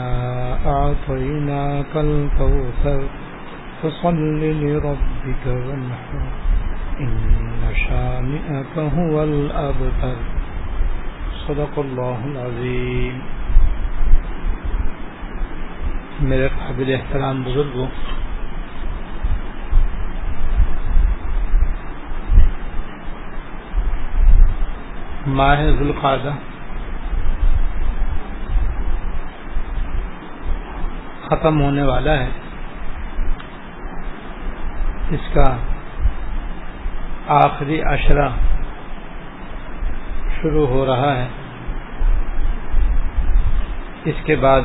إنا 0.00 0.56
أعطيناك 0.64 1.96
الكوثر 1.96 3.00
فصل 3.80 4.40
لربك 4.40 5.46
وانحر. 5.46 6.24
إن 7.00 7.72
شامئك 7.74 8.78
هو 8.78 9.22
الأبتر. 9.22 10.14
صدق 11.46 11.78
الله 11.78 12.18
العظيم. 12.24 13.18
میرے 16.20 16.48
قابل 16.48 16.94
احترام 16.94 17.42
بزرگوں 17.42 17.86
ماہ 25.26 25.62
ذوالقادہ 25.62 26.30
ختم 31.30 31.60
ہونے 31.60 31.82
والا 31.82 32.12
ہے۔ 32.12 32.28
اس 35.10 35.34
کا 35.34 35.56
آخری 37.28 37.82
اشرا 37.82 38.28
شروع 40.42 40.66
ہو 40.66 40.86
رہا 40.86 41.16
ہے۔ 41.16 41.28
اس 44.04 44.14
کے 44.24 44.36
بعد 44.36 44.60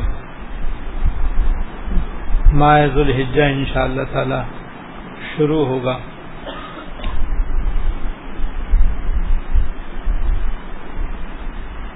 ماہ 2.54 2.86
ذوالحجہ 2.94 3.44
ان 3.44 3.66
شاء 3.74 3.84
اللہ 3.84 4.02
تعالی 4.12 4.42
شروع 5.38 5.66
ہوگا۔ 5.66 5.98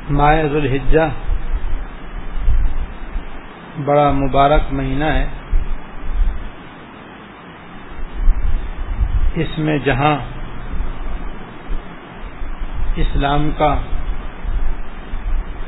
ماہ 0.10 0.44
ذوالحجہ 0.44 1.29
بڑا 3.86 4.12
مبارک 4.12 4.74
مہینہ 4.74 5.06
ہے۔ 5.06 5.28
اس 9.36 9.60
میں 9.60 9.78
جہاں 9.78 10.18
اسلام 12.96 13.50
کا 13.58 13.76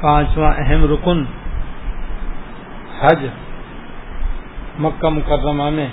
پانچواں 0.01 0.53
اہم 0.57 0.85
رکن 0.93 1.23
حج 3.01 3.25
مکہ 4.79 5.09
مکرمہ 5.09 5.69
میں 5.69 5.87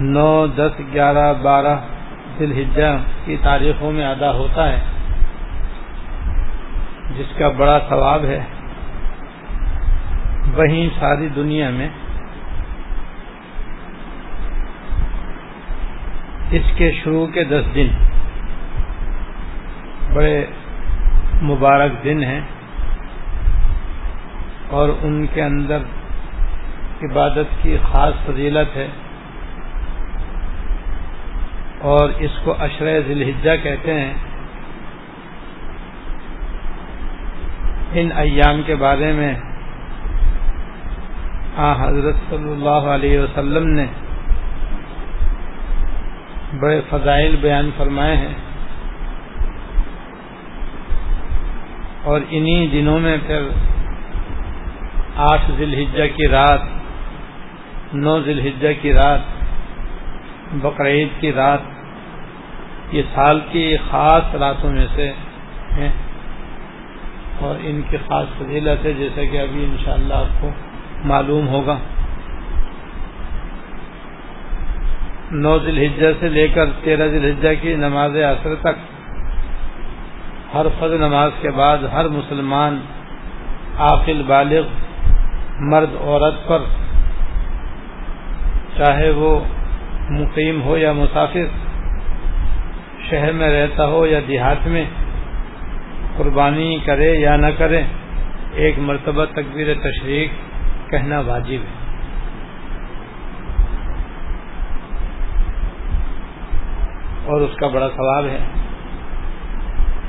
نو 0.00 0.46
دس 0.46 0.80
گیارہ 0.94 1.32
بارہ 1.42 1.76
ذی 2.38 2.44
الحجہ 2.44 2.96
کی 3.24 3.36
تاریخوں 3.42 3.92
میں 3.92 4.04
ادا 4.04 4.32
ہوتا 4.32 4.68
ہے۔ 4.68 4.95
جس 7.10 7.36
کا 7.38 7.48
بڑا 7.48 7.78
ثواب 7.88 8.24
ہے 8.24 8.40
وہیں 10.56 10.88
ساری 10.98 11.28
دنیا 11.28 11.70
میں 11.70 11.88
اس 16.50 16.72
کے 16.76 16.90
شروع 17.04 17.26
کے 17.26 17.44
دس 17.44 17.74
دن 17.74 17.88
بڑے 20.12 20.46
مبارک 21.42 22.04
دن 22.04 22.22
ہیں 22.24 22.40
اور 24.68 24.88
ان 25.02 25.26
کے 25.34 25.42
اندر 25.42 25.82
عبادت 27.02 27.62
کی 27.62 27.76
خاص 27.92 28.14
فضیلت 28.26 28.76
ہے 28.76 28.86
اور 31.88 32.08
اس 32.18 32.38
کو 32.44 32.54
اشرۂ 32.58 33.00
ذی 33.06 33.12
الحجہ 33.12 33.56
کہتے 33.62 34.00
ہیں 34.00 34.14
ان 38.00 38.08
ایام 38.16 38.62
کے 38.66 38.74
بارے 38.76 39.12
میں 39.12 39.34
آ، 41.56 41.88
حضرت 41.88 42.14
صلی 42.30 42.50
اللہ 42.52 42.88
علیہ 42.88 43.20
وسلم 43.20 43.68
نے 43.68 43.86
بڑے 46.60 46.80
فضائل 46.90 47.36
بیان 47.40 47.70
فرمائے 47.76 48.16
ہیں 48.16 48.34
اور 52.02 52.20
انہی 52.30 52.66
دنوں 52.66 53.00
میں 53.00 53.16
پھر 53.26 53.48
آٹھ 55.16 55.50
ذی 55.56 55.64
الحجہ 55.64 56.16
کی 56.16 56.28
رات، 56.28 56.60
نو 57.92 58.20
ذی 58.20 58.30
الحجہ 58.30 58.68
کی 58.82 58.92
رات، 58.92 59.20
بقرعید 60.52 61.08
کی 61.20 61.32
رات، 61.32 61.60
یہ 62.92 63.02
سال 63.14 63.40
کی 63.50 63.76
خاص 63.90 64.34
راتوں 64.34 64.72
میں 64.72 64.86
سے 64.94 65.12
ہیں۔ 65.76 66.05
اور 67.46 67.56
ان 67.62 67.80
کی 67.90 67.96
خاص 68.08 68.26
فضیلت 68.38 68.84
ہے 68.86 68.92
جیسے 68.92 69.26
کہ 69.26 69.40
ابھی 69.40 69.64
انشاءاللہ 69.64 70.14
آپ 70.14 70.40
کو 70.40 70.50
معلوم 71.04 71.48
ہوگا۔ 71.48 71.76
نو 75.32 75.58
ذی 75.58 75.70
الحجہ 75.70 76.12
سے 76.20 76.28
لے 76.28 76.46
کر 76.48 76.66
تیرہ 76.84 77.06
ذی 77.08 77.16
الحجہ 77.16 77.54
کی 77.60 77.74
نماز 77.76 78.16
عصر 78.24 78.54
تک، 78.60 78.76
ہر 80.54 80.66
فض 80.78 80.92
نماز 81.00 81.30
کے 81.40 81.50
بعد 81.50 81.84
ہر 81.92 82.08
مسلمان 82.08 82.78
عاقل، 83.78 84.22
بالغ، 84.26 84.66
مرد، 85.70 85.94
عورت 86.00 86.46
پر، 86.48 86.62
چاہے 88.76 89.10
وہ 89.10 89.32
مقیم 90.10 90.62
ہو 90.62 90.76
یا 90.76 90.92
مسافر، 90.92 91.46
شہر 93.10 93.32
میں 93.32 93.50
رہتا 93.50 93.86
ہو 93.86 94.06
یا 94.06 94.20
دیہات 94.28 94.66
میں 94.66 94.84
قربانی 96.16 96.78
کرے 96.84 97.14
یا 97.14 97.36
نہ 97.36 97.46
کرے، 97.58 97.82
ایک 98.52 98.78
مرتبہ 98.78 99.24
تکبیر 99.24 99.74
تشریق 99.82 100.30
کہنا 100.90 101.20
واجب 101.20 101.52
ہے۔ 101.52 101.86
اور 107.24 107.40
اس 107.40 107.56
کا 107.56 107.68
بڑا 107.68 107.88
ثواب 107.88 108.26
ہے۔ 108.26 108.38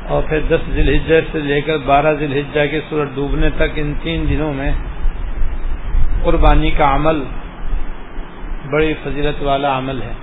اور 0.08 0.24
پھر 0.30 0.40
دس 0.50 0.74
ذی 0.74 0.82
الحجہ 0.82 1.16
سے 1.32 1.40
لے 1.40 1.62
کر 1.62 1.78
بارہ 1.86 2.14
ذی 2.14 2.26
الحجہ 2.26 2.72
کے 2.72 2.82
سورج 2.90 3.10
ڈوبنے 3.16 3.50
تک 3.50 3.74
ان 3.76 3.94
تین 4.04 4.26
دنوں 4.30 4.54
میں 4.54 4.72
قربانی 6.24 6.72
کا 6.72 6.96
عمل 6.96 7.24
بڑی 8.72 8.94
فضیلت 9.04 9.44
والا 9.44 9.78
عمل 9.78 10.02
ہے۔ 10.02 10.14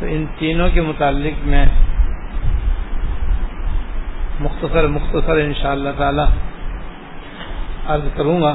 تو 0.00 0.06
ان 0.06 0.26
تینوں 0.38 0.68
کے 0.74 0.80
متعلق 0.80 1.46
میں 1.46 1.66
مختصر 4.42 4.86
مختصر 4.86 5.36
ان 5.36 5.52
شاء 5.54 5.70
اللہ 5.70 5.88
تعالی 5.98 6.22
عرض 7.86 8.08
کروں 8.16 8.40
گا۔ 8.42 8.54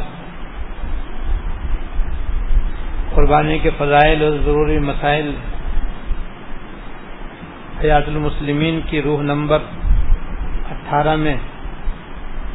قربانی 3.15 3.59
کے 3.59 3.69
فضائل 3.77 4.23
اور 4.23 4.37
ضروری 4.45 4.79
مسائل 4.79 5.31
حیات 7.83 8.07
المسلمین 8.07 8.79
کی 8.85 9.01
روح 9.01 9.21
نمبر 9.21 9.59
اٹھارہ 10.71 11.15
میں 11.15 11.35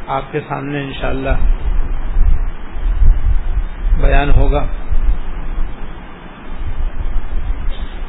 آپ 0.07 0.33
کے 0.33 0.41
سامنے 0.49 0.81
انشاءاللہ 0.81 1.37
بیان 4.01 4.31
ہوگا۔ 4.31 4.65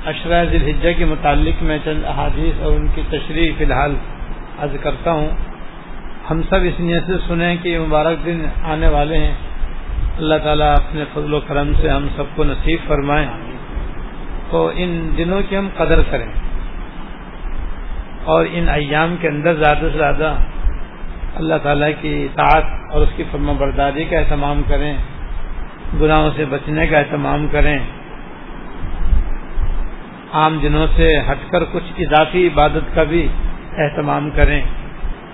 اشرا 0.05 0.43
ذی 0.43 0.57
الحجہ 0.57 0.89
کے 0.97 1.05
متعلق 1.05 1.61
میں 1.63 1.77
چند 1.83 2.05
احادیث 2.05 2.61
اور 2.63 2.71
ان 2.71 2.87
کی 2.95 3.01
تشریح 3.09 3.51
فی 3.57 3.63
الحال 3.63 3.95
عرض 4.63 4.75
کرتا 4.81 5.11
ہوں۔ 5.11 5.29
ہم 6.31 6.41
سب 6.49 6.55
اس 6.55 6.79
نیت 6.79 7.03
سے 7.05 7.13
سنیں 7.27 7.55
کہ 7.61 7.69
یہ 7.69 7.79
مبارک 7.79 8.25
دن 8.25 8.45
آنے 8.63 8.87
والے 8.87 9.17
ہیں۔ 9.17 9.35
اللہ 10.17 10.35
تعالیٰ 10.43 10.73
اپنے 10.73 11.03
فضل 11.13 11.33
و 11.33 11.39
کرم 11.47 11.73
سے 11.81 11.89
ہم 11.89 12.07
سب 12.15 12.23
کو 12.35 12.43
نصیب 12.43 12.79
فرمائیں 12.87 13.27
تو 14.49 14.71
ان 14.75 15.13
دنوں 15.17 15.41
کی 15.49 15.57
ہم 15.57 15.69
قدر 15.77 15.99
کریں۔ 16.09 16.25
اور 18.23 18.45
ان 18.51 18.69
ایام 18.69 19.15
کے 19.21 19.27
اندر 19.27 19.53
زیادہ 19.53 19.77
سے 19.79 19.97
زیادہ 19.97 20.35
اللہ 21.35 21.53
تعالیٰ 21.63 21.89
کی 22.01 22.23
اطاعت 22.23 22.63
اور 22.91 23.01
اس 23.01 23.09
کی 23.15 23.23
فرما 23.31 23.53
برداری 23.53 24.03
کا 24.03 24.19
اہتمام 24.19 24.61
کریں۔ 24.67 24.97
گناہوں 26.01 26.29
سے 26.35 26.45
بچنے 26.45 26.87
کا 26.87 26.99
اہتمام 26.99 27.47
کریں۔ 27.51 27.79
عام 30.33 30.57
دنوں 30.57 30.87
سے 30.95 31.07
ہٹ 31.31 31.51
کر 31.51 31.63
کچھ 31.71 31.91
اضافی 31.97 32.47
عبادت 32.47 32.95
کا 32.95 33.03
بھی 33.03 33.27
اہتمام 33.77 34.29
کریں 34.29 34.61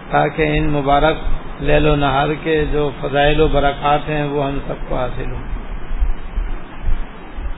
تاکہ 0.09 0.57
ان 0.57 0.69
مبارک 0.69 1.15
لیل 1.59 1.87
و 1.87 1.95
نہار 1.95 2.29
کے 2.43 2.65
جو 2.71 2.89
فضائل 3.01 3.41
و 3.41 3.47
برکات 3.47 4.09
ہیں 4.09 4.23
وہ 4.23 4.45
ہم 4.45 4.59
سب 4.67 4.73
کو 4.87 4.97
حاصل 4.97 5.31
ہوں۔ 5.31 5.43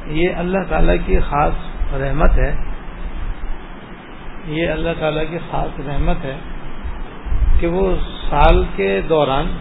یہ 0.05 0.29
اللہ 0.37 0.57
تعالیٰ 0.69 0.95
کی 1.05 1.19
خاص 1.19 1.53
رحمت 1.93 2.37
ہے۔ 2.37 2.55
یہ 4.45 4.69
اللہ 4.69 4.89
تعالیٰ 4.99 5.23
کی 5.29 5.37
خاص 5.51 5.79
رحمت 5.79 6.25
ہے 6.25 6.37
کہ 7.59 7.67
وہ 7.67 7.95
سال 8.29 8.63
کے 8.75 9.01
دوران 9.09 9.57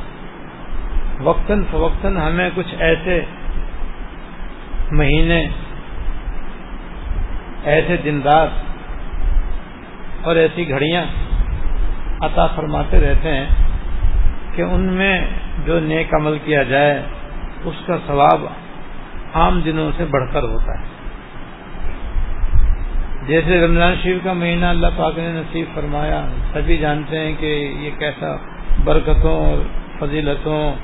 وقتاً 1.20 1.62
فوقتاً 1.70 2.16
ہمیں 2.16 2.50
کچھ 2.54 2.74
ایسے 2.78 3.24
مہینے، 4.90 5.48
ایسے 7.64 7.96
دن 7.96 8.20
رات 8.22 8.69
اور 10.22 10.36
ایسی 10.36 10.68
گھڑیاں 10.68 11.04
عطا 12.20 12.46
فرماتے 12.46 13.00
رہتے 13.00 13.34
ہیں 13.34 13.46
کہ 14.54 14.62
ان 14.62 14.80
میں 14.80 15.20
جو 15.64 15.80
نیک 15.80 16.14
عمل 16.14 16.38
کیا 16.44 16.62
جائے، 16.62 17.02
اس 17.64 17.74
کا 17.86 17.96
ثواب 18.06 18.40
عام 19.34 19.60
دنوں 19.60 19.90
سے 19.96 20.04
بڑھ 20.04 20.32
کر 20.32 20.42
ہوتا 20.42 20.80
ہے۔ 20.80 21.00
جیسے 23.26 23.66
رمضان 23.66 23.94
شریف 24.02 24.18
کا 24.24 24.32
مہینہ 24.32 24.66
اللہ 24.66 24.86
پاک 24.96 25.18
نے 25.18 25.28
نصیب 25.28 25.74
فرمایا، 25.74 26.26
سبھی 26.52 26.76
جانتے 26.76 27.18
ہیں 27.18 27.32
کہ 27.38 27.74
یہ 27.80 27.90
کیسا 27.98 28.36
برکتوں 28.84 29.46
اور 29.46 29.58
فضیلتوں، 29.98 30.74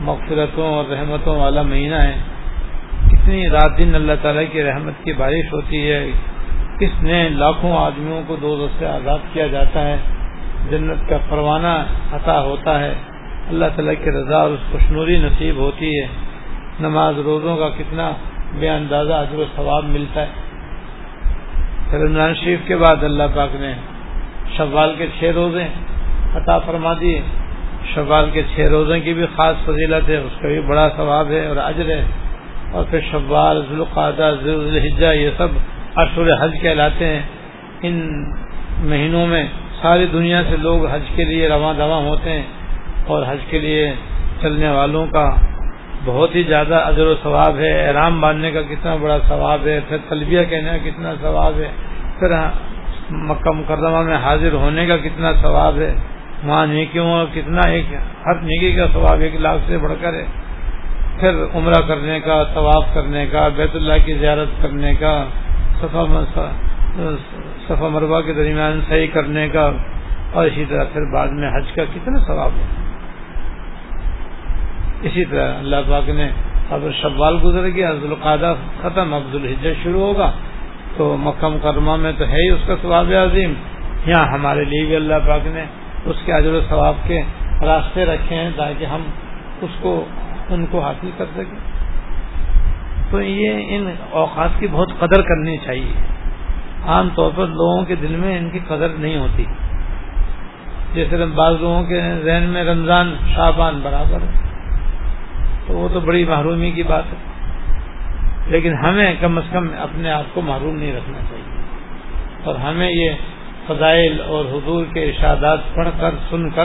مغفرتوں 0.00 0.74
اور 0.74 0.84
رحمتوں 0.84 1.40
والا 1.40 1.62
مہینہ 1.62 1.94
ہے۔ 1.94 2.16
کتنی 3.08 3.48
رات 3.48 3.78
دن 3.78 3.94
اللہ 3.94 4.12
تعالیٰ 4.22 4.44
کی 4.52 4.62
رحمت 4.62 5.04
کی 5.04 5.12
بارش 5.12 5.52
ہوتی 5.52 5.90
ہے 5.90 6.10
کس 6.80 7.02
نے 7.02 7.28
لاکھوں 7.28 7.76
آدمیوں 7.76 8.22
کو 8.26 8.36
دو 8.36 8.68
سے 8.78 8.86
آزاد 8.86 9.18
کیا 9.32 9.46
جاتا 9.46 9.88
ہے؟ 9.88 9.96
جنت 10.70 11.10
کا 11.10 11.16
پروانہ 11.28 11.84
عطا 12.12 12.42
ہوتا 12.42 12.80
ہے۔ 12.80 12.94
اللہ 13.48 13.64
تعالیٰ 13.76 13.94
کی 14.04 14.10
رضا 14.10 14.36
اور 14.36 14.50
خوشنوری 14.72 15.16
نصیب 15.16 15.56
ہوتی 15.56 16.00
ہے۔ 16.00 16.06
نماز 16.80 17.18
روزوں 17.18 17.56
کا 17.56 17.68
کتنا 17.68 18.10
بے 18.58 18.70
اندازہ 18.70 19.12
عجر 19.12 19.38
و 19.38 19.44
ثواب 19.56 19.84
ملتا 19.84 20.22
ہے۔ 20.22 20.26
رمضان 21.96 22.34
شریف 22.34 22.58
کے 22.66 22.76
بعد 22.76 23.04
اللہ 23.04 23.22
پاک 23.34 23.48
نے 23.54 23.72
شوال 24.56 24.94
کے 24.98 25.06
چھ 25.18 25.24
روزے 25.24 25.64
عطا 26.34 26.58
فرما 26.58 26.92
دیے۔ 27.00 27.22
شوال 27.94 28.30
کے 28.32 28.42
چھ 28.54 28.60
روزوں 28.60 28.98
کی 29.04 29.14
بھی 29.14 29.26
خاص 29.36 29.56
فضیلت 29.64 30.08
ہے، 30.08 30.16
اس 30.16 30.40
کا 30.40 30.48
بھی 30.48 30.60
بڑا 30.60 30.88
ثواب 30.96 31.30
ہے 31.30 31.46
اور 31.46 31.56
اجر 31.56 31.88
ہے۔ 31.88 32.04
اور 32.72 32.84
پھر 32.90 33.00
شوال 33.10 33.62
ذوالقادہ 33.68 34.34
ذوالحجہ، 34.44 35.06
یہ 35.06 35.30
سب 35.36 35.48
اشور 35.96 36.26
حج 36.40 36.50
کہلاتے 36.62 37.06
ہیں۔ 37.06 37.22
ان 37.82 38.24
مہینوں 38.78 39.26
میں 39.26 39.44
ساری 39.82 40.06
دنیا 40.06 40.42
سے 40.50 40.56
لوگ 40.56 40.86
حج 40.86 41.02
کے 41.16 41.24
لیے 41.24 41.48
رواں 41.48 41.74
دواں 41.74 42.00
ہوتے 42.00 42.30
ہیں 42.30 42.42
اور 43.06 43.22
حج 43.28 43.38
کے 43.50 43.58
لیے 43.58 43.92
چلنے 44.40 44.68
والوں 44.68 45.06
کا 45.06 45.34
بہت 46.04 46.34
ہی 46.34 46.42
زیادہ 46.42 46.74
اجر 46.74 47.06
و 47.06 47.14
ثواب 47.22 47.58
ہے۔ 47.58 47.86
احرام 47.86 48.20
باندھنے 48.20 48.50
کا 48.50 48.62
کتنا 48.62 48.96
بڑا 48.96 49.18
ثواب 49.28 49.66
ہے۔ 49.66 49.80
پھر 49.88 49.96
تلبیہ 50.08 50.40
کہنے 50.50 50.70
کا 50.70 50.90
کتنا 50.90 51.14
ثواب 51.20 51.52
ہے۔ 51.56 51.70
پھر 52.18 52.28
مکہ 53.10 53.50
مکرمہ 53.50 54.02
میں 54.02 54.16
حاضر 54.16 54.52
ہونے 54.52 54.86
کا 54.86 54.96
کتنا 54.96 55.32
ثواب 55.32 55.78
ہے۔ 55.78 55.94
وہاں 56.44 56.66
نیکیوں 56.66 57.12
اور 57.12 57.26
کتنا 57.34 57.60
ایک 57.68 57.84
ہر 58.26 58.34
نیکی 58.34 58.72
کا 58.72 58.86
ثواب 58.92 59.20
ایک 59.20 59.34
لاکھ 59.34 59.62
سے 59.66 59.78
بڑھ 59.78 59.92
کر 60.00 60.14
ہے۔ 60.14 60.24
پھر 61.20 61.30
عمرہ 61.54 61.82
کرنے 61.88 62.20
کا، 62.20 62.44
طواف 62.44 62.84
کرنے 62.94 63.26
کا، 63.26 63.48
بیت 63.48 63.76
اللہ 63.76 63.92
کی 64.04 64.14
زیارت 64.14 64.62
کرنے 64.62 64.94
کا 64.94 65.24
صفا 67.68 67.88
مربع 67.88 68.20
کے 68.20 68.32
درمیان 68.32 68.80
صحیح 68.88 69.06
کرنے 69.12 69.48
کا 69.48 69.70
اور 70.32 70.46
اسی 70.46 70.64
طرح 70.68 70.84
پھر 70.92 71.00
بعد 71.12 71.28
میں 71.28 71.48
حج 71.48 71.72
کا 71.74 71.84
کتنا 71.94 72.18
ثواب 72.26 72.50
ہے۔ 72.56 72.86
اسی 75.02 75.24
طرح 75.24 75.58
اللہ 75.58 75.76
پاک 75.88 76.08
نے 76.08 76.30
اب 76.70 76.80
شوال 77.02 77.38
گزر 77.44 77.68
گیا 77.68 77.90
عبد 77.90 78.04
القادہ 78.04 78.54
ختم 78.82 79.14
عبد 79.14 79.34
الحج 79.34 79.68
شروع 79.82 80.00
ہوگا۔ 80.00 80.32
تو 80.96 81.16
مکہ 81.20 81.48
مکرمہ 81.48 81.96
میں 81.96 82.12
تو 82.18 82.24
ہے 82.24 82.44
ہی 82.44 82.48
اس 82.48 82.60
کا 82.66 82.74
ثواب 82.82 83.12
عظیم۔ 83.24 83.52
یہاں 84.06 84.26
ہمارے 84.26 84.64
لیے 84.64 84.84
بھی 84.84 84.96
اللہ 84.96 85.14
پاک 85.26 85.46
نے 85.46 85.64
اس 86.04 86.16
کے 86.24 86.32
عجر 86.32 86.52
و 86.52 86.60
ثواب 86.68 86.94
کے 87.04 87.22
راستے 87.62 88.04
رکھے 88.04 88.36
ہیں 88.36 88.50
تاکہ 88.56 88.84
ہم 88.84 89.00
اس 89.60 89.70
کو، 89.80 90.04
ان 90.48 90.66
کو 90.70 90.80
حاصل 90.80 91.10
کر 91.16 91.24
سکیں۔ 91.34 91.75
تو 93.10 93.22
یہ 93.22 93.64
ان 93.68 93.90
اوقات 94.10 94.60
کی 94.60 94.66
بہت 94.72 94.88
قدر 94.98 95.22
کرنی 95.22 95.56
چاہیے۔ 95.56 95.92
عام 96.86 97.08
طور 97.14 97.30
پر 97.36 97.46
لوگوں 97.46 97.84
کے 97.84 97.94
دل 97.94 98.16
میں 98.16 98.38
ان 98.38 98.50
کی 98.50 98.58
قدر 98.58 98.88
نہیں 98.88 99.16
ہوتی۔ 99.16 99.44
جیسے 100.94 101.24
بعض 101.34 101.54
لوگوں 101.60 101.82
کے 101.82 102.00
ذہن 102.24 102.42
میں 102.42 102.64
رمضان 102.64 103.16
شابان 103.34 103.80
برابر 103.82 104.18
ہے۔ 104.22 104.40
تو 105.66 105.74
وہ 105.74 105.88
تو 105.92 106.00
بڑی 106.00 106.24
محرومی 106.24 106.70
کی 106.70 106.82
بات 106.82 107.02
ہے۔ 107.06 107.36
لیکن 108.46 108.74
ہمیں 108.74 109.14
کم 109.20 109.38
از 109.38 109.44
کم 109.52 109.68
اپنے 109.78 110.10
آپ 110.10 110.34
کو 110.34 110.40
محروم 110.40 110.76
نہیں 110.76 110.92
رکھنا 110.96 111.18
چاہیے۔ 111.18 111.62
اور 112.44 112.54
ہمیں 112.54 112.90
یہ 112.90 113.10
فضائل 113.66 114.20
اور 114.20 114.44
حضور 114.44 114.84
کے 114.94 115.04
ارشادات 115.04 115.58
پڑھ 115.74 115.88
کر، 116.00 116.10
سن 116.30 116.50
کر 116.50 116.64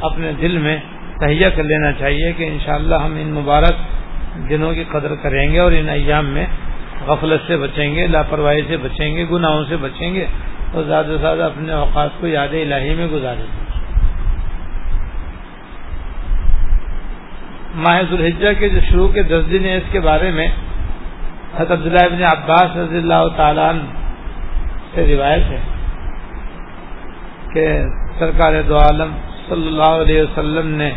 اپنے 0.00 0.32
دل 0.32 0.58
میں 0.58 0.76
تہیا 1.20 1.50
کر 1.50 1.62
لینا 1.62 1.92
چاہیے 1.92 2.32
کہ 2.32 2.44
انشاءاللہ 2.44 2.94
ہم 2.94 3.14
ان 3.14 3.30
مبارک 3.30 3.72
دنوں 4.48 4.74
کی 4.74 4.84
قدر 4.84 5.14
کریں 5.14 5.52
گے 5.52 5.58
اور 5.58 5.72
ان 5.72 5.88
ایام 5.88 6.26
میں 6.26 6.46
غفلت 7.06 7.40
سے 7.46 7.56
بچیں 7.56 7.94
گے، 7.94 8.06
لاپرواہی 8.06 8.62
سے 8.68 8.76
بچیں 8.76 9.16
گے، 9.16 9.24
گناہوں 9.30 9.64
سے 9.68 9.76
بچیں 9.76 10.14
گے 10.14 10.26
اور 10.72 10.82
زیادہ 10.84 11.06
سے 11.06 11.16
زیادہ 11.16 11.42
اپنے 11.42 11.72
اوقات 11.72 12.10
کو 12.20 12.26
یاد 12.26 12.48
الہی 12.48 12.94
میں 12.94 13.06
گزاریں 13.06 13.42
گے۔ 13.42 13.60
ماہ 17.74 17.98
الحجہ 18.10 18.52
کے 18.58 18.68
جو 18.68 18.80
شروع 18.90 19.08
کے 19.08 19.22
دس 19.22 19.50
دن 19.50 19.64
ہیں، 19.64 19.76
اس 19.76 19.92
کے 19.92 20.00
بارے 20.00 20.30
میں 20.30 20.48
حضرت 21.54 21.70
عبداللہ 21.70 22.04
ابن 22.04 22.22
عباس 22.22 22.76
رضی 22.76 22.96
اللہ 22.96 23.28
تعالیٰ 23.36 23.72
سے 24.94 25.16
روایت 25.16 25.50
ہے 25.50 25.60
کہ 27.52 27.66
سرکار 28.18 28.62
دو 28.68 28.76
عالم 28.76 29.10
صلی 29.48 29.66
اللہ 29.66 29.94
علیہ 30.02 30.22
وسلم 30.22 30.68
نے 30.68 30.90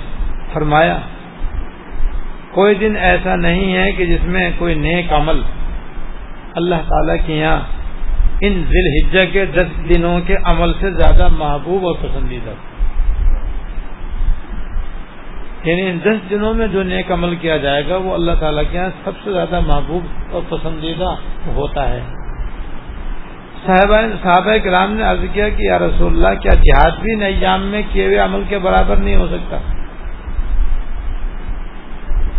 فرمایا 0.53 0.97
کوئی 2.55 2.75
دن 2.75 2.93
ایسا 2.99 3.35
نہیں 3.35 3.73
ہے 3.75 3.91
کہ 3.91 4.05
جس 4.05 4.23
میں 4.23 4.51
کوئی 4.57 4.75
نیک 4.75 5.13
عمل 5.13 5.41
اللہ 6.55 6.75
تعالی 6.75 7.23
کے 7.25 7.33
یہاں 7.33 7.61
ان 8.41 8.63
ذیل 8.69 9.05
حجہ 9.05 9.33
کے 9.33 9.45
دس 9.45 9.95
دنوں 9.95 10.21
کے 10.27 10.35
عمل 10.43 10.73
سے 10.79 10.91
زیادہ 10.91 11.27
محبوب 11.37 11.85
اور 11.85 11.95
پسندیدہ۔ 12.01 12.51
یعنی 15.63 15.81
ان 15.81 15.99
دس 16.05 16.29
دنوں 16.29 16.53
میں 16.53 16.67
جو 16.67 16.83
نیک 16.83 17.11
عمل 17.11 17.35
کیا 17.35 17.57
جائے 17.57 17.83
گا، 17.89 17.97
وہ 17.97 18.13
اللہ 18.13 18.31
تعالیٰ 18.39 18.63
کے 18.71 18.77
یہاں 18.77 18.89
سب 19.03 19.11
سے 19.23 19.31
زیادہ 19.31 19.59
محبوب 19.59 20.05
اور 20.31 20.41
پسندیدہ 20.49 21.15
ہوتا 21.47 21.89
ہے۔ 21.89 22.01
صحابہ 23.65 24.51
کرام 24.63 24.93
نے 24.93 25.03
عرض 25.03 25.19
کیا 25.33 25.49
کہ 25.49 25.63
یا 25.63 25.79
رسول 25.79 26.15
اللہ، 26.15 26.39
کیا 26.39 26.53
جہاد 26.53 26.91
بھی 27.01 27.15
نیام 27.15 27.61
میں 27.61 27.81
کیے 27.91 28.05
ہوئے 28.05 28.17
عمل 28.17 28.43
کے 28.49 28.59
برابر 28.59 28.95
نہیں 28.95 29.15
ہو 29.15 29.27
سکتا؟ 29.27 29.57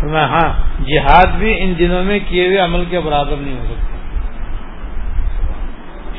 ہاں 0.02 0.52
جہاد 0.86 1.26
بھی 1.38 1.54
ان 1.58 1.72
دنوں 1.78 2.04
میں 2.04 2.18
کیے 2.28 2.46
ہوئے 2.46 2.58
عمل 2.58 2.84
کے 2.90 3.00
برابر 3.00 3.36
نہیں 3.36 3.56
ہو 3.58 3.64
سکتا۔ 3.64 3.96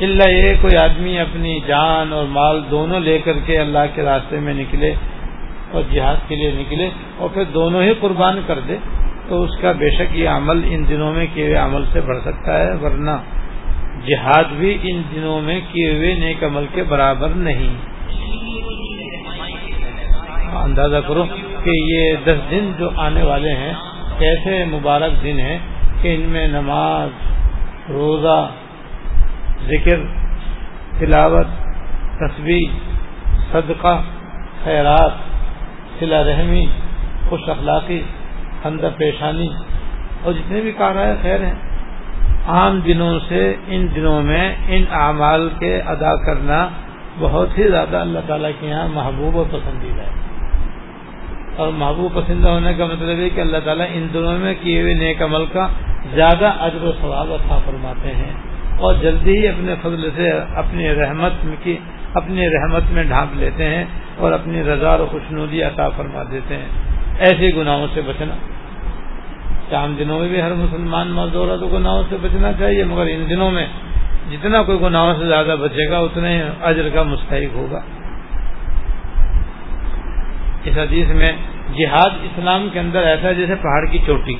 اللہ 0.00 0.28
یہ 0.28 0.54
کوئی 0.60 0.76
آدمی 0.76 1.18
اپنی 1.18 1.60
جان 1.66 2.12
اور 2.12 2.24
مال 2.26 2.62
دونوں 2.70 3.00
لے 3.00 3.18
کر 3.18 3.32
کے 3.46 3.58
اللہ 3.58 3.78
کے 3.94 4.02
راستے 4.02 4.40
میں 4.40 4.54
نکلے 4.54 4.94
اور 5.72 5.82
جہاد 5.92 6.28
کے 6.28 6.36
لیے 6.36 6.50
نکلے 6.50 6.90
اور 7.16 7.28
پھر 7.34 7.44
دونوں 7.44 7.82
ہی 7.82 7.94
قربان 8.00 8.40
کر 8.46 8.58
دے، 8.60 8.76
تو 9.28 9.42
اس 9.42 9.56
کا 9.60 9.72
بے 9.72 9.90
شک 9.90 10.16
یہ 10.16 10.28
عمل 10.28 10.60
ان 10.64 10.84
دنوں 10.88 11.12
میں 11.12 11.26
کیے 11.34 11.44
ہوئے 11.44 11.56
عمل 11.56 11.84
سے 11.92 12.00
بڑھ 12.00 12.18
سکتا 12.24 12.58
ہے، 12.58 12.74
ورنہ 12.74 13.10
جہاد 14.06 14.44
بھی 14.56 14.78
ان 14.82 15.02
دنوں 15.14 15.40
میں 15.40 15.60
کیے 15.72 15.90
ہوئے 15.90 16.14
نیک 16.14 16.44
عمل 16.44 16.66
کے 16.74 16.82
برابر 16.82 17.28
نہیں۔ 17.28 17.74
اندازہ 20.62 20.96
کرو۔ 21.08 21.24
کہ 21.68 21.94
یہ 21.94 22.16
دس 22.24 22.50
دن 22.50 22.72
جو 22.78 22.90
آنے 22.96 23.22
والے 23.22 23.50
ہیں 23.50 23.72
ایسے 24.18 24.64
مبارک 24.64 25.24
دن 25.24 25.40
ہیں 25.40 25.58
کہ 26.02 26.14
ان 26.14 26.20
میں 26.20 26.48
نماز، 26.48 27.08
روزہ، 27.90 28.50
ذکر، 29.66 30.00
تلاوت 30.98 31.46
تصویر 32.18 32.68
صدقہ، 33.52 34.02
خیرات 34.64 35.10
سلا 35.98 36.24
رحمی، 36.24 36.66
خوش 37.28 37.48
اخلاقی، 37.48 38.02
اندر 38.64 38.88
پیشانی 38.96 39.48
اور 40.22 40.32
جتنے 40.32 40.60
بھی 40.60 40.72
کار 40.72 40.94
خیر 41.22 41.40
ہیں۔ 41.40 41.54
عام 42.46 42.80
دنوں 42.80 43.18
سے 43.28 43.56
ان 43.66 43.86
دنوں 43.94 44.22
میں 44.22 44.56
ان 44.68 44.84
اعمال 44.90 45.48
کے 45.58 45.80
ادا 45.80 46.16
کرنا 46.16 46.68
بہت 47.18 47.58
ہی 47.58 47.68
زیادہ 47.68 47.96
اللہ 47.96 48.18
تعالیٰ 48.26 48.50
کے 48.60 48.66
یہاں 48.66 48.88
محبوب 48.88 49.36
و 49.36 49.44
پسندیدہ 49.44 50.02
ہے۔ 50.02 50.27
اور 51.58 51.68
محبوب 51.68 52.14
پسندہ 52.14 52.48
ہونے 52.48 52.74
کا 52.74 52.86
مطلب 52.86 53.18
ہے 53.18 53.30
کہ 53.30 53.40
اللہ 53.40 53.56
تعالیٰ 53.64 53.86
ان 53.94 54.08
دنوں 54.14 54.38
میں 54.38 54.54
کیے 54.62 54.82
ہوئے 54.82 54.94
نیک 54.94 55.22
عمل 55.22 55.46
کا 55.46 55.68
زیادہ 56.14 56.52
اجر 56.60 56.82
و 56.82 56.92
ثواب 57.00 57.32
عطا 57.32 57.58
فرماتے 57.64 58.08
ہیں 58.08 58.32
اور 58.78 58.94
جلدی 58.94 59.36
ہی 59.36 59.48
اپنے 59.48 59.74
فضل 59.82 60.10
سے 60.16 60.30
اپنی 60.54 60.94
رحمت 60.94 61.46
کی، 61.62 61.76
اپنی 62.14 62.46
رحمت 62.48 62.82
میں 62.92 63.04
ڈھانپ 63.04 63.30
لیتے 63.36 63.64
ہیں 63.64 63.84
اور 64.16 64.32
اپنی 64.32 64.62
رضا 64.62 64.94
و 64.94 65.06
خوشنودی 65.06 65.62
عطا 65.62 65.88
فرما 65.88 66.22
دیتے 66.30 66.56
ہیں۔ 66.56 66.68
ایسے 67.18 67.50
گناہوں 67.56 67.86
سے 67.94 68.00
بچنا۔ 68.00 68.34
عام 69.76 69.94
دنوں 69.98 70.20
میں 70.20 70.28
بھی 70.28 70.42
ہر 70.42 70.54
مسلمان 70.54 71.08
مزدور 71.08 71.58
تو 71.58 71.66
گناہوں 71.66 72.02
سے 72.10 72.16
بچنا 72.22 72.52
چاہیے، 72.58 72.84
مگر 72.84 73.04
ان 73.10 73.24
دنوں 73.30 73.50
میں 73.50 73.66
جتنا 74.30 74.62
کوئی 74.62 74.78
گناہوں 74.82 75.14
سے 75.18 75.26
زیادہ 75.26 75.56
بچے 75.60 75.90
گا 75.90 75.98
اتنے 75.98 76.42
اجر 76.62 76.88
کا 76.94 77.02
مستحق 77.02 77.56
ہوگا۔ 77.56 77.80
اس 80.68 80.78
حدیث 80.78 81.08
میں 81.08 81.32
جہاد 81.78 82.10
اسلام 82.22 82.68
کے 82.72 82.80
اندر 82.80 83.02
ایسا 83.02 83.28
ہے 83.28 83.34
جیسے 83.34 83.54
پہاڑ 83.54 83.86
کی 83.86 83.98
چوٹی۔ 84.06 84.34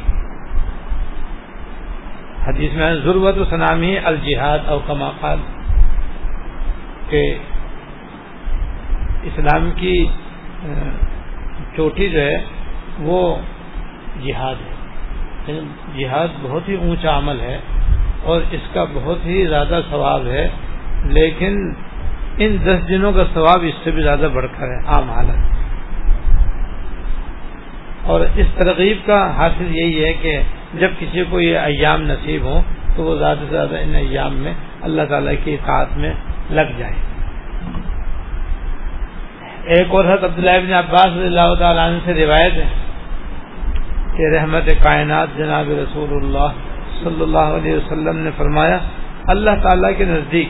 حدیث 2.46 2.72
میں 2.72 2.94
ضرورت 2.94 3.38
و 3.38 3.44
سنامی 3.44 3.98
الجہاد 4.04 4.58
اور 4.66 4.78
کماقال 4.86 5.38
کہ 7.08 7.38
اسلام 9.22 9.70
کی 9.76 10.06
چوٹی 11.76 12.08
جو 12.08 12.20
ہے، 12.20 12.44
وہ 12.98 13.36
جہاد 14.22 14.54
ہے۔ 14.54 14.74
یعنی 15.46 16.02
جہاد 16.02 16.28
بہت 16.42 16.68
ہی 16.68 16.74
اونچا 16.74 17.18
عمل 17.18 17.40
ہے 17.40 17.58
اور 18.22 18.40
اس 18.50 18.60
کا 18.72 18.84
بہت 18.94 19.26
ہی 19.26 19.46
زیادہ 19.46 19.80
ثواب 19.90 20.26
ہے، 20.26 20.48
لیکن 21.04 21.72
ان 22.38 22.56
دس 22.64 22.88
دنوں 22.88 23.12
کا 23.12 23.24
ثواب 23.34 23.60
اس 23.62 23.74
سے 23.84 23.90
بھی 23.90 24.02
زیادہ 24.02 24.28
بڑھ 24.34 24.46
کر 24.56 24.66
ہے، 24.66 24.86
عام 24.86 25.10
حالت۔ 25.10 25.57
اور 28.08 28.20
اس 28.36 28.46
ترغیب 28.54 29.06
کا 29.06 29.36
حاصل 29.36 29.76
یہی 29.76 30.04
ہے 30.04 30.12
کہ 30.12 30.40
جب 30.74 30.90
کسی 30.98 31.24
کو 31.30 31.40
یہ 31.40 31.58
ایام 31.58 32.02
نصیب 32.02 32.44
ہو 32.44 32.60
تو 32.96 33.02
وہ 33.02 33.16
زیادہ 33.16 33.38
سے 33.38 33.46
زیادہ 33.50 33.76
ان 33.78 33.94
ایام 33.94 34.34
میں 34.34 34.52
اللہ 34.82 35.02
تعالی 35.08 35.36
کی 35.44 35.54
اطاعت 35.54 35.96
میں 35.96 36.12
لگ 36.50 36.72
جائے۔ 36.78 36.92
ایک 39.64 39.86
اور 39.90 40.04
حد 40.04 40.24
عبداللہ 40.24 40.50
ابن 40.50 40.72
عباس 40.72 41.06
رضی 41.06 41.26
اللہ 41.26 41.54
تعالیٰ 41.58 41.88
عنہ 41.88 41.98
سے 42.04 42.14
روایت 42.14 42.52
ہے 42.52 42.68
کہ 44.16 44.34
رحمت 44.34 44.70
کائنات 44.82 45.28
جناب 45.36 45.70
رسول 45.70 46.10
اللہ 46.12 46.48
صلی 47.02 47.22
اللہ 47.22 47.54
علیہ 47.58 47.74
وسلم 47.76 48.16
نے 48.16 48.30
فرمایا، 48.36 48.78
اللہ 49.26 49.50
تعالی 49.62 49.94
کے 49.94 50.04
نزدیک 50.04 50.48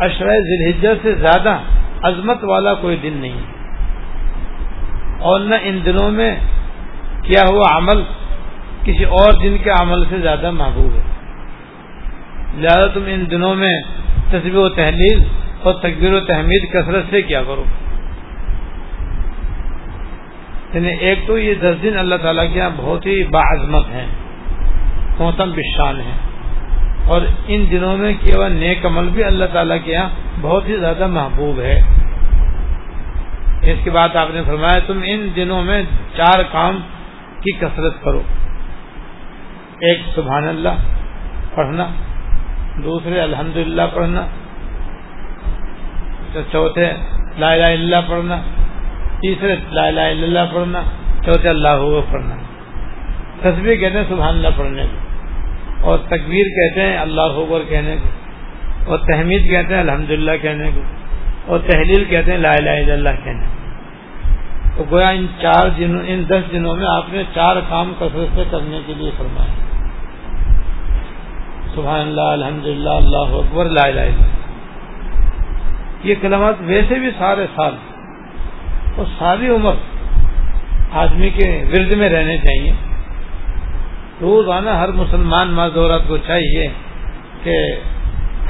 اشرۂ 0.00 0.40
ذلحجہ 0.40 0.88
سے 1.02 1.14
زیادہ 1.14 1.58
عظمت 2.02 2.44
والا 2.44 2.74
کوئی 2.74 2.96
دن 2.96 3.16
نہیں 3.20 3.32
ہے۔ 3.32 3.61
اور 5.22 5.40
نہ 5.40 5.54
ان 5.62 5.78
دنوں 5.84 6.10
میں 6.10 6.36
کیا 7.22 7.42
ہوا 7.50 7.76
عمل، 7.76 8.02
کسی 8.84 9.04
اور 9.04 9.32
دن 9.32 9.56
کے 9.64 9.70
عمل 9.70 10.04
سے 10.10 10.18
زیادہ 10.18 10.50
محبوب 10.50 10.94
ہے۔ 10.94 11.02
لہذا 12.54 12.86
تم 12.86 13.02
ان 13.06 13.24
دنوں 13.30 13.54
میں 13.54 13.80
تصویر 14.28 14.54
و 14.54 14.68
تحلیل 14.68 15.22
اور 15.62 15.74
تقبیر 15.74 16.12
و 16.12 16.20
تحمید 16.20 16.72
کثرت 16.72 17.04
سے 17.10 17.22
کیا 17.22 17.42
کرو۔ 17.42 17.64
یعنی 20.74 20.88
ایک 20.88 21.18
تو 21.26 21.38
یہ 21.38 21.54
دس 21.54 21.82
دن 21.82 21.98
اللہ 21.98 22.14
تعالیٰ 22.14 22.52
کے 22.52 22.58
یہاں 22.58 22.70
بہت 22.76 23.06
ہی 23.06 23.24
باعظمت 23.24 23.86
ہیں 23.86 24.06
محتم 25.18 25.50
بشان 25.50 26.00
ہیں۔ 26.00 26.18
اور 27.06 27.20
ان 27.48 27.66
دنوں 27.70 27.96
میں 27.96 28.14
کیا 28.20 28.34
ہوا، 28.36 28.48
نیک 28.48 28.86
عمل 28.86 29.08
بھی 29.08 29.24
اللہ 29.24 29.44
تعالیٰ 29.52 29.76
کے 29.84 29.92
یہاں 29.92 30.08
بہت 30.40 30.68
ہی 30.68 30.76
زیادہ 30.76 31.06
محبوب 31.06 31.60
ہے۔ 31.60 31.82
اس 33.62 33.78
کے 33.84 33.90
بعد 33.90 34.16
آپ 34.16 34.28
نے 34.34 34.42
فرمایا 34.46 34.78
تم 34.86 35.00
ان 35.04 35.28
دنوں 35.36 35.62
میں 35.62 35.82
چار 36.16 36.42
کام 36.52 36.80
کی 37.40 37.52
کثرت 37.52 38.02
کرو۔ 38.02 38.22
ایک 39.80 40.00
سبحان 40.14 40.48
اللہ، 40.48 40.68
پڑھنا۔ 41.54 41.86
دوسرے 42.84 43.20
الحمد 43.20 43.78
پڑھنا۔ 43.94 44.26
چوتھے 46.52 46.92
لا 47.38 47.52
الہ 47.52 47.66
اللہ 47.66 47.96
پڑھنا۔ 48.08 48.36
تیسرے 49.20 49.56
لا 49.70 49.86
الہ 49.86 50.00
الا 50.00 50.40
اللہ 50.40 50.54
پڑھنا۔ 50.54 50.82
چوتھے 51.24 51.48
اللہ 51.48 51.68
پڑھنا۔ 52.12 52.34
تصویر 53.40 53.76
کہتے 53.76 53.98
ہیں 53.98 54.04
سبحان 54.08 54.34
اللہ 54.34 54.48
پڑھنے 54.56 54.82
کو۔ 54.82 54.96
اور 55.86 55.98
تکبیر 55.98 56.44
کہتے 56.44 56.82
ہیں 56.82 56.98
اللہ 56.98 57.20
اکبر 57.20 57.60
کہنے 57.68 57.96
کو۔ 58.02 58.08
اور 58.90 58.98
تحمید 58.98 59.50
کہتے 59.50 59.74
ہیں 59.74 59.80
الحمد 59.80 60.12
کہنے 60.42 60.70
کو۔ 60.74 60.80
اور 61.46 61.58
تحلیل 61.58 62.04
کہتے 62.04 62.32
ہیں 62.32 62.38
لا 62.38 62.52
الہ 62.52 62.70
الا 62.70 62.92
اللہ 62.92 63.24
کہنے 63.24 63.46
کو 63.46 63.60
تو 64.76 64.84
گویا 64.90 65.08
ان 65.08 65.26
چار 65.40 65.68
دنوں 65.68 66.02
ان 66.06 66.24
دس 66.28 66.52
دنوں 66.52 66.76
میں 66.76 66.86
آپ 66.86 67.04
نے 67.08 67.22
چار 67.34 67.56
کام 67.68 67.92
کثرت 67.98 68.36
سے 68.36 68.44
کرنے 68.50 68.80
کے 68.86 68.94
لیے 68.94 69.10
فرمایا۔ 69.16 69.54
سبحان 71.74 72.00
اللہ 72.00 72.20
الحمد 72.20 72.66
للہ 72.66 72.90
اللہ 72.90 73.34
اکبر، 73.34 73.64
لا 73.64 73.82
الہ 73.82 74.00
الا 74.00 74.26
یہ 76.02 76.14
کلمات 76.20 76.54
ویسے 76.60 76.94
بھی 76.94 77.10
سارے 77.18 77.46
سال 77.54 77.74
اور 78.96 79.04
ساری 79.18 79.48
عمر 79.48 79.74
آدمی 80.92 81.30
کے 81.30 81.64
ورد 81.72 81.94
میں 81.94 82.08
رہنے 82.08 82.36
چاہیے۔ 82.36 82.72
روزانہ 84.20 84.70
ہر 84.70 84.92
مسلمان 84.92 85.48
معذورت 85.48 86.08
کو 86.08 86.16
چاہیے 86.16 86.68
کہ 87.42 87.56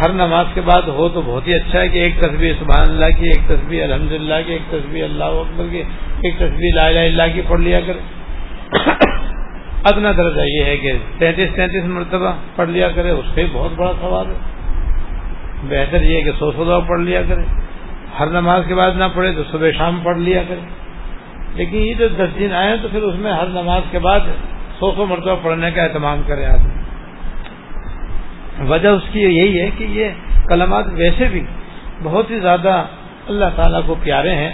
ہر 0.03 0.13
نماز 0.13 0.47
کے 0.55 0.61
بعد 0.61 0.83
ہو 0.89 1.09
تو 1.09 1.23
بہت 1.27 1.49
ہی 1.49 1.55
اچھا 1.55 1.81
ہے 1.81 1.89
کہ 1.89 1.99
ایک 1.99 2.21
تصویر 2.21 2.53
سبحان 2.59 2.91
اللہ 2.91 3.19
کی، 3.19 3.27
ایک 3.27 3.49
تصویر 3.49 3.83
الحمد 3.83 4.13
للہ 4.13 4.35
کی، 4.47 4.53
ایک 4.53 4.63
تصویر 4.71 5.05
اللہ 5.05 5.25
اکبر 5.25 5.65
کی، 5.71 5.83
ایک 6.23 6.35
تصویر 6.37 6.75
لا 6.75 6.89
الہ 6.89 6.99
اللہ 6.99 7.35
کی 7.35 7.41
پڑھ 7.49 7.61
لیا 7.61 7.81
کرے۔ 7.81 7.99
ادنا 9.85 10.13
درجہ 10.13 10.41
یہ 10.41 10.65
ہے 10.65 10.77
کہ 10.77 10.93
تینتیس 11.19 11.49
تینتیس 11.55 11.85
مرتبہ 11.85 12.33
پڑھ 12.57 12.69
لیا 12.69 12.89
کرے، 12.89 13.11
اس 13.11 13.25
سے 13.35 13.47
بہت 13.53 13.71
بڑا 13.77 13.93
سوال 14.01 14.27
ہے۔ 14.27 14.53
بہتر 15.69 16.03
یہ 16.03 16.17
ہے 16.17 16.23
کہ 16.23 16.31
سو 16.39 16.53
سو 16.53 16.65
دفعہ 16.65 16.89
پڑھ 16.89 17.01
لیا 17.01 17.23
کرے۔ 17.29 17.43
ہر 18.19 18.27
نماز 18.27 18.63
کے 18.69 18.75
بعد 18.75 18.91
نہ 18.97 19.05
پڑھے 19.15 19.33
تو 19.33 19.43
صبح 19.51 19.71
شام 19.79 20.01
پڑھ 20.03 20.19
لیا 20.19 20.43
کرے۔ 20.49 20.61
لیکن 21.55 21.77
یہ 21.77 21.95
جو 21.95 22.09
دس 22.09 22.39
دن 22.39 22.53
آئے 22.53 22.77
تو 22.83 22.89
پھر 22.89 23.03
اس 23.03 23.15
میں 23.15 23.33
ہر 23.33 23.47
نماز 23.47 23.83
کے 23.91 23.99
بعد 23.99 24.21
سو 24.79 24.93
سو 24.97 25.07
مرتبہ 25.07 25.37
پڑھنے 25.43 25.71
کا 25.71 25.83
اہتمام 25.83 26.23
کرے 26.27 26.47
آدمی۔ 26.47 26.82
وجہ 28.69 28.89
اس 28.89 29.03
کی 29.13 29.21
یہی 29.21 29.61
ہے 29.61 29.71
کہ 29.79 29.85
یہ 29.85 30.09
کلمات 30.49 30.85
ویسے 30.93 31.25
بھی 31.31 31.45
بہت 32.03 32.31
ہی 32.31 32.41
زیادہ 32.41 32.85
اللہ 33.29 33.45
تعالیٰ 33.57 33.81
کو 33.87 33.95
پیارے 34.03 34.35
ہیں۔ 34.35 34.53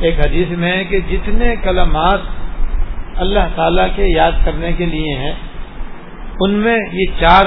ایک 0.00 0.20
حدیث 0.20 0.50
میں 0.50 0.72
ہے 0.72 0.84
کہ 0.84 1.00
جتنے 1.10 1.56
کلمات 1.62 2.18
اللہ 3.16 3.48
تعالیٰ 3.54 3.86
کے 3.96 4.06
یاد 4.06 4.32
کرنے 4.44 4.72
کے 4.72 4.86
لیے 4.86 5.14
ہیں، 5.14 5.32
ان 6.40 6.50
میں 6.50 6.76
یہ 6.92 7.06
چار 7.20 7.44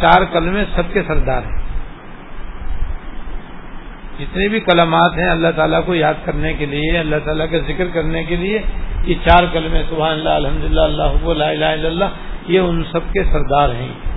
چار 0.00 0.24
کلمے 0.32 0.64
سب 0.74 0.82
کے 0.92 1.02
سردار 1.06 1.42
ہیں۔ 1.42 1.62
جتنے 4.18 4.48
بھی 4.48 4.60
کلمات 4.60 5.18
ہیں 5.18 5.28
اللہ 5.28 5.48
تعالیٰ 5.56 5.80
کو 5.86 5.94
یاد 5.94 6.14
کرنے 6.24 6.52
کے 6.52 6.66
لیے، 6.66 6.98
اللہ 6.98 7.16
تعالیٰ 7.24 7.46
کا 7.50 7.58
ذکر 7.58 7.84
کرنے 7.92 8.24
کے 8.24 8.36
لیے، 8.36 8.58
یہ 9.04 9.14
چار 9.24 9.42
کلمے 9.52 9.82
سبحان 9.90 10.12
اللہ 10.12 10.28
الحمد 10.28 10.64
للہ 10.64 10.80
اللہ 10.80 11.32
لا 11.32 11.48
الہ 11.48 11.64
الا 11.64 11.88
اللہ، 11.88 12.04
یہ 12.48 12.60
ان 12.60 12.84
سب 12.92 13.12
کے 13.12 13.24
سردار 13.24 13.68
ہیں۔ 13.68 14.11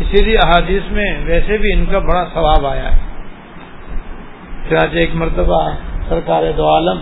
اسی 0.00 0.24
لیے 0.24 0.36
احادیث 0.36 0.82
میں 0.90 1.18
ویسے 1.24 1.58
بھی 1.58 1.72
ان 1.72 1.84
کا 1.90 1.98
بڑا 1.98 2.24
ثواب 2.34 2.66
آیا 2.66 2.92
ہے۔ 2.92 2.98
چنانچہ 4.68 4.96
ایک 4.96 5.10
مرتبہ 5.14 5.70
سرکار 6.08 6.42
دو 6.56 6.68
عالم 6.74 6.98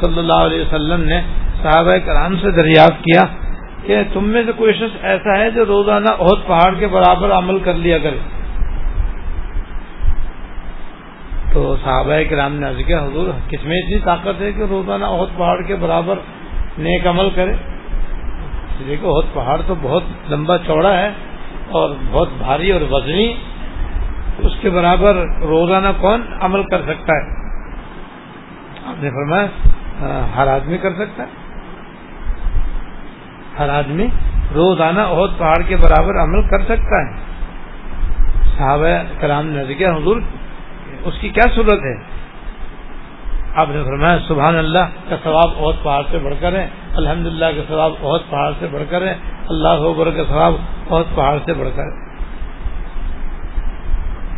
صلی 0.00 0.18
اللہ 0.18 0.40
علیہ 0.40 0.60
وسلم 0.60 1.04
نے 1.04 1.20
صحابہ 1.62 1.96
کرام 2.06 2.36
سے 2.36 2.50
دریافت 2.50 3.04
کیا 3.04 3.22
کہ 3.82 4.02
تم 4.12 4.28
میں 4.28 4.42
سے 4.46 4.52
کوئی 4.56 4.72
شخص 4.72 4.96
ایسا 5.02 5.38
ہے 5.38 5.50
جو 5.50 5.66
روزانہ 5.66 6.10
عہد 6.18 6.46
پہاڑ 6.46 6.74
کے 6.74 6.86
برابر 6.86 7.30
عمل 7.30 7.58
کر 7.58 7.74
لیا 7.74 7.98
کرے۔ 7.98 8.18
تو 11.52 11.76
صحابہ 11.84 12.12
کرام 12.30 12.54
نے 12.54 12.66
عرض 12.66 12.76
کیا، 12.86 13.04
حضور، 13.04 13.28
کس 13.48 13.64
میں 13.64 13.78
اتنی 13.78 13.98
طاقت 13.98 14.40
ہے 14.40 14.52
کہ 14.52 14.62
روزانہ 14.62 15.04
عہد 15.04 15.38
پہاڑ 15.38 15.62
کے 15.62 15.76
برابر 15.76 16.14
نیک 16.78 17.06
عمل 17.06 17.30
کرے؟ 17.34 17.52
دیکھو، 18.86 19.18
عہد 19.18 19.34
پہاڑ 19.34 19.60
تو 19.66 19.74
بہت 19.82 20.02
لمبا 20.30 20.58
چوڑا 20.58 20.98
ہے۔ 20.98 21.10
اور 21.70 21.90
بہت 22.10 22.28
بھاری 22.38 22.72
اور 22.72 22.80
وزنی 22.90 23.34
اس 24.38 24.52
کے 24.60 24.70
برابر 24.70 25.14
روزانہ 25.40 25.88
کون 26.00 26.22
عمل 26.40 26.62
کر 26.62 26.82
سکتا 26.82 27.16
ہے؟ 27.16 27.48
آپ 28.86 29.02
نے 29.02 29.10
فرمایا 29.10 29.46
ہر 30.36 30.46
آدمی 30.46 30.78
کر 30.78 30.92
سکتا 30.92 31.22
ہے۔ 31.22 31.28
ہر 33.58 33.68
آدمی 33.68 34.06
روزانہ 34.54 35.00
عہد 35.00 35.38
پہاڑ 35.38 35.62
کے 35.62 35.76
برابر 35.76 36.22
عمل 36.22 36.48
کر 36.48 36.62
سکتا 36.64 37.06
ہے۔ 37.06 37.16
صحابہ 38.56 39.20
کرام 39.20 39.46
نے 39.46 39.74
کیا، 39.74 39.96
حضور، 39.96 40.20
اس 41.04 41.14
کی 41.20 41.28
کیا 41.28 41.44
صورت 41.54 41.80
ہے؟ 41.84 41.96
آپ 43.56 43.68
نے 43.68 43.84
فرمایا، 43.84 44.18
سبحان 44.28 44.56
اللہ، 44.56 44.78
کا 45.08 45.16
ثواب 45.22 45.50
عہد 45.58 45.84
پہاڑ 45.84 46.02
سے 46.10 46.18
بڑھ 46.18 46.34
کر 46.40 46.52
ہے 46.52 46.68
الحمد 46.94 47.26
للہ 47.26 47.44
کا 47.44 47.62
ثواب 47.68 47.92
عہد 48.02 48.30
پہاڑ 48.30 48.52
سے 48.58 48.66
بڑھ 48.72 48.82
کر 48.90 49.06
ہے 49.06 49.14
اللہ 49.48 49.68
اکبر 49.68 50.10
کا 50.10 50.22
ثواب 50.28 50.54
عہد 50.90 51.16
پہاڑ 51.16 51.38
سے 51.44 51.54
بڑھ 51.54 51.68
کر 51.76 51.82
ہے۔ 51.82 52.08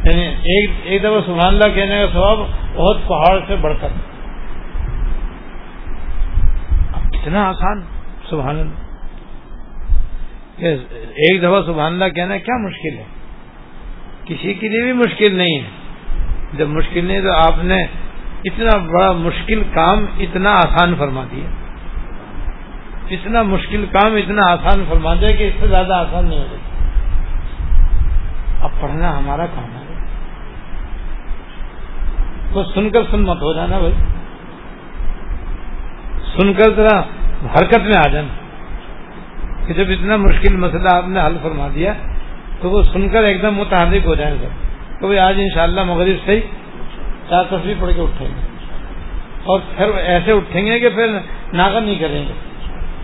یعنی 0.05 0.27
ایک 0.27 0.71
ایک 0.83 1.03
دفعہ 1.03 1.21
سبحان 1.27 1.55
اللہ 1.55 1.75
کہنے 1.75 2.01
کا 2.01 2.07
ثواب 2.13 2.39
بہت 2.75 2.97
پہاڑ 3.09 3.41
سے 3.49 3.57
بڑھ 3.57 3.75
کر 3.81 3.89
کتنا 7.11 7.49
آسان، 7.49 7.83
سبحان 8.31 8.61
اللہ۔ 8.61 8.91
ایک 11.15 11.43
دفعہ 11.43 11.63
سبحان 11.67 11.93
اللہ 11.93 12.05
کہنا 12.05 12.37
کیا 12.37 12.57
مشکل 12.57 12.99
ہے؟ 12.99 13.05
کسی 14.25 14.55
کے 14.55 14.69
لیے 14.69 14.83
بھی 14.83 14.93
مشکل 14.93 15.35
نہیں 15.35 15.61
ہے۔ 15.61 15.69
جب 16.53 16.69
مشکل 16.69 17.05
نہیں 17.05 17.21
تو 17.21 17.33
آپ 17.33 17.65
نے 17.65 17.87
اتنا 18.45 18.77
بڑا 18.77 19.13
مشکل 19.13 19.63
کام 19.75 20.07
اتنا 20.19 20.51
آسان 20.51 20.95
فرما 20.99 21.25
دیا۔ 21.31 21.60
اتنا 23.11 23.43
مشکل 23.43 23.87
کام 23.93 24.15
اتنا 24.15 24.43
آسان 24.53 24.85
فرما 24.89 25.15
دیا 25.15 25.29
کہ 25.29 25.43
اس 25.43 25.55
سے 25.61 25.67
زیادہ 25.67 25.95
آسان 25.95 26.29
نہیں 26.29 26.41
ہو 26.41 26.57
اب 28.61 28.71
پڑھنا 28.81 29.19
ہمارا 29.19 29.47
کام 29.47 29.65
ہے۔ 29.65 30.05
تو 32.53 32.65
سن 32.65 32.91
کر 32.91 33.03
سن 33.11 33.21
مت 33.21 33.37
ہو 33.37 33.53
جانا 33.53 33.79
بھائی۔ 33.79 33.95
سن 36.39 36.55
کر 36.55 36.71
ذرا 36.77 37.01
حرکت 37.45 37.79
میں 37.79 37.93
آ 38.05 38.09
جانا۔ 38.09 38.41
کہ 39.67 39.75
جب 39.75 39.85
اتنا 39.89 40.17
مشکل 40.17 40.57
مسئلہ 40.57 40.89
آپ 40.95 41.09
نے 41.09 41.21
حل 41.21 41.37
فرما 41.43 41.69
دیا، 41.75 41.93
تو 42.61 42.71
وہ 42.71 42.83
سن 42.83 43.09
کر 43.09 43.23
ایک 43.23 43.43
دم 43.43 43.55
متحرک 43.55 44.07
ہو 44.07 44.15
جائیں 44.15 44.37
گے۔ 44.41 44.49
تو 45.01 45.07
بھائی 45.07 45.19
آج 45.19 45.35
انشاءاللہ 45.39 45.85
مغرب 45.85 46.17
سے 46.25 46.33
ہی 46.33 46.41
چار 47.29 47.45
تصویر 47.45 47.75
پڑھ 47.81 47.95
کے 47.95 48.01
اٹھیں 48.01 48.27
گے۔ 48.27 48.47
اور 49.45 49.61
پھر 49.77 49.87
ایسے 49.97 50.33
اٹھیں 50.33 50.67
گے 50.67 50.81
کہ 50.81 50.89
پھر 50.89 51.19
ناکر 51.53 51.81
نہیں 51.81 51.99
کریں 51.99 52.29
گے۔ 52.29 52.50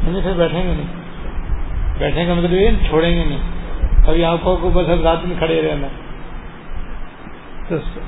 یعنی 0.03 0.21
پھر 0.21 0.33
بیٹھیں 0.33 0.63
گے 0.63 0.75
نہیں۔ 0.75 1.07
بیٹھیں 1.99 2.27
گے 2.27 2.33
مطلب 2.33 2.89
چھوڑیں 2.89 3.11
گے 3.11 3.25
نہیں۔ 3.25 3.39
ابھی 4.09 4.25
آنکھوں 4.25 4.57
کو 4.57 4.71
بس 4.71 4.89
رات 5.05 5.25
میں 5.25 5.37
کھڑے 5.39 5.63
رہنا۔ 5.63 5.87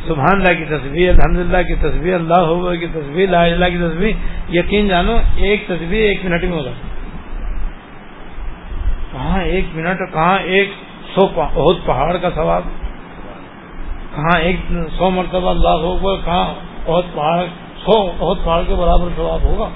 سبحان 0.06 0.28
اللہ 0.32 0.58
کی 0.58 0.64
تصویر 0.64 1.10
الحمد 1.10 1.38
للہ 1.38 1.62
کی 1.62 1.74
تصویر 1.74 2.14
اللہ 2.14 2.80
کی 2.80 2.86
تصویر 2.86 3.28
لا 3.28 3.44
اللہ 3.44 3.64
کی 3.64 3.78
تصویر 3.78 4.14
یقین 4.48 4.88
جانو، 4.88 5.16
ایک 5.36 5.64
تصویر 5.66 6.08
ایک 6.08 6.24
منٹ 6.24 6.44
میں 6.44 6.52
ہوگا۔ 6.52 6.70
کہاں 9.12 9.42
ایک 9.42 9.64
منٹ، 9.74 9.98
کہاں 10.12 10.38
ایک 10.38 10.70
سو 11.14 11.28
بہت 11.34 11.76
پہاڑ 11.86 12.16
کا 12.16 12.30
ثواب؟ 12.30 12.62
کہاں 14.14 14.40
ایک 14.40 14.56
سو 14.98 15.10
مرتبہ 15.10 15.50
اللہ 15.50 15.68
ہوگا 15.68 16.24
کہاں 16.24 16.54
بہت 16.86 17.04
پہاڑ، 17.14 17.44
سو 17.84 18.12
بہت 18.18 18.38
پہاڑ 18.44 18.62
کے 18.66 18.74
برابر 18.74 19.08
ثواب 19.16 19.42
ہوگا؟ 19.42 19.68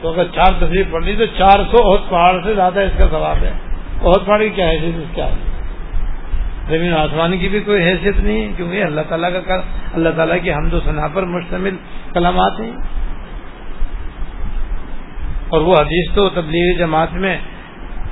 تو 0.00 0.08
اگر 0.08 0.24
چار 0.34 0.52
تصویر 0.58 0.84
پڑھ 0.90 1.04
لی 1.04 1.16
تو 1.16 1.26
چار 1.26 1.58
سو 1.70 1.90
بہت 1.90 2.08
پہاڑ 2.08 2.42
سے 2.44 2.54
زیادہ 2.54 2.80
اس 2.80 2.98
کا 2.98 3.04
ثواب 3.10 3.44
ہے۔ 3.44 3.52
بہت 4.00 4.26
پہاڑ 4.26 4.42
کی 4.42 4.48
کیا 4.48 4.68
ہے 4.68 4.78
کیا 5.14 5.28
زمین 6.68 6.94
آسمان 6.94 7.38
کی 7.38 7.48
بھی 7.48 7.60
کوئی 7.60 7.82
حیثیت 7.82 8.16
نہیں 8.16 8.46
ہے 8.46 8.52
کیونکہ 8.56 8.84
اللہ 8.84 9.00
تعالیٰ 9.08 9.30
کا 9.46 9.54
اللہ 9.94 10.08
تعالیٰ 10.16 10.36
کی 10.42 10.52
حمد 10.52 10.72
و 10.72 10.80
ثنا 10.84 11.08
پر 11.08 11.22
مشتمل 11.22 11.76
کلامات 12.12 12.60
ہیں۔ 12.60 12.72
اور 15.48 15.60
وہ 15.60 15.74
حدیث 15.80 16.14
تو 16.14 16.28
تبلیغی 16.28 16.78
جماعت 16.78 17.12
میں 17.12 17.38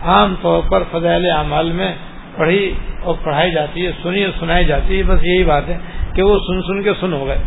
عام 0.03 0.35
طور 0.42 0.62
پر 0.70 0.83
فضائل 0.92 1.31
اعمال 1.31 1.72
میں 1.72 1.94
پڑھی 2.37 2.75
اور 3.03 3.14
پڑھائی 3.22 3.53
جاتی 3.53 3.87
ہے، 3.87 3.92
سنی 4.03 4.25
اور 4.25 4.33
سنائی 4.40 4.64
جاتی 4.64 4.99
ہے، 4.99 5.03
بس 5.03 5.20
یہی 5.22 5.44
بات 5.44 5.68
ہے 5.68 5.79
کہ 6.14 6.22
وہ 6.22 6.38
سن 6.38 6.62
سن 6.62 6.83
کے 6.83 6.92
سن 7.01 7.12
ہو 7.12 7.27
گئے۔ 7.27 7.38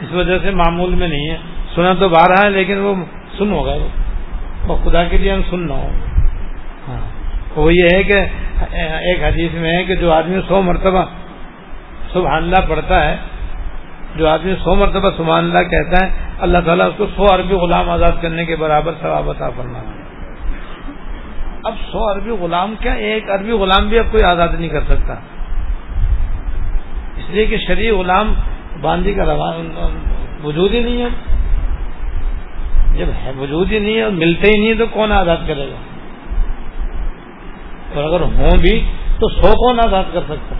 اس 0.00 0.12
وجہ 0.12 0.38
سے 0.42 0.50
معمول 0.50 0.94
میں 0.94 1.08
نہیں 1.08 1.30
ہے۔ 1.30 1.36
سنا 1.74 1.92
تو 1.92 2.08
بارہ 2.08 2.44
ہے 2.44 2.50
لیکن 2.50 2.78
وہ 2.78 2.94
سن 3.38 3.52
ہو 3.52 3.64
گئے 3.66 3.78
وہ 4.66 4.76
خدا 4.84 5.04
کے 5.04 5.18
لیے 5.18 5.32
ہم 5.32 5.40
سن 5.50 5.66
نہ 5.66 5.72
ہو 5.72 5.88
ہاں۔ 6.88 7.00
وہ 7.56 7.72
یہ 7.74 7.88
ہے 7.92 8.02
کہ 8.02 8.18
ایک 8.72 9.22
حدیث 9.22 9.54
میں 9.54 9.76
ہے 9.76 9.84
کہ 9.84 9.94
جو 9.94 10.12
آدمی 10.12 10.40
سو 10.48 10.62
مرتبہ 10.62 11.04
سبحان 12.12 12.42
اللہ 12.42 12.68
پڑھتا 12.68 13.04
ہے، 13.04 13.16
جو 14.16 14.28
آدمی 14.28 14.54
سو 14.64 14.74
مرتبہ 14.74 15.10
سبحان 15.16 15.44
اللہ 15.44 15.68
کہتا 15.68 16.06
ہے، 16.06 16.10
اللہ 16.38 16.58
تعالیٰ 16.58 16.86
اس 16.86 16.94
کو 16.96 17.06
سو 17.16 17.34
عربی 17.34 17.54
غلام 17.54 17.90
آزاد 17.90 18.22
کرنے 18.22 18.44
کے 18.44 18.56
برابر 18.56 18.92
ثواب 19.00 19.30
عطا 19.30 19.50
فرما 19.50 19.78
اب 21.64 21.74
سو 21.92 22.12
عربی 22.12 22.30
غلام 22.30 22.74
کیا؟ 22.80 22.92
ایک 22.92 23.30
عربی 23.30 23.52
غلام 23.52 23.88
بھی 23.88 23.98
اب 23.98 24.06
کوئی 24.10 24.24
آزاد 24.24 24.48
نہیں 24.58 24.68
کر 24.68 24.80
سکتا۔ 24.88 25.14
اس 27.16 27.30
لیے 27.30 27.46
کہ 27.46 27.56
شریع 27.66 27.94
غلام 27.94 28.34
باندھی 28.80 29.14
کا 29.14 29.22
وجود 30.44 30.74
ہی 30.74 30.80
نہیں 30.80 31.02
ہے۔ 31.02 31.08
جب 32.98 33.06
ہے 33.24 33.32
وجود 33.38 33.72
ہی 33.72 33.78
نہیں 33.78 33.96
ہے 33.96 34.02
اور 34.02 34.12
ملتے 34.12 34.50
ہی 34.50 34.60
نہیں 34.60 34.74
تو 34.74 34.86
کون 34.86 35.12
آزاد 35.12 35.36
کرے 35.46 35.70
گا؟ 35.70 35.76
اور 37.94 38.04
اگر 38.04 38.20
ہوں 38.20 38.58
بھی 38.58 38.86
تو 39.20 39.28
سو 39.28 39.54
کون 39.54 39.80
آزاد 39.80 40.04
کر 40.12 40.20
سکتا 40.28 40.54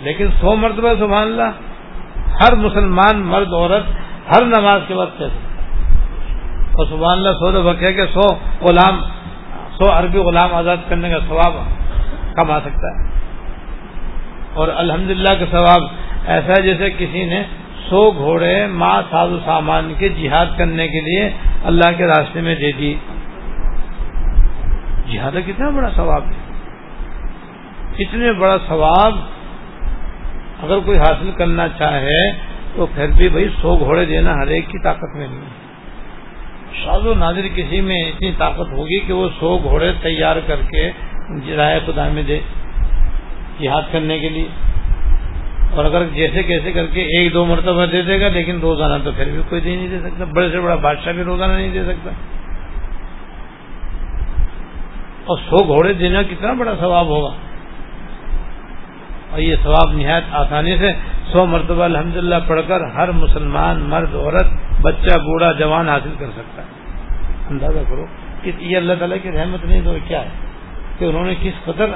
لیکن 0.00 0.28
سو 0.40 0.56
مرتبہ 0.56 0.88
سبحان 0.98 1.22
اللہ، 1.22 1.50
ہر 2.40 2.56
مسلمان 2.56 3.20
مرد، 3.20 3.52
عورت 3.52 3.82
ہر 4.30 4.44
نماز 4.44 4.80
کے 4.88 4.94
وقت 4.94 5.18
کہتے 5.18 5.46
اور 6.72 6.86
سبحان 6.86 7.18
اللہ 7.18 7.28
سو 7.28 7.62
بکے 7.62 7.92
کہ 7.92 8.06
سو 8.06 8.28
غلام، 8.60 9.00
سو 9.78 9.90
عربی 9.92 10.18
غلام 10.18 10.54
آزاد 10.54 10.76
کرنے 10.88 11.10
کا 11.10 11.18
ثواب 11.28 11.52
کما 12.36 12.60
سکتا 12.60 12.88
ہے۔ 12.90 13.17
اور 14.58 14.68
الحمدللہ 14.76 15.32
کا 15.38 15.46
ثواب 15.50 15.82
ایسا 16.26 16.52
ہے 16.52 16.62
جیسے 16.62 16.90
کسی 16.98 17.24
نے 17.24 17.42
سو 17.88 18.10
گھوڑے 18.10 18.66
ماں 18.66 19.02
ساز 19.10 19.32
و 19.32 19.38
سامان 19.44 19.92
کے 19.98 20.08
جہاد 20.08 20.46
کرنے 20.58 20.88
کے 20.88 21.00
لیے 21.00 21.30
اللہ 21.64 21.92
کے 21.96 22.06
راستے 22.06 22.40
میں 22.40 22.54
دے 22.54 22.72
دی۔ 22.72 22.94
جہاد 25.12 25.36
کتنا 25.46 25.70
بڑا 25.70 25.90
ثواب 25.96 26.24
ہے۔ 26.24 26.36
اتنے 27.98 28.32
بڑا 28.32 28.56
ثواب 28.68 29.14
اگر 30.62 30.78
کوئی 30.78 30.98
حاصل 30.98 31.30
کرنا 31.36 31.68
چاہے 31.68 32.22
تو 32.74 32.86
پھر 32.86 33.06
بھی 33.16 33.28
بھائی 33.28 33.48
سو 33.62 33.76
گھوڑے 33.76 34.04
دینا 34.04 34.32
ہر 34.34 34.46
ایک 34.46 34.68
کی 34.68 34.78
طاقت 34.78 35.16
میں 35.16 35.26
نہیں۔ 35.30 35.56
شاد 36.84 37.06
و 37.06 37.14
نادر 37.14 37.46
کسی 37.54 37.80
میں 37.80 38.02
اتنی 38.02 38.32
طاقت 38.38 38.72
ہوگی 38.72 38.98
کہ 39.00 39.12
وہ 39.12 39.28
سو 39.40 39.58
گھوڑے 39.62 39.92
تیار 40.02 40.36
کر 40.46 40.60
کے 40.70 40.90
رائے 41.56 41.80
خدا 41.86 42.08
میں 42.08 42.22
دے۔ 42.22 42.40
جہاد 43.60 43.82
کرنے 43.92 44.18
کے 44.18 44.28
لیے۔ 44.28 44.48
اور 45.70 45.84
اگر 45.84 46.04
جیسے 46.14 46.42
کیسے 46.42 46.72
کر 46.72 46.86
کے 46.86 47.00
ایک 47.00 47.34
دو 47.34 47.46
مرتبہ 47.46 47.86
دے 47.86 48.02
دے 48.02 48.20
گا، 48.20 48.28
لیکن 48.28 48.60
روزانہ 48.60 49.04
تو 49.04 49.12
پھر 49.12 49.24
بھی 49.24 49.42
کوئی 49.48 49.60
دے 49.60 49.76
نہیں 49.76 49.88
دے 49.88 49.98
سکتا۔ 50.00 50.24
بڑے 50.24 50.50
سے 50.50 50.60
بڑا 50.60 50.74
بادشاہ 50.74 51.12
بھی 51.12 51.22
روزانہ 51.22 51.52
نہیں 51.52 51.70
دے 51.70 51.84
سکتا۔ 51.84 52.10
اور 55.24 55.38
سو 55.38 55.64
گھوڑے 55.64 55.92
دینا 55.92 56.22
کتنا 56.22 56.52
بڑا 56.52 56.72
ثواب 56.80 57.06
ہوگا۔ 57.06 57.34
اور 59.30 59.38
یہ 59.38 59.56
ثواب 59.62 59.92
نہایت 59.92 60.24
آسانی 60.30 60.78
سے 60.78 60.92
سو 61.32 61.46
مرتبہ 61.46 61.84
الحمدللہ 61.84 62.34
پڑھ 62.46 62.60
کر 62.68 62.80
ہر 62.80 63.10
مسلمان، 63.10 63.80
مرد، 63.80 64.14
عورت، 64.14 64.46
بچہ، 64.82 65.18
بوڑھا، 65.18 65.52
جوان 65.52 65.88
حاصل 65.88 66.14
کر 66.18 66.26
سکتا 66.36 66.62
ہے۔ 66.62 66.68
اندازہ 67.50 67.78
کرو 67.88 68.06
کہ 68.42 68.52
یہ 68.58 68.76
اللہ 68.76 68.92
تعالیٰ 68.98 69.16
کی 69.22 69.32
رحمت 69.32 69.64
نہیں 69.64 69.80
تو 69.84 69.94
کیا 70.08 70.22
ہے؟ 70.22 70.28
کہ 70.98 71.04
انہوں 71.04 71.24
نے 71.24 71.34
کس 71.42 71.64
قدر 71.64 71.86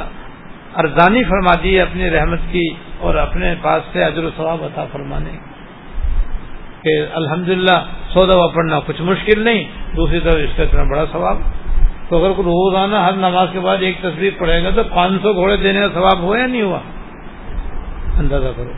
ارزانی 0.76 1.24
فرما 1.24 1.54
دی 1.62 1.80
اپنی 1.80 2.10
رحمت 2.10 2.38
کی 2.50 2.68
اور 2.98 3.14
اپنے 3.14 3.54
پاس 3.62 3.82
سے 3.92 4.04
اجر 4.04 4.24
و 4.24 4.30
ثواب 4.36 4.64
عطا 4.64 4.84
فرمانے 4.92 5.30
کہ 6.82 7.06
الحمدللہ 7.12 7.84
سو 8.12 8.26
دفعہ 8.26 8.48
پڑھنا 8.54 8.80
کچھ 8.86 9.02
مشکل 9.02 9.40
نہیں، 9.40 9.64
دوسری 9.96 10.20
طرف 10.20 10.34
اس 10.34 10.56
کا 10.56 10.62
اتنا 10.62 10.82
بڑا 10.82 11.04
ثواب۔ 11.12 11.38
تو 12.08 12.16
اگر 12.16 12.34
کوئی 12.34 12.44
روزانہ 12.44 12.96
ہر 12.96 13.12
نماز 13.12 13.48
کے 13.52 13.60
بعد 13.60 13.76
ایک 13.80 13.98
تصویر 14.00 14.30
پڑھے 14.38 14.64
گا 14.64 14.70
تو 14.70 14.82
پانچ 14.94 15.22
سو 15.22 15.32
گھوڑے 15.32 15.56
دینے 15.56 15.80
کا 15.80 15.88
ثواب 15.94 16.18
ہوا 16.20 16.38
یا 16.38 16.46
نہیں 16.46 16.62
ہوا؟ 16.62 16.78
اندازہ 18.18 18.48
کرو۔ 18.56 18.72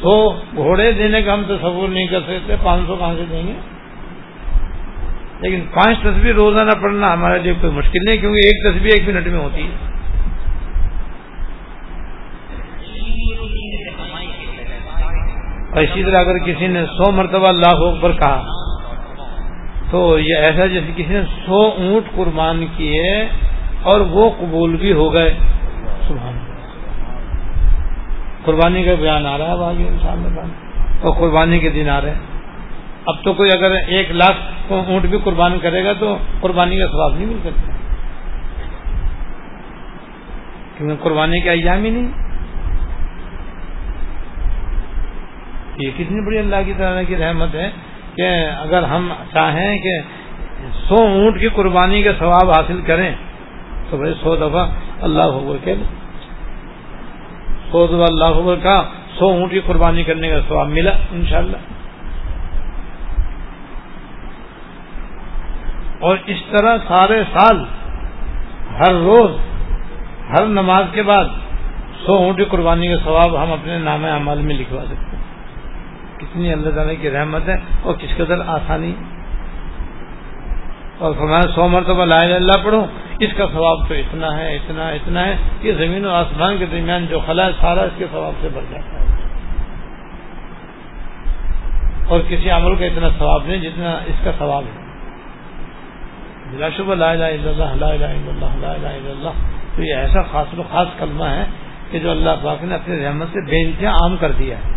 سو 0.00 0.40
گھوڑے 0.56 0.92
دینے 0.92 1.22
کا 1.22 1.34
ہم 1.34 1.42
تصور 1.48 1.88
نہیں 1.88 2.06
کر 2.06 2.20
سکتے، 2.20 2.56
پانچ 2.62 2.86
سو 2.86 2.96
کہاں 2.96 3.14
سے 3.16 3.24
دیں 3.30 3.46
گے؟ 3.46 3.52
لیکن 5.40 5.60
پانچ 5.74 5.98
تصویر 5.98 6.34
روزانہ 6.34 6.70
پڑھنا 6.82 7.12
ہمارے 7.12 7.38
لیے 7.38 7.52
کوئی 7.60 7.72
مشکل 7.72 7.98
نہیں، 8.04 8.16
کیونکہ 8.16 8.36
ایک 8.36 8.62
تصویر 8.62 8.92
ایک 8.92 9.08
منٹ 9.08 9.26
میں 9.26 9.40
ہوتی 9.40 9.62
ہے۔ 9.62 9.95
اور 15.76 15.84
اسی 15.84 16.04
طرح 16.04 16.20
اگر 16.20 16.38
کسی 16.38 16.66
نے 16.66 16.86
سو 16.86 17.12
مرتبہ 17.12 17.48
اللہ 17.48 17.76
اکبر 17.76 18.12
کہا، 18.12 18.44
تو 19.90 20.18
یہ 20.18 20.36
ایسا 20.36 20.66
جیسے 20.66 20.92
کسی 20.96 21.12
نے 21.12 21.22
سو 21.46 21.62
اونٹ 21.62 22.16
قربان 22.16 22.66
کیے 22.76 23.28
اور 23.82 24.00
وہ 24.00 24.30
قبول 24.30 24.76
بھی 24.76 24.92
ہو 24.92 25.12
گئے۔ 25.12 25.34
سبحان 26.08 26.38
قربانی 28.44 28.84
کا 28.84 28.94
بیان 29.00 29.26
آ 29.26 29.38
رہا 29.38 29.44
ہے 29.44 29.64
آگے 29.64 29.84
انسان 29.88 30.50
اور 31.00 31.12
قربانی 31.12 31.58
کے 31.58 31.70
دن 31.70 31.88
آ 31.88 32.00
رہے 32.00 32.10
ہیں۔ 32.10 32.20
اب 33.06 33.14
تو 33.24 33.32
کوئی 33.32 33.50
اگر 33.52 33.70
ایک 33.88 34.10
لاکھ 34.10 34.72
اونٹ 34.72 35.06
بھی 35.06 35.18
قربان 35.24 35.58
کرے 35.62 35.84
گا 35.84 35.92
تو 35.92 36.16
قربانی 36.40 36.76
کا 36.76 36.86
ثواب 36.86 37.14
نہیں 37.14 37.26
مل 37.26 37.38
سکتا۔ 37.44 37.72
کیونکہ 40.78 41.04
قربانی 41.04 41.40
کا 41.40 41.50
ایام 41.50 41.84
ہی 41.84 41.90
نہیں۔ 41.90 42.25
یہ 45.78 45.90
کتنی 45.96 46.20
بڑی 46.26 46.38
اللہ 46.38 46.56
کی 46.66 46.72
طرح 46.78 47.02
کی 47.02 47.16
رحمت 47.16 47.54
ہے 47.54 47.70
کہ 48.14 48.28
اگر 48.58 48.82
ہم 48.82 49.12
چاہیں 49.32 49.78
کہ 49.78 50.00
سو 50.88 50.94
اونٹ 50.94 51.40
کی 51.40 51.48
قربانی 51.48 52.02
کا 52.02 52.10
ثواب 52.18 52.50
حاصل 52.50 52.80
کریں، 52.80 53.14
تو 53.90 53.96
بھائی 53.96 54.14
سو 54.22 54.36
دفعہ 54.36 54.66
اللہ 55.02 55.38
کہ 55.64 55.74
سو 57.70 57.86
دفعہ 57.86 58.06
اللہ 58.08 58.62
کا 58.62 58.82
سو 59.18 59.26
اونٹ 59.26 59.50
کی 59.50 59.60
قربانی 59.60 60.02
کرنے 60.04 60.28
کا 60.28 60.40
ثواب 60.48 60.68
ملا 60.68 60.90
انشاءاللہ۔ 60.90 61.56
اور 66.00 66.16
اس 66.26 66.42
طرح 66.50 66.76
سارے 66.88 67.22
سال 67.32 67.64
ہر 68.78 68.92
روز، 68.94 69.30
ہر 70.30 70.46
نماز 70.46 70.84
کے 70.92 71.02
بعد 71.02 71.24
سو 72.06 72.14
اونٹ 72.14 72.36
کی 72.36 72.44
قربانی 72.44 72.88
کا 72.88 72.96
ثواب 73.04 73.42
ہم 73.42 73.52
اپنے 73.52 73.78
نام 73.78 74.04
عمل 74.04 74.38
میں 74.38 74.54
لکھوا 74.54 74.84
سکتے 74.84 75.16
ہیں۔ 75.16 75.16
کتنی 76.16 76.52
اللہ 76.52 76.70
تعالیٰ 76.70 76.94
کی 77.00 77.10
رحمت 77.10 77.48
ہے 77.48 77.56
اور 77.82 77.94
کس 77.94 78.16
قدر 78.16 78.40
آسانی 78.46 78.92
اور 80.98 81.12
فرمایا، 81.12 81.42
سو 81.54 81.68
مرتبہ 81.68 82.04
لا 82.04 82.18
اللہ 82.18 82.64
پڑھو، 82.64 82.86
اس 83.18 83.30
کا 83.36 83.46
ثواب 83.52 83.88
تو 83.88 83.94
اتنا 83.94 84.38
ہے، 84.38 84.56
اتنا 84.56 84.88
اتنا 84.88 85.26
ہے 85.26 85.36
کہ 85.60 85.72
زمین 85.72 86.06
و 86.06 86.10
آسمان 86.10 86.56
کے 86.58 86.66
درمیان 86.66 87.06
جو 87.06 87.20
خلا 87.26 87.46
ہے 87.46 87.50
سارا 87.60 87.82
اس 87.82 87.92
کے 87.96 88.04
ثواب 88.12 88.32
سے 88.40 88.48
بڑھ 88.54 88.64
جاتا 88.70 89.00
ہے۔ 89.00 89.06
اور 92.08 92.20
کسی 92.28 92.50
عمل 92.50 92.76
کا 92.76 92.84
اتنا 92.84 93.08
ثواب 93.18 93.42
نہیں 93.46 93.62
جتنا 93.62 93.90
اس 94.06 94.24
کا 94.24 94.30
ثواب 94.38 94.62
ہے۔ 94.62 94.86
بلا 96.50 96.68
شبہ 96.76 96.94
لا 96.94 97.10
الہ 97.10 97.24
الا 97.24 97.50
اللہ، 97.50 97.74
لا 97.74 97.88
الہ 97.88 98.04
الا 98.04 98.30
اللہ، 98.30 98.66
لا 98.66 98.72
الہ 98.72 98.88
الا 98.88 99.10
اللہ۔ 99.10 99.30
تو 99.76 99.82
یہ 99.82 99.94
ایسا 99.94 100.22
خاص 100.22 100.58
و 100.58 100.62
خاص 100.70 100.88
کلمہ 100.98 101.24
ہے 101.24 101.44
کہ 101.90 101.98
جو 101.98 102.10
اللہ 102.10 102.30
پاک 102.42 102.64
نے 102.64 102.74
اپنی 102.74 103.04
رحمت 103.04 103.26
سے 103.28 103.50
بے 103.50 103.62
انتہا 103.62 103.90
عام 103.90 104.16
کر 104.16 104.32
دیا 104.32 104.56
ہے۔ 104.56 104.75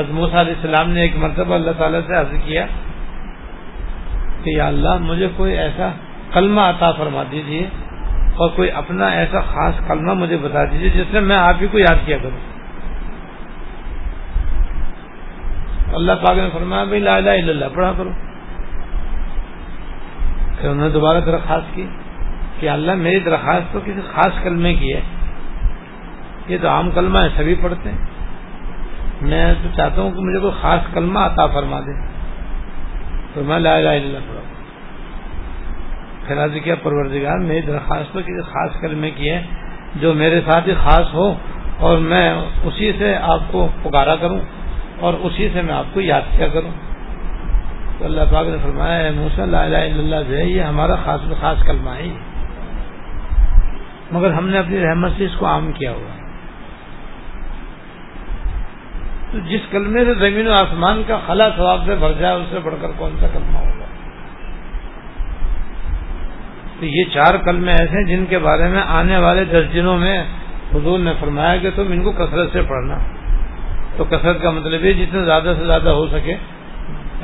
حضموس 0.00 0.34
علیہ 0.34 0.54
السلام 0.56 0.90
نے 0.90 1.00
ایک 1.00 1.16
مرتبہ 1.16 1.54
اللہ 1.54 1.70
تعالیٰ 1.78 2.00
سے 2.06 2.14
عرض 2.14 2.34
کیا 2.44 2.66
کہ 4.44 4.50
یا 4.50 4.66
اللہ 4.66 4.96
مجھے 5.00 5.28
کوئی 5.36 5.58
ایسا 5.58 5.88
کلمہ 6.32 6.60
عطا 6.60 6.92
فرما 6.92 7.22
دیجیے 7.32 7.66
اور 8.36 8.50
کوئی 8.56 8.70
اپنا 8.70 9.06
ایسا 9.06 9.40
خاص 9.40 9.74
کلمہ 9.88 10.12
مجھے 10.12 10.36
بتا 10.36 10.64
دیجیے 10.64 10.90
جس 10.90 11.04
سے 11.12 11.20
میں 11.20 11.36
آپ 11.36 11.54
ہی 11.60 11.66
کو 11.66 11.78
یاد 11.78 12.06
کیا 12.06 12.18
کروں۔ 12.22 12.50
اللہ 15.94 16.12
پاک 16.12 16.36
نے 16.36 16.48
فرمایا 16.52 16.84
بھائی 16.84 17.00
لا 17.00 17.16
الہ 17.16 17.30
الا 17.30 17.50
اللہ 17.50 17.64
پڑھا 17.74 17.92
کرو۔ 17.98 18.10
پھر 20.60 20.68
انہوں 20.68 20.88
نے 20.88 20.92
دوبارہ 20.92 21.20
درخواست 21.20 21.76
کی 21.76 21.86
کہ 22.60 22.68
اللہ 22.68 22.92
میری 22.92 23.20
درخواست 23.20 23.72
تو 23.72 23.80
کسی 23.80 24.00
خاص 24.14 24.42
کلمے 24.42 24.74
کی 24.74 24.94
ہے۔ 24.94 25.00
یہ 26.48 26.58
تو 26.62 26.68
عام 26.68 26.90
کلمہ 26.90 27.18
ہے، 27.18 27.28
سبھی 27.36 27.54
پڑھتے 27.54 27.90
ہیں۔ 27.90 27.98
میں 29.22 29.54
تو 29.62 29.68
چاہتا 29.76 30.02
ہوں 30.02 30.10
کہ 30.10 30.20
مجھے 30.20 30.40
کوئی 30.40 30.52
خاص 30.60 30.80
کلمہ 30.94 31.18
عطا 31.18 31.46
فرما 31.46 31.80
دے۔ 31.80 32.06
تو 33.34 33.44
میں 33.44 33.58
لا 33.58 33.76
الہ 33.76 33.88
الا 33.88 33.90
اللہ۔ 33.90 34.18
پڑھا 34.28 34.40
خراج 36.28 36.58
کیا 36.64 36.74
پروردگار 36.74 37.38
میری 37.38 37.60
درخواست 37.60 38.12
تو 38.12 38.20
کسی 38.20 38.42
خاص 38.42 38.80
کلمے 38.80 39.10
کی 39.10 39.30
ہے 39.30 39.42
جو 39.94 40.14
میرے 40.14 40.40
ساتھ 40.40 40.68
ہی 40.68 40.74
خاص 40.74 41.14
ہو، 41.14 41.34
اور 41.78 41.98
میں 41.98 42.34
اسی 42.64 42.92
سے 42.98 43.16
آپ 43.16 43.40
کو 43.50 43.68
پکارا 43.82 44.16
کروں، 44.16 44.40
اور 45.00 45.14
اسی 45.14 45.48
سے 45.52 45.62
میں 45.62 45.74
آپ 45.74 45.84
کو 45.94 46.00
یاد 46.00 46.20
کیا 46.38 46.48
کروں۔ 46.48 46.70
تو 47.98 48.04
اللہ 48.04 48.20
پاک 48.32 48.46
نے 48.46 48.56
فرمایا 48.62 49.10
موسا 49.14 49.44
لا 49.44 49.62
الہ 49.62 49.76
الا 49.76 49.98
اللہ 49.98 50.28
جو 50.28 50.36
ہے، 50.36 50.44
یہ 50.44 50.62
ہمارا 50.62 50.94
خاص 51.04 51.20
خاص 51.40 51.62
کلمہ 51.66 51.90
ہے۔ 51.90 52.08
مگر 54.12 54.30
ہم 54.30 54.48
نے 54.48 54.58
اپنی 54.58 54.78
رحمت 54.78 55.12
سے 55.16 55.24
اس 55.24 55.36
کو 55.38 55.46
عام 55.46 55.72
کیا 55.72 55.92
ہوا۔ 55.92 56.19
تو 59.32 59.38
جس 59.38 59.60
کلمے 59.70 60.04
سے 60.04 60.14
زمین 60.14 60.48
و 60.48 60.52
آسمان 60.52 61.02
کا 61.06 61.18
خلا 61.26 61.48
ثواب 61.56 61.80
سے 61.86 61.94
بھر 61.94 62.12
جائے 62.12 62.36
اس 62.36 62.46
سے 62.50 62.58
بڑھ 62.58 62.74
کر 62.80 62.88
کون 62.96 63.10
سا 63.20 63.26
کلمہ 63.32 63.58
ہوگا؟ 63.58 63.84
تو 66.80 66.86
یہ 66.86 67.04
چار 67.12 67.34
کلمے 67.34 67.72
ایسے 67.72 67.96
ہیں 67.96 68.04
جن 68.04 68.24
کے 68.24 68.38
بارے 68.38 68.68
میں 68.68 68.82
آنے 68.88 69.18
والے 69.18 69.44
دس 69.44 69.74
دنوں 69.74 69.98
میں 69.98 70.24
حضور 70.74 70.98
نے 70.98 71.12
فرمایا 71.20 71.56
کہ 71.56 71.70
تم 71.74 71.84
ان 71.90 72.02
کو 72.02 72.12
کثرت 72.12 72.52
سے 72.52 72.62
پڑھنا۔ 72.62 72.96
تو 73.96 74.04
کثرت 74.04 74.42
کا 74.42 74.50
مطلب 74.50 74.84
یہ 74.84 74.92
جتنے 74.92 75.24
زیادہ 75.24 75.52
سے 75.58 75.66
زیادہ 75.66 75.88
ہو 75.88 76.06
سکے 76.06 76.34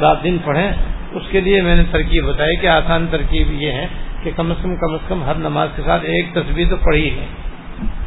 رات 0.00 0.24
دن 0.24 0.36
پڑھیں۔ 0.44 0.70
اس 1.12 1.22
کے 1.30 1.40
لیے 1.40 1.62
میں 1.62 1.76
نے 1.76 1.82
ترکیب 1.90 2.24
بتائی 2.24 2.56
کہ 2.56 2.66
آسان 2.66 3.06
ترکیب 3.10 3.52
یہ 3.52 3.72
ہے 3.72 3.86
کہ 4.22 4.30
کم 4.36 4.50
از 4.50 4.56
کم 4.62 4.76
کم 4.76 4.94
از 4.94 5.08
کم 5.08 5.24
ہر 5.24 5.34
نماز 5.34 5.68
کے 5.76 5.82
ساتھ 5.86 6.04
ایک 6.04 6.34
تصویر 6.34 6.66
تو 6.70 6.76
پڑھی 6.76 7.20
ہے۔ 7.20 7.26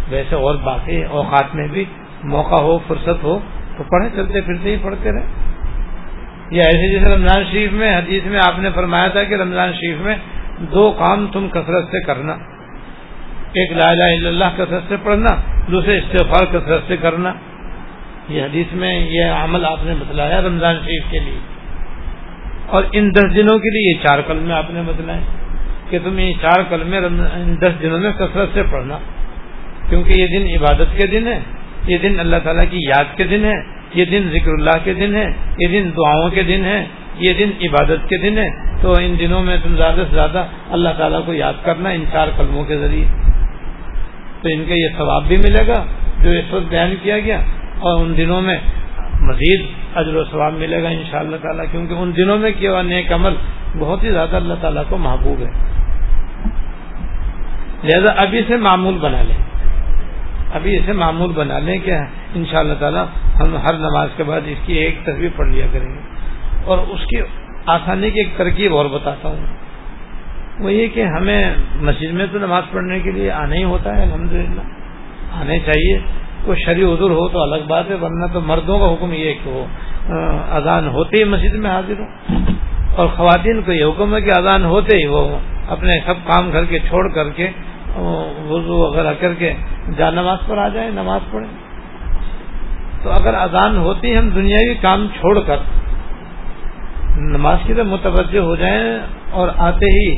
ویسے 0.09 0.35
اور 0.35 0.55
باقی 0.55 1.03
اوقات 1.03 1.55
میں 1.55 1.67
بھی 1.67 1.85
موقع 2.23 2.55
ہو، 2.55 2.79
فرصت 2.87 3.23
ہو 3.23 3.39
تو 3.79 3.85
پڑھے 3.91 4.09
چلتے 4.15 4.41
پھرتے 4.41 4.71
ہی 4.71 4.77
پڑھتے 4.81 5.11
رہے 5.11 5.25
یا 6.49 6.63
ایسے 6.65 6.91
جیسے 6.91 7.15
رمضان 7.15 7.43
شریف 7.51 7.71
میں، 7.71 7.97
حدیث 7.97 8.25
میں 8.25 8.39
آپ 8.47 8.59
نے 8.59 8.69
فرمایا 8.75 9.07
تھا 9.07 9.23
کہ 9.23 9.33
رمضان 9.33 9.73
شریف 9.73 9.97
میں 10.01 10.15
دو 10.59 10.91
کام 10.91 11.27
تم 11.27 11.47
کثرت 11.49 11.85
سے 11.85 12.01
کرنا۔ 12.01 12.33
ایک 13.53 13.71
لا 13.71 13.89
الہ 13.89 14.03
الا 14.03 14.29
اللہ 14.29 14.45
کثرت 14.57 14.83
سے 14.87 14.95
پڑھنا، 15.03 15.35
دوسرے 15.71 15.97
استغفار 15.97 16.45
کثرت 16.51 16.81
سے 16.87 16.97
کرنا۔ 16.97 17.33
یہ 18.29 18.43
حدیث 18.43 18.73
میں 18.73 18.99
یہ 18.99 19.23
عمل 19.23 19.65
آپ 19.65 19.79
نے 19.83 19.93
بتلایا 19.99 20.41
رمضان 20.41 20.75
شریف 20.75 21.03
کے 21.11 21.19
لیے۔ 21.19 21.39
اور 22.67 22.83
ان 22.91 23.11
دس 23.11 23.35
دنوں 23.35 23.57
کے 23.59 23.69
لیے 23.69 23.97
یہ 23.97 24.07
چار 24.07 24.19
کلمے 24.27 24.53
آپ 24.53 24.71
نے 24.71 24.81
بتلائے 24.85 25.19
کہ 25.89 25.99
تم 26.03 26.19
یہ 26.19 26.33
چار 26.41 26.63
کلمے 26.69 26.99
دس 27.61 27.81
دنوں 27.81 27.99
میں 27.99 28.11
کثرت 28.11 28.49
سے 28.53 28.63
پڑھنا۔ 28.71 28.97
کیونکہ 29.89 30.19
یہ 30.19 30.27
دن 30.27 30.47
عبادت 30.57 30.99
کے 30.99 31.07
دن 31.07 31.27
ہے 31.27 31.39
یہ 31.87 31.97
دن 31.97 32.19
اللہ 32.19 32.35
تعالیٰ 32.43 32.65
کی 32.69 32.77
یاد 32.77 33.17
کے 33.17 33.23
دن 33.23 33.45
ہے، 33.45 33.53
یہ 33.93 34.05
دن 34.05 34.29
ذکر 34.31 34.51
اللہ 34.51 34.83
کے 34.83 34.93
دن 34.93 35.15
ہے، 35.15 35.25
یہ 35.57 35.67
دن 35.67 35.89
دعاؤں 35.97 36.29
کے 36.29 36.43
دن 36.43 36.65
ہے، 36.65 36.85
یہ 37.19 37.33
دن 37.33 37.49
عبادت 37.61 38.09
کے 38.09 38.17
دن 38.17 38.37
ہے۔ 38.37 38.49
تو 38.81 38.91
ان 38.91 39.15
دنوں 39.19 39.43
میں 39.43 39.57
تم 39.63 39.75
زیادہ 39.75 39.95
سے 39.95 40.13
زیادہ 40.13 40.45
اللہ 40.71 40.89
تعالیٰ 40.97 41.25
کو 41.25 41.33
یاد 41.33 41.53
کرنا 41.63 41.89
ان 41.89 42.03
چار 42.11 42.27
قلموں 42.37 42.63
کے 42.63 42.77
ذریعے۔ 42.77 43.05
تو 44.41 44.49
ان 44.53 44.65
کا 44.67 44.73
یہ 44.73 44.87
ثواب 44.97 45.23
بھی 45.27 45.35
ملے 45.37 45.67
گا 45.67 45.85
جو 46.23 46.29
اس 46.29 46.53
وقت 46.53 46.69
بیان 46.69 46.93
کیا 47.03 47.19
گیا۔ 47.19 47.37
اور 47.79 48.05
ان 48.05 48.17
دنوں 48.17 48.41
میں 48.41 48.57
مزید 49.21 49.65
اجر 49.95 50.15
و 50.15 50.23
ثواب 50.23 50.53
ملے 50.53 50.83
گا 50.83 50.89
ان 50.89 51.03
شاء 51.11 51.19
اللہ 51.19 51.35
تعالیٰ، 51.35 51.65
کیونکہ 51.71 51.93
ان 51.93 52.11
دنوں 52.17 52.37
میں 52.37 52.51
کیا 52.59 52.71
ہوا 52.71 52.81
نیک 52.81 53.13
عمل 53.13 53.33
بہت 53.79 54.03
ہی 54.03 54.09
زیادہ 54.09 54.35
اللہ 54.35 54.53
تعالیٰ 54.61 54.83
کو 54.89 54.97
محبوب 54.97 55.39
ہے۔ 55.39 55.79
لہذا 57.83 58.13
ابھی 58.17 58.41
سے 58.47 58.57
معمول 58.57 58.97
بنا 58.97 59.21
لیں۔ 59.21 59.58
ابھی 60.53 60.77
اسے 60.77 60.93
معمول 60.93 61.31
بنا 61.31 61.59
لیں 61.59 61.79
کہ 61.79 61.91
ان 62.35 62.43
شاء 62.51 62.59
اللہ 62.59 62.73
تعالیٰ 62.79 63.05
ہم 63.41 63.57
ہر 63.57 63.73
نماز 63.73 64.09
کے 64.17 64.23
بعد 64.23 64.41
اس 64.45 64.57
کی 64.65 64.73
ایک 64.73 64.99
تصویر 65.03 65.29
پڑھ 65.35 65.47
لیا 65.47 65.65
کریں 65.71 65.89
گے۔ 65.89 65.99
اور 66.65 66.77
اس 66.77 66.99
کی 67.05 67.17
آسانی 67.65 68.11
کی 68.11 68.19
ایک 68.19 68.29
ترکیب 68.37 68.75
اور 68.75 68.85
بتاتا 68.85 69.29
ہوں۔ 69.29 69.45
وہ 70.59 70.73
یہ 70.73 70.87
کہ 70.87 71.03
ہمیں 71.03 71.53
مسجد 71.81 72.13
میں 72.13 72.25
تو 72.31 72.39
نماز 72.39 72.63
پڑھنے 72.71 72.99
کے 72.99 73.11
لیے 73.11 73.31
آنا 73.31 73.55
ہی 73.55 73.63
ہوتا 73.63 73.97
ہے 73.97 74.03
الحمد 74.03 74.33
للہ 74.33 74.61
آنے 75.39 75.59
چاہیے۔ 75.59 75.99
کوئی 76.45 76.63
شریع 76.65 76.87
عذر 76.87 77.09
ہو 77.09 77.27
تو 77.27 77.41
الگ 77.41 77.63
بات 77.67 77.89
ہے، 77.89 77.95
ورنہ 77.95 78.25
تو 78.33 78.41
مردوں 78.41 78.79
کا 78.79 78.93
حکم 78.93 79.13
یہ 79.13 79.33
کہ 79.43 79.49
وہ 79.49 79.65
اذان 80.51 80.87
ہوتے 80.87 81.17
ہی 81.19 81.23
مسجد 81.23 81.55
میں 81.55 81.69
حاضر 81.69 81.99
ہو 81.99 82.33
اور 82.95 83.07
خواتین 83.07 83.61
کو 83.61 83.71
یہ 83.71 83.85
حکم 83.85 84.15
ہے 84.15 84.21
کہ 84.21 84.31
اذان 84.37 84.65
ہوتے 84.65 84.97
ہی 84.97 85.05
وہ 85.05 85.37
اپنے 85.67 85.99
سب 86.05 86.13
کام 86.27 86.51
گھر 86.51 86.65
کے، 86.65 86.79
چھوڑ 86.79 87.11
کر 87.11 87.29
کے 87.29 87.47
وضو 88.49 88.77
وغیرہ 88.77 89.13
کر 89.19 89.33
کے 89.33 89.53
جا 89.97 90.09
نماز 90.09 90.37
پر 90.47 90.57
آ 90.57 90.67
جائیں، 90.67 90.91
نماز 90.91 91.21
پڑھیں۔ 91.31 91.69
تو 93.03 93.09
اگر 93.09 93.33
اذان 93.33 93.77
ہوتی 93.77 94.17
ہم 94.17 94.29
دنیاوی 94.29 94.73
کام 94.73 95.07
چھوڑ 95.19 95.39
کر 95.47 95.57
نماز 97.17 97.57
کی 97.63 97.73
طرف 97.73 97.85
متوجہ 97.85 98.39
ہو 98.39 98.55
جائیں 98.55 98.99
اور 99.31 99.47
آتے 99.57 99.85
ہی 99.85 100.17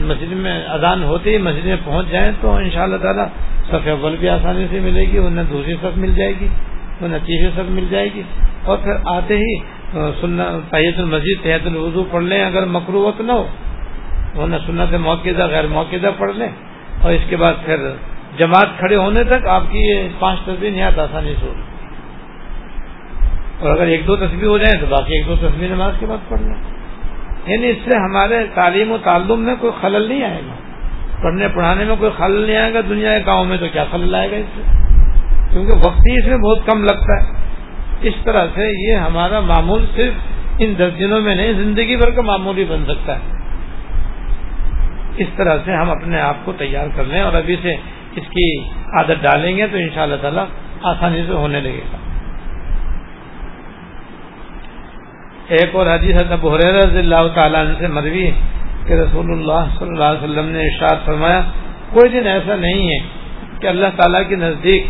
مسجد 0.00 0.32
میں 0.32 0.64
اذان 0.64 1.02
ہوتے 1.02 1.30
ہی 1.30 1.38
مسجد 1.38 1.64
میں 1.64 1.76
پہنچ 1.84 2.06
جائیں 2.10 2.32
تو 2.40 2.54
ان 2.54 2.70
شاء 2.70 2.82
اللہ 2.82 2.96
تعالیٰ 2.96 3.26
صف 3.70 3.88
اول 3.88 4.16
بھی 4.20 4.28
آسانی 4.28 4.66
سے 4.70 4.80
ملے 4.80 5.00
گی 5.00 5.18
انہیں 5.18 5.44
دوسری 5.50 5.74
صف 5.80 5.98
مل 5.98 6.14
جائے 6.14 6.32
گی 6.40 6.48
انہیں 7.00 7.18
تیسری 7.26 7.50
صف 7.54 7.70
مل 7.70 7.86
جائے 7.90 8.08
گی۔ 8.14 8.22
اور 8.64 8.78
پھر 8.78 8.92
آتے 9.06 9.36
ہی 9.36 9.58
سننا 10.20 10.44
تحیت 10.70 10.98
المسجد، 10.98 11.42
تحیت 11.42 11.66
الوضو 11.66 12.04
پڑھ 12.10 12.24
لیں، 12.24 12.44
اگر 12.44 12.66
مقروت 12.66 13.20
نہ 13.20 13.32
ہو 13.32 13.46
ورنہ 14.36 14.56
سنت 14.66 14.94
موقع 14.94 15.28
غیر 15.38 15.66
موقع 15.66 15.96
پڑھ 16.18 16.36
لیں۔ 16.36 16.48
اور 17.02 17.12
اس 17.12 17.20
کے 17.28 17.36
بعد 17.36 17.52
پھر 17.64 17.76
جماعت 18.38 18.78
کھڑے 18.78 18.96
ہونے 18.96 19.24
تک 19.24 19.46
آپ 19.46 19.62
کی 19.70 19.78
یہ 19.78 20.08
پانچ 20.18 20.40
تصویر 20.40 20.70
نہایت 20.70 20.98
آسانی 20.98 21.34
سے 21.40 21.46
ہوگی۔ 21.46 21.62
اور 23.60 23.70
اگر 23.70 23.86
ایک 23.86 24.06
دو 24.06 24.16
تصویر 24.16 24.46
ہو 24.46 24.58
جائیں 24.58 24.80
تو 24.80 24.86
باقی 24.86 25.14
ایک 25.14 25.26
دو 25.26 25.36
تصویر 25.36 25.68
نماز 25.68 25.92
کے 26.00 26.06
بعد 26.06 26.28
پڑھ 26.28 26.40
لیں۔ 26.40 26.54
یعنی 27.46 27.70
اس 27.70 27.76
سے 27.84 27.98
ہمارے 27.98 28.46
تعلیم 28.54 28.92
و 28.92 28.98
تعلم 28.98 29.40
میں 29.40 29.54
کوئی 29.60 29.72
خلل 29.80 30.08
نہیں 30.08 30.24
آئے 30.24 30.40
گا۔ 30.48 30.54
پڑھنے 31.22 31.48
پڑھانے 31.48 31.84
میں 31.84 31.96
کوئی 31.96 32.10
خلل 32.16 32.46
نہیں 32.46 32.56
آئے 32.56 32.74
گا، 32.74 32.80
دنیا 32.88 33.18
کے 33.18 33.26
گاؤں 33.26 33.44
میں 33.44 33.56
تو 33.56 33.66
کیا 33.72 33.84
خلل 33.90 34.14
آئے 34.14 34.30
گا 34.30 34.36
اس 34.36 34.44
سے؟ 34.54 34.62
کیونکہ 35.50 35.72
وقت 35.72 36.00
ہی 36.10 36.18
اس 36.18 36.26
میں 36.26 36.36
بہت 36.36 36.58
کم 36.66 36.84
لگتا 36.84 37.22
ہے۔ 37.22 37.38
اس 38.00 38.14
طرح 38.24 38.46
سے 38.54 38.90
یہ 38.90 38.96
ہمارا 38.96 39.40
معمول 39.40 39.86
صرف 39.96 40.12
ان 40.58 40.74
دس 40.78 40.98
دنوں 40.98 41.20
میں 41.20 41.34
نہیں، 41.34 41.52
زندگی 41.52 41.96
بھر 41.96 42.10
کا 42.10 42.22
معمول 42.22 42.58
ہی 42.58 42.64
بن 42.64 42.84
سکتا 42.88 43.16
ہے۔ 43.16 43.20
اس 45.18 45.28
طرح 45.36 45.56
سے 45.64 45.72
ہم 45.72 45.90
اپنے 45.90 46.20
آپ 46.20 46.36
کو 46.44 46.52
تیار 46.52 46.86
کر 46.96 47.04
لیں 47.04 47.20
اور 47.20 47.32
ابھی 47.32 47.56
سے 47.62 47.76
اس 48.16 48.28
کی 48.30 48.60
عادت 48.64 49.22
ڈالیں 49.22 49.56
گے 49.56 49.66
تو 49.66 49.76
ان 49.76 49.88
شاء 49.94 50.02
اللہ 50.02 50.16
تعالی 50.22 50.40
آسانی 50.82 51.22
سے 51.26 51.32
ہونے 51.32 51.60
لگے 51.60 51.80
گا۔ 51.92 51.96
ایک 55.48 55.76
اور 55.76 55.86
حدیث 55.86 56.16
ابو 56.30 56.58
رضی 56.58 56.98
اللہ 56.98 57.28
تعالیٰ 57.34 57.66
عنہ 57.66 57.74
سے 57.78 57.86
مروی 57.86 58.30
کہ 58.86 58.92
رسول 58.92 59.30
اللہ 59.30 59.78
صلی 59.78 59.88
اللہ 59.88 60.04
علیہ 60.04 60.24
وسلم 60.24 60.46
نے 60.46 60.60
ارشاد 60.60 61.06
فرمایا، 61.06 61.40
کوئی 61.90 62.08
دن 62.10 62.26
ایسا 62.26 62.56
نہیں 62.56 62.88
ہے 62.90 62.98
کہ 63.60 63.66
اللہ 63.66 63.86
تعالیٰ 63.96 64.28
کے 64.28 64.36
نزدیک 64.36 64.86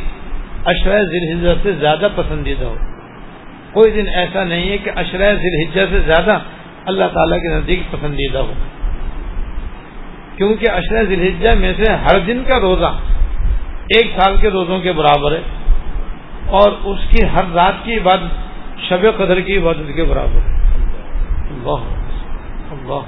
اشرۂ 0.65 1.03
ذی 1.03 1.53
سے 1.63 1.73
زیادہ 1.73 2.09
پسندیدہ 2.17 2.65
ہو۔ 2.65 2.75
کوئی 3.73 3.91
دن 3.91 4.05
ایسا 4.15 4.45
نہیں 4.45 4.71
ہے 4.71 4.79
کہ 4.79 4.91
اشرۂ 4.97 5.35
ذی 5.35 5.67
سے 5.75 6.01
زیادہ 6.01 6.39
اللہ 6.85 7.05
تعالیٰ 7.05 7.39
کے 7.43 7.49
نزدیک 7.49 7.83
پسندیدہ 7.91 8.39
ہو۔ 8.39 8.53
کیونکہ 10.39 10.71
اشرۂ 10.71 11.05
ذی 11.09 11.59
میں 11.59 11.73
سے 11.77 11.93
ہر 12.03 12.19
دن 12.27 12.43
کا 12.49 12.61
روزہ 12.61 12.91
ایک 13.97 14.11
سال 14.17 14.37
کے 14.41 14.49
روزوں 14.51 14.79
کے 14.81 14.93
برابر 14.93 15.33
ہے 15.33 15.41
اور 16.47 16.73
اس 16.85 17.01
کی 17.11 17.25
ہر 17.27 17.45
رات 17.55 17.85
کی 17.85 17.97
عبادت، 17.97 18.33
شب 18.89 19.03
قدر 19.17 19.41
کی 19.41 19.57
عبادت 19.57 19.95
کے 19.97 20.05
برابر 20.05 20.41
ہے۔ 20.47 20.53
اللہ 21.51 21.81
اللہ 22.71 23.03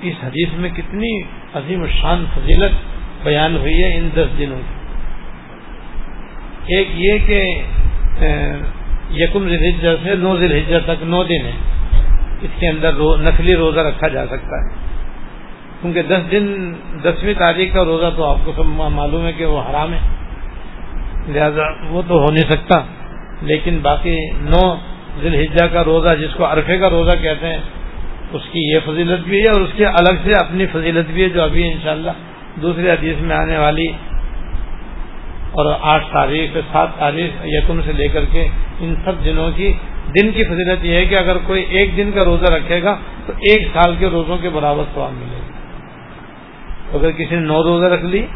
اس 0.00 0.14
حدیث 0.22 0.48
میں 0.58 0.70
کتنی 0.70 1.12
عظیم 1.54 1.86
شان 2.00 2.24
فضیلت 2.34 2.74
بیان 3.24 3.56
ہوئی 3.56 3.82
ہے 3.84 3.96
ان 3.96 4.08
دس 4.16 4.38
دنوں 4.38 4.60
کی۔ 4.60 4.76
ایک 6.74 6.88
یہ 6.94 7.18
کہ 7.26 7.40
یکم 9.14 9.48
ذلحجہ 9.48 9.94
سے 10.02 10.14
نو 10.14 10.36
ذلحجہ 10.36 10.78
تک 10.84 11.02
نو 11.02 11.22
دن 11.24 11.46
ہے 11.46 11.56
اس 12.42 12.50
کے 12.58 12.68
اندر 12.68 12.92
نسلی 13.20 13.54
روزہ 13.56 13.80
رکھا 13.80 14.08
جا 14.08 14.24
سکتا 14.26 14.56
ہے۔ 14.56 14.87
کیونکہ 15.82 16.02
دس 16.02 16.30
دن، 16.30 16.74
دسویں 17.04 17.34
تاریخ 17.38 17.74
کا 17.74 17.84
روزہ 17.84 18.06
تو 18.16 18.24
آپ 18.24 18.36
کو 18.44 18.52
سب 18.56 18.64
معلوم 18.66 19.26
ہے 19.26 19.32
کہ 19.32 19.46
وہ 19.46 19.60
حرام 19.60 19.92
ہے۔ 19.92 19.98
لہذا 21.28 21.62
وہ 21.90 22.02
تو 22.08 22.14
ہو 22.14 22.30
نہیں 22.30 22.50
سکتا۔ 22.50 22.80
لیکن 23.42 23.78
باقی 23.82 24.16
نو 24.32 24.74
ذی 25.22 25.46
کا 25.72 25.84
روزہ، 25.84 26.08
جس 26.20 26.34
کو 26.34 26.52
عرفے 26.52 26.78
کا 26.78 26.90
روزہ 26.90 27.16
کہتے 27.22 27.46
ہیں، 27.46 27.58
اس 28.32 28.42
کی 28.52 28.72
یہ 28.74 28.78
فضیلت 28.84 29.20
بھی 29.20 29.38
ہے 29.40 29.48
اور 29.48 29.60
اس 29.60 29.70
کے 29.76 29.86
الگ 29.86 30.14
سے 30.24 30.32
اپنی 30.32 30.66
فضیلت 30.66 31.10
بھی 31.10 31.22
ہے 31.22 31.28
جو 31.28 31.42
ابھی 31.42 31.72
انشاءاللہ 31.72 32.10
دوسرے 32.62 32.90
حدیث 32.90 33.20
میں 33.20 33.36
آنے 33.36 33.58
والی 33.58 33.88
اور 35.50 35.74
آٹھ 35.80 36.04
تاریخ، 36.12 36.56
سات 36.72 36.88
تاریخ 36.98 37.30
یکم 37.44 37.80
سے 37.84 37.92
لے 37.92 38.08
کر 38.08 38.24
کے 38.32 38.48
ان 38.80 38.94
سب 39.04 39.12
دنوں 39.24 39.50
کی 39.56 39.72
دن 40.14 40.30
کی 40.30 40.44
فضیلت 40.44 40.84
یہ 40.84 40.94
ہے 40.94 41.06
کہ 41.06 41.14
اگر 41.14 41.36
کوئی 41.46 41.64
ایک 41.68 41.96
دن 41.96 42.10
کا 42.14 42.24
روزہ 42.24 42.52
رکھے 42.52 42.82
گا 42.82 42.96
تو 43.26 43.32
ایک 43.40 43.68
سال 43.74 43.94
کے 43.98 44.06
روزوں 44.06 44.38
کے 44.38 44.48
برابر 44.48 44.84
سواب 44.94 45.12
ملے 45.12 45.38
گا۔ 45.38 45.57
اگر 46.92 47.10
کسی 47.10 47.34
نے 47.34 47.40
نو 47.40 47.62
روزہ 47.62 47.84
رکھ 47.84 48.04
لی 48.04 48.26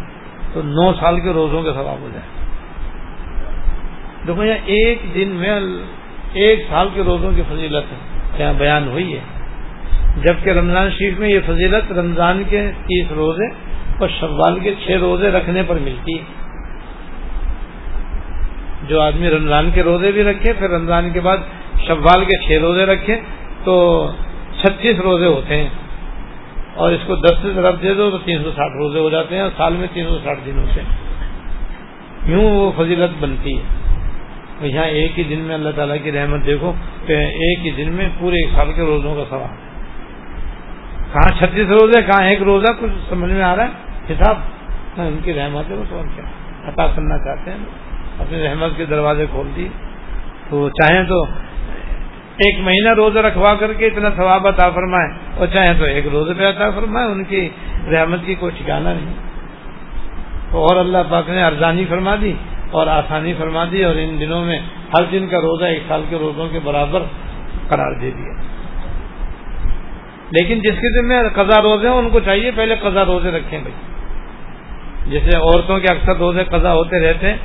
تو 0.52 0.62
نو 0.62 0.92
سال 1.00 1.20
کے 1.20 1.30
روزوں 1.30 1.62
کے 1.62 1.70
ثواب 1.72 2.00
ہو 2.00 2.08
جائے۔ 2.12 2.44
دیکھو 4.26 4.44
یہاں 4.44 4.58
ایک 4.64 4.98
دن 5.14 5.28
میں 5.28 5.60
ایک 6.32 6.66
سال 6.68 6.88
کے 6.94 7.02
روزوں 7.02 7.32
کی 7.32 7.42
فضیلت 7.42 7.84
یہاں 8.40 8.52
بیان 8.52 8.88
ہوئی 8.88 9.14
ہے۔ 9.14 9.20
جبکہ 10.22 10.50
رمضان 10.50 10.90
شریف 10.90 11.18
میں 11.18 11.28
یہ 11.28 11.40
فضیلت 11.46 11.92
رمضان 11.92 12.42
کے 12.48 12.70
تیس 12.86 13.12
روزے 13.12 13.46
اور 13.98 14.08
شوال 14.08 14.58
کے 14.58 14.74
چھ 14.86 14.90
روزے 14.90 15.30
رکھنے 15.30 15.62
پر 15.66 15.74
ملتی 15.74 16.18
ہے۔ 16.18 16.24
جو 18.88 19.00
آدمی 19.00 19.30
رمضان 19.30 19.70
کے 19.74 19.82
روزے 19.82 20.12
بھی 20.12 20.24
رکھے، 20.24 20.52
پھر 20.52 20.70
رمضان 20.70 21.10
کے 21.10 21.20
بعد 21.20 21.36
شوال 21.86 22.24
کے 22.24 22.36
چھ 22.46 22.62
روزے 22.62 22.86
رکھے 22.86 23.20
تو 23.64 24.06
چھتیس 24.60 25.00
روزے 25.00 25.26
ہوتے 25.26 25.56
ہیں۔ 25.56 25.68
اور 26.74 26.92
اس 26.92 27.00
کو 27.06 27.16
دس 27.16 27.34
سے 27.42 27.48
طرف 27.54 27.82
دے 27.82 27.94
دو 27.94 28.10
تو 28.10 28.18
تین 28.18 28.42
سو 28.42 28.50
ساٹھ 28.50 28.76
روزے 28.76 28.98
ہو 28.98 29.10
جاتے 29.10 29.34
ہیں 29.34 29.42
اور 29.42 29.50
سال 29.56 29.72
میں 29.72 29.86
تین 29.92 30.08
سو 30.08 30.18
ساٹھ 30.24 30.38
دنوں 30.46 30.66
سے۔ 30.74 30.80
یوں 32.26 32.50
وہ 32.50 32.72
فضیلت 32.76 33.22
بنتی 33.22 33.58
ہے۔ 33.58 33.62
یہاں 34.60 34.84
ایک 34.84 35.18
ہی 35.18 35.24
دن 35.24 35.38
میں 35.38 35.54
اللہ 35.54 35.68
تعالیٰ 35.76 35.96
کی 36.02 36.12
رحمت 36.12 36.46
دیکھو 36.46 36.72
کہ 37.06 37.12
ایک 37.12 37.66
ہی 37.66 37.70
دن 37.70 37.92
میں 37.92 38.08
پورے 38.18 38.34
ایک 38.34 38.50
سال 38.54 38.72
کے 38.72 38.82
روزوں 38.82 39.14
کا 39.14 39.24
سوال 39.30 39.72
کہاں 41.12 41.38
چھتیس 41.38 41.68
روز 41.68 41.96
ہے 41.96 42.02
کہاں 42.02 42.26
ایک 42.26 42.42
روزہ، 42.42 42.72
کچھ 42.80 42.90
سمجھ 43.08 43.32
میں 43.32 43.42
آ 43.42 43.56
رہا 43.56 43.64
ہے؟ 43.64 43.68
حساب 44.12 44.36
ان 44.96 45.18
کی 45.24 45.34
رحمت 45.34 45.70
ہے، 45.70 45.76
وہ 45.76 45.84
سوال 45.88 46.06
کیا 46.14 46.24
عطا 46.68 46.86
کرنا 46.86 47.18
چاہتے 47.18 47.50
ہیں۔ 47.50 47.58
اپنی 48.18 48.42
رحمت 48.42 48.70
کے 48.76 48.84
دروازے 48.84 49.26
کھول 49.30 49.48
دیے۔ 49.56 49.68
تو 50.50 50.68
چاہیں 50.68 51.04
تو 51.04 51.24
ایک 52.32 52.60
مہینہ 52.60 52.94
روزہ 52.94 53.18
رکھوا 53.18 53.54
کر 53.54 53.72
کے 53.72 53.86
اتنا 53.86 54.08
ثواب 54.16 54.46
عطا 54.46 54.70
فرمائے 54.70 55.10
اور 55.36 55.46
چاہیں 55.46 55.74
تو 55.78 55.84
ایک 55.84 56.06
روزے 56.12 56.32
پہ 56.34 56.48
عطا 56.48 56.70
فرمائے، 56.70 57.06
ان 57.06 57.24
کی 57.24 57.48
رحمت 57.92 58.18
کی 58.26 58.34
کوئی 58.34 58.52
ٹھکانا 58.58 58.92
نہیں۔ 58.92 59.14
اور 60.50 60.76
اللہ 60.76 60.98
پاک 61.10 61.30
نے 61.30 61.44
ارزانی 61.44 61.84
فرما 61.88 62.16
دی 62.20 62.32
اور 62.70 62.86
آسانی 62.86 63.34
فرما 63.38 63.64
دی 63.72 63.84
اور 63.84 63.94
ان 63.98 64.20
دنوں 64.20 64.44
میں 64.44 64.60
ہر 64.94 65.04
دن 65.12 65.26
کا 65.26 65.36
روزہ 65.36 65.64
ایک 65.64 65.82
سال 65.88 66.02
کے 66.08 66.16
روزوں 66.16 66.48
کے 66.48 66.58
برابر 66.64 67.02
قرار 67.68 67.92
دے 68.00 68.10
دیا۔ 68.10 68.42
لیکن 70.30 70.58
جس 70.58 70.74
کے 70.74 71.02
ذمہ 71.02 71.28
قضا 71.34 71.62
روزے 71.62 71.88
ہیں، 71.88 71.94
ان 71.94 72.10
کو 72.10 72.20
چاہیے 72.20 72.50
پہلے 72.50 72.76
قضا 72.76 73.04
روزے 73.04 73.30
رکھیں 73.30 73.58
بھائی۔ 73.58 73.74
جیسے 75.10 75.36
عورتوں 75.36 75.78
کے 75.78 75.88
اکثر 75.88 76.16
روزے 76.16 76.44
قضا 76.44 76.72
ہوتے 76.72 77.00
رہتے 77.00 77.28
ہیں، 77.28 77.36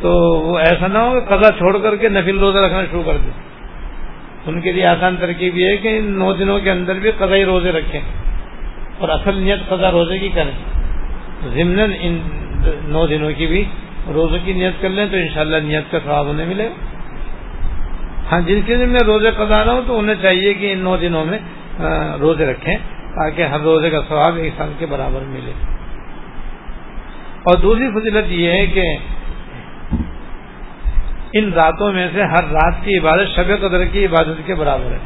تو 0.00 0.10
وہ 0.40 0.58
ایسا 0.58 0.86
نہ 0.86 0.98
ہو 0.98 1.20
کہ 1.20 1.36
قضا 1.36 1.50
چھوڑ 1.50 1.78
کر 1.78 1.96
کے 1.96 2.08
نفل 2.08 2.38
روزہ 2.38 2.58
رکھنا 2.58 2.82
شروع 2.90 3.02
کر 3.02 3.16
دیں۔ 3.16 3.55
ان 4.46 4.60
کے 4.60 4.72
لیے 4.72 4.86
آسان 4.86 5.16
ترکیب 5.16 5.56
یہ 5.56 5.68
ہے 5.68 5.76
کہ 5.76 5.98
ان 5.98 6.18
نو 6.18 6.32
دنوں 6.32 6.58
کے 6.60 6.70
اندر 6.70 6.98
بھی 6.98 7.10
قضائی 7.10 7.44
روزے 7.44 7.72
رکھیں 7.72 8.00
اور 8.98 9.08
اصل 9.08 9.34
نیت 9.42 9.68
قضا 9.68 9.90
روزے 9.90 10.18
کی 10.18 10.28
کریں 10.34 10.52
ضمن 11.54 11.80
ان 12.00 12.18
نو 12.84 13.06
دنوں 13.06 13.32
کی 13.36 13.46
بھی 13.46 13.64
روزے 14.14 14.38
کی 14.44 14.52
نیت 14.52 14.80
کر 14.80 14.88
لیں 14.88 15.06
تو 15.06 15.16
انشاءاللہ 15.16 15.56
نیت 15.56 15.90
کا 15.90 15.98
ثواب 16.04 16.28
انہیں 16.28 16.46
ملے 16.46 16.68
گا۔ 16.68 16.84
ہاں 18.32 18.40
جن 18.40 18.60
کے 18.66 18.76
دن 18.76 18.88
میں 18.88 19.00
روزے 19.06 19.30
قضا 19.30 19.64
نہ 19.64 19.70
ہو 19.70 19.80
تو 19.86 19.98
انہیں 19.98 20.22
چاہیے 20.22 20.54
کہ 20.54 20.72
ان 20.72 20.78
نو 20.78 20.96
دنوں 20.96 21.24
میں 21.24 21.38
روزے 22.20 22.46
رکھیں 22.46 22.76
تاکہ 23.14 23.42
ہر 23.42 23.60
روزے 23.60 23.90
کا 23.90 24.00
ثواب 24.08 24.36
ایک 24.36 24.52
سال 24.56 24.72
کے 24.78 24.86
برابر 24.86 25.20
ملے۔ 25.28 25.52
اور 27.42 27.58
دوسری 27.58 27.88
فضیلت 27.90 28.32
یہ 28.32 28.50
ہے 28.50 28.66
کہ 28.66 28.84
ان 31.38 31.52
راتوں 31.52 31.92
میں 31.92 32.08
سے 32.12 32.22
ہر 32.22 32.44
رات 32.44 32.74
کی 32.84 32.98
عبادت 32.98 33.36
شب 33.36 33.60
قدر 33.60 33.84
کی 33.84 34.06
عبادت 34.06 34.46
کے 34.46 34.54
برابر 34.54 34.92
ہے۔ 34.92 34.98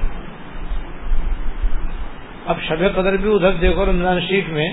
اب 2.46 2.56
شب 2.68 2.94
قدر 2.94 3.16
بھی 3.16 3.34
ادھر 3.34 3.52
دیکھو 3.52 3.86
رمضان 3.86 4.20
شریف 4.20 4.48
میں، 4.48 4.72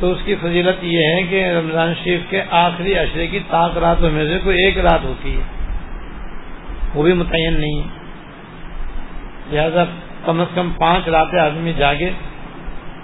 تو 0.00 0.10
اس 0.10 0.18
کی 0.24 0.34
فضیلت 0.34 0.84
یہ 0.84 1.14
ہے 1.14 1.22
کہ 1.22 1.46
رمضان 1.46 1.94
شریف 2.04 2.20
کے 2.30 2.42
آخری 2.50 2.98
اشرے 2.98 3.26
کی 3.26 3.38
تاک 3.50 3.78
راتوں 3.78 4.10
میں 4.10 4.26
سے 4.26 4.38
کوئی 4.44 4.64
ایک 4.64 4.78
رات 4.78 5.04
ہوتی 5.04 5.36
ہے۔ 5.36 5.42
وہ 6.94 7.02
بھی 7.02 7.12
متعین 7.12 7.60
نہیں 7.60 7.82
ہے۔ 7.82 8.00
لہذا 9.52 9.84
کم 10.24 10.40
از 10.40 10.46
کم 10.54 10.70
پانچ 10.78 11.08
راتیں 11.08 11.38
آدمی 11.38 11.72
جاگے، 11.72 12.10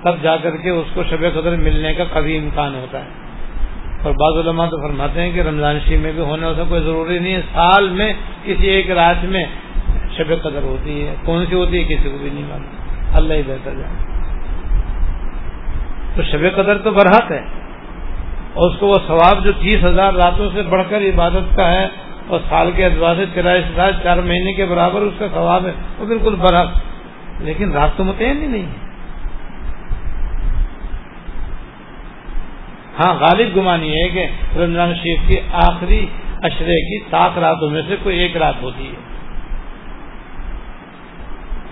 تب 0.03 0.15
جا 0.23 0.37
کر 0.37 0.57
کے 0.57 0.71
اس 0.71 0.87
کو 0.95 1.03
شب 1.11 1.21
قدر 1.35 1.57
ملنے 1.57 1.95
کا 1.95 2.05
کبھی 2.13 2.39
امکان 2.39 2.75
ہوتا 2.75 3.01
ہے۔ 3.01 3.26
اور 4.07 4.15
بعض 4.15 4.47
علماء 4.47 4.67
تو 4.67 4.89
فرماتے 4.89 5.23
ہیں 5.23 5.33
کہ 5.33 5.41
رمضان 5.41 5.79
شریف 5.87 6.01
میں 6.01 6.13
بھی 6.13 6.21
ہونے 6.21 6.47
ہوتا 6.47 6.63
کوئی 6.69 6.81
ضروری 6.81 7.19
نہیں 7.19 7.35
ہے۔ 7.35 7.43
سال 7.55 7.89
میں 7.89 8.13
کسی 8.45 8.67
ایک 8.67 8.91
رات 8.91 9.25
میں 9.25 9.45
شب 10.17 10.43
قدر 10.43 10.63
ہوتی 10.63 11.07
ہے۔ 11.07 11.15
کون 11.25 11.45
سی 11.49 11.55
ہوتی 11.55 11.79
ہے 11.79 11.85
کسی 11.85 12.11
کو 12.11 12.19
بھی 12.19 12.31
نہیں 12.31 12.45
معلوم۔ 12.49 12.99
اللہ 13.13 13.35
ہی 13.35 13.43
بہتر 13.47 13.71
جانا 13.71 14.19
تو 16.17 16.23
شب 16.23 16.55
قدر 16.55 16.79
تو 16.79 16.91
برحق 16.91 17.33
ہے۔ 17.33 17.43
اور 18.53 18.71
اس 18.71 18.77
کو 18.79 18.87
وہ 18.87 18.95
ثواب 19.07 19.45
جو 19.45 19.53
تیس 19.53 19.85
ہزار 19.85 20.13
راتوں 20.13 20.51
سے 20.55 20.63
بڑھ 20.63 20.83
کر 20.89 21.01
عبادت 21.01 21.57
کا 21.57 21.73
ہے 21.73 21.89
اور 22.27 22.41
سال 22.49 22.71
کے 22.77 22.85
اعتبار 22.85 23.15
سے 23.17 23.25
تیرائیس 23.35 23.65
چار 24.03 24.17
مہینے 24.17 24.53
کے 24.53 24.65
برابر 24.65 25.01
اس 25.01 25.15
کا 25.19 25.27
ثواب 25.35 25.67
ہے، 25.67 25.73
وہ 25.99 26.07
بالکل 26.07 26.35
برحق۔ 26.35 26.69
لیکن 27.41 27.73
رات 27.73 27.91
تو 27.97 28.05
متعین 28.05 28.43
ہی 28.43 28.47
نہیں 28.47 28.63
ہے۔ 28.63 28.96
ہاں 33.01 33.15
غالب 33.15 33.57
گمانی 33.57 34.03
ہے 34.03 34.09
کہ 34.09 34.27
رمضان 34.57 34.95
شریف 34.95 35.19
کی 35.29 35.37
آخری 35.53 36.07
اشرے 36.43 36.81
کی 36.81 36.99
سات 37.11 37.39
راتوں 37.39 37.71
میں 37.71 37.83
سے 37.89 37.97
کوئی 38.03 38.19
ایک 38.19 38.37
رات 38.37 38.55
ہوتی 38.63 38.87
ہے۔ 38.87 39.07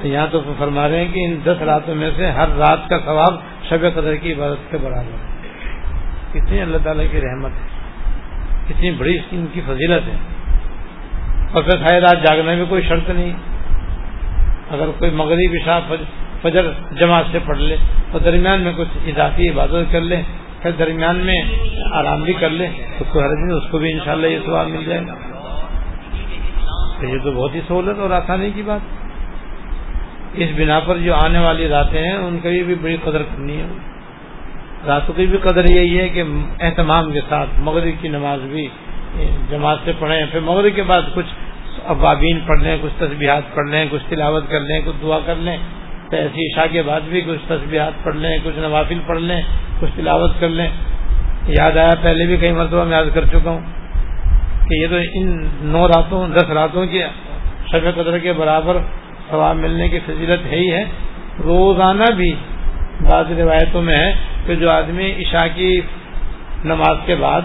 یہاں 0.09 0.27
تو 0.31 0.41
فرما 0.59 0.89
رہے 0.89 1.05
ہیں 1.05 1.15
کہ 1.15 1.21
ان 1.25 1.39
دس 1.45 1.63
راتوں 1.63 1.95
میں 1.95 2.11
سے 2.17 2.31
ہر 2.31 2.49
رات 2.49 2.89
کا 2.89 2.99
ثواب 2.99 3.35
شب 3.69 3.81
قدر 3.95 4.17
کی 4.17 4.33
عبادت 4.33 4.71
کے 4.71 4.77
برابر 4.77 5.03
ہے۔ 5.03 5.35
کتنی 6.33 6.61
اللہ 6.61 6.77
تعالیٰ 6.85 7.05
کی 7.13 7.21
رحمت 7.21 7.51
ہے۔ 7.51 7.69
کتنی 8.69 8.91
بڑی 8.91 9.19
ان 9.33 9.47
کی 9.53 9.61
فضیلت 9.67 10.09
ہے۔ 10.09 10.17
اور 11.53 11.63
پھر 11.63 11.87
ساری 11.87 12.01
رات 12.01 12.23
جاگنے 12.23 12.55
میں 12.55 12.65
کوئی 12.69 12.83
شرط 12.83 13.11
نہیں۔ 13.11 13.33
اگر 14.71 14.87
کوئی 14.99 15.11
مغرب 15.11 15.57
شاہ 15.65 15.81
فجر 16.43 16.71
جماعت 16.93 17.25
سے 17.33 17.39
پڑھ 17.45 17.59
لے 17.59 17.77
اور 18.13 18.21
درمیان 18.21 18.61
میں 18.61 18.73
کچھ 18.77 18.99
اضافی 19.07 19.49
عبادت 19.49 19.93
کر 19.93 20.01
لے۔ 20.01 20.23
پھر 20.65 20.73
درمیان 20.73 21.17
میں 21.17 21.43
آرام 21.93 22.23
بھی 22.23 22.33
کر 22.33 22.51
لے 22.51 22.67
اس 23.01 23.07
کو 23.13 23.21
ہر 23.21 23.29
دن 23.29 23.55
اس 23.55 23.71
کو 23.71 23.79
بھی 23.79 23.93
انشاءاللہ 23.93 24.27
یہ 24.27 24.39
سواب 24.45 24.69
مل 24.69 24.85
جائے 24.85 25.01
گا۔ 25.07 25.15
یہ 27.03 27.19
تو 27.25 27.31
بہت 27.33 27.55
ہی 27.55 27.61
سہولت 27.69 27.99
اور 27.99 28.11
آسانی 28.11 28.51
کی 28.55 28.63
بات۔ 28.63 28.81
اس 30.35 30.49
بنا 30.57 30.81
پر 30.81 30.97
جو 30.97 31.15
آنے 31.15 31.39
والی 31.39 31.69
راتیں 31.69 32.03
ہیں، 32.03 32.15
ان 32.15 32.39
کی 32.43 32.63
بھی 32.63 32.75
بڑی 32.75 32.97
قدر 33.03 33.23
کرنی 33.23 33.57
ہے۔ 33.57 33.67
راتوں 34.87 35.15
کی 35.15 35.27
بھی 35.27 35.39
قدر 35.39 35.65
یہی 35.65 36.01
ہے 36.01 36.09
کہ 36.09 36.23
اہتمام 36.61 37.13
کے 37.13 37.21
ساتھ 37.29 37.51
مغرب 37.59 38.03
کی 38.03 38.09
نماز 38.09 38.41
بھی 38.41 38.69
جماعت 39.51 39.79
سے 39.85 39.93
پڑھیں، 39.99 40.27
پھر 40.31 40.41
مغرب 40.41 40.77
کے 40.77 40.83
بعد 40.83 41.03
کچھ 41.15 41.35
ابابین 41.85 42.41
پڑھ 42.47 42.63
لیں، 42.63 42.77
کچھ 42.83 42.93
تسبیحات 42.99 43.55
پڑھ 43.55 43.69
لیں، 43.69 43.87
کچھ 43.91 44.03
تلاوت 44.09 44.45
کر 44.49 44.61
لیں، 44.61 44.81
کچھ 44.85 44.97
دعا 45.03 45.19
کر 45.27 45.35
لیں۔ 45.37 45.57
تو 46.11 46.17
ایسی 46.17 46.47
عشاء 46.47 46.67
کے 46.73 46.83
بعد 46.83 47.01
بھی 47.09 47.21
کچھ 47.21 47.41
تسبیحات 47.49 48.05
پڑھ 48.05 48.17
لیں، 48.17 48.37
کچھ 48.45 48.59
نوافل 48.59 48.99
پڑھ 49.07 49.21
لیں، 49.21 49.41
کچھ 49.81 49.91
تلاوت 49.97 50.41
کر 50.41 50.49
لیں۔ 50.49 50.69
یاد 51.49 51.77
آیا 51.77 51.95
پہلے 52.03 52.27
بھی 52.27 52.37
کئی 52.37 52.53
مرتبہ 52.53 52.85
میں 52.85 52.97
یاد 52.97 53.15
کر 53.15 53.25
چکا 53.25 53.51
ہوں 53.51 53.61
کہ 54.69 54.75
یہ 54.75 54.87
تو 54.91 54.97
ان 55.13 55.49
نو 55.73 55.89
راتوں، 55.89 56.27
دس 56.29 56.51
راتوں 56.51 56.87
کی 56.87 57.03
شب 57.71 57.85
قدر 57.95 58.19
کے 58.19 58.33
برابر 58.33 58.79
ثواب 59.31 59.57
ملنے 59.57 59.89
کی 59.89 59.99
فضیلت 60.07 60.47
ہے 60.47 60.57
ہی 60.57 60.73
ہے۔ 60.73 60.85
روزانہ 61.45 62.11
بھی 62.17 62.35
بعض 63.01 63.31
روایتوں 63.39 63.83
میں 63.83 63.97
ہے 63.97 64.13
کہ 64.47 64.55
جو 64.55 64.71
آدمی 64.71 65.11
عشاء 65.23 65.47
کی 65.55 65.81
نماز 66.65 66.97
کے 67.07 67.15
بعد، 67.15 67.43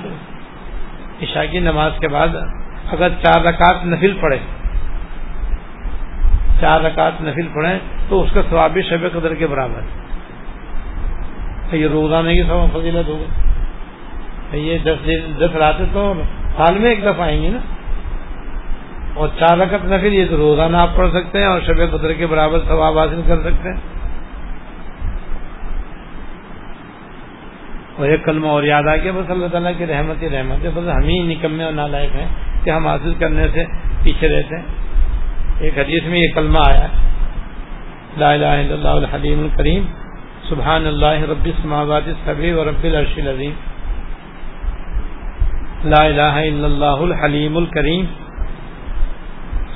عشاء 1.22 1.44
کی 1.52 1.60
نماز 1.60 1.92
کے 2.00 2.08
بعد 2.08 2.36
اگر 2.92 3.10
چار 3.24 3.42
رکعت 3.42 3.86
نفل 3.86 4.14
پڑھے، 4.20 4.38
چار 6.62 6.82
رکعت 6.82 7.22
نفل 7.22 7.48
پڑھے 7.54 7.78
تو 8.10 8.22
اس 8.22 8.30
کا 8.34 8.42
ثواب 8.50 8.72
بھی 8.72 8.82
شب 8.82 9.12
قدر 9.14 9.34
کے 9.34 9.48
برابر 9.48 9.82
ہے۔ 9.82 10.00
یہ 11.78 11.88
روزانہ 11.88 12.30
کی 12.30 12.44
سب 12.44 12.80
فضیلت 12.80 13.10
ہوگی 13.10 13.26
یہ 14.54 14.78
دس 14.78 15.08
دن، 15.08 15.32
دس 15.38 15.56
راتیں 15.56 15.86
تو 15.94 16.14
سال 16.58 16.78
میں 16.78 16.90
ایک 16.90 17.02
دفعہ 17.02 17.22
آئیں 17.22 17.42
گی 17.42 17.50
نا۔ 17.50 17.60
اور 19.14 19.28
چار 19.40 19.58
رکعت 19.58 19.80
نفل، 19.84 20.14
یہ 20.14 20.26
تو 20.30 20.38
روزانہ 20.38 20.78
آپ 20.78 20.90
پڑھ 20.96 21.12
سکتے 21.12 21.40
ہیں 21.40 21.46
اور 21.46 21.62
شب 21.62 21.92
قدر 21.92 22.14
کے 22.14 22.28
برابر 22.28 22.60
ثواب 22.68 23.00
حاصل 23.00 23.22
کر 23.28 23.42
سکتے 23.42 23.70
ہیں۔ 23.70 23.82
اور 27.96 28.08
ایک 28.08 28.26
کلمہ 28.26 28.48
اور 28.48 28.64
یاد 28.64 28.84
آ 28.84 28.96
گیا، 28.96 29.12
بس 29.12 29.32
اللہ 29.32 29.48
تعالیٰ 29.48 29.72
کی 29.78 29.86
رحمت 29.88 30.24
ہی 30.24 30.30
رحمت 30.30 30.66
ہے۔ 30.66 30.70
بس 30.70 30.90
ہم 30.90 31.04
ہی 31.04 31.36
نکمے 31.36 31.64
اور 31.64 31.74
نالائق 31.74 32.16
ہیں 32.16 32.28
کہ 32.64 32.70
ہم 32.70 32.88
حاصل 32.88 33.14
کرنے 33.20 33.48
سے 33.54 33.66
پیچھے 34.04 34.28
رہتے 34.28 34.56
ہیں۔ 34.56 34.66
ایک 35.60 35.80
حدیث 35.80 36.04
میں 36.04 36.20
یہ 36.20 36.32
کلمہ 36.36 36.60
آیا۔ 36.66 37.09
لا 38.18 38.32
الہ 38.32 38.46
الا 38.46 38.74
اللہ 38.74 38.88
الحلیم 38.88 39.40
الکریم 39.40 39.84
سبحان 40.50 40.86
اللہ 40.86 41.26
رب 41.30 41.46
السماوات 41.46 42.08
السبع 42.08 42.54
و 42.56 42.64
رب 42.66 42.84
العرش 42.84 43.18
العظیم 43.18 43.52
لا 45.84 46.02
الہ 46.04 46.22
الا 46.22 46.66
اللہ 46.66 47.04
الحلیم 47.04 47.58
الکریم 47.58 48.06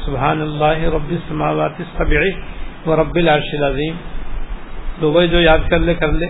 سبحان 0.06 0.42
اللہ 0.42 0.82
رب 0.96 1.10
السماوات 1.10 1.80
السبع 1.80 2.24
و 2.86 2.96
رب 2.96 3.16
العرش 3.16 3.54
العظیم 3.54 3.96
تو 5.00 5.12
وہ 5.12 5.26
جو 5.26 5.40
یاد 5.40 5.70
کر 5.70 5.80
لے 5.80 5.94
کر 5.94 6.12
لے. 6.12 6.28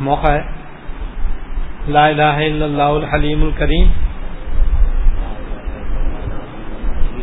موقع 0.00 0.32
ہے. 0.32 0.42
لا 1.88 2.06
الہ 2.06 2.22
الا 2.22 2.64
اللہ 2.64 2.82
الحلیم 2.82 3.42
الکریم 3.42 3.88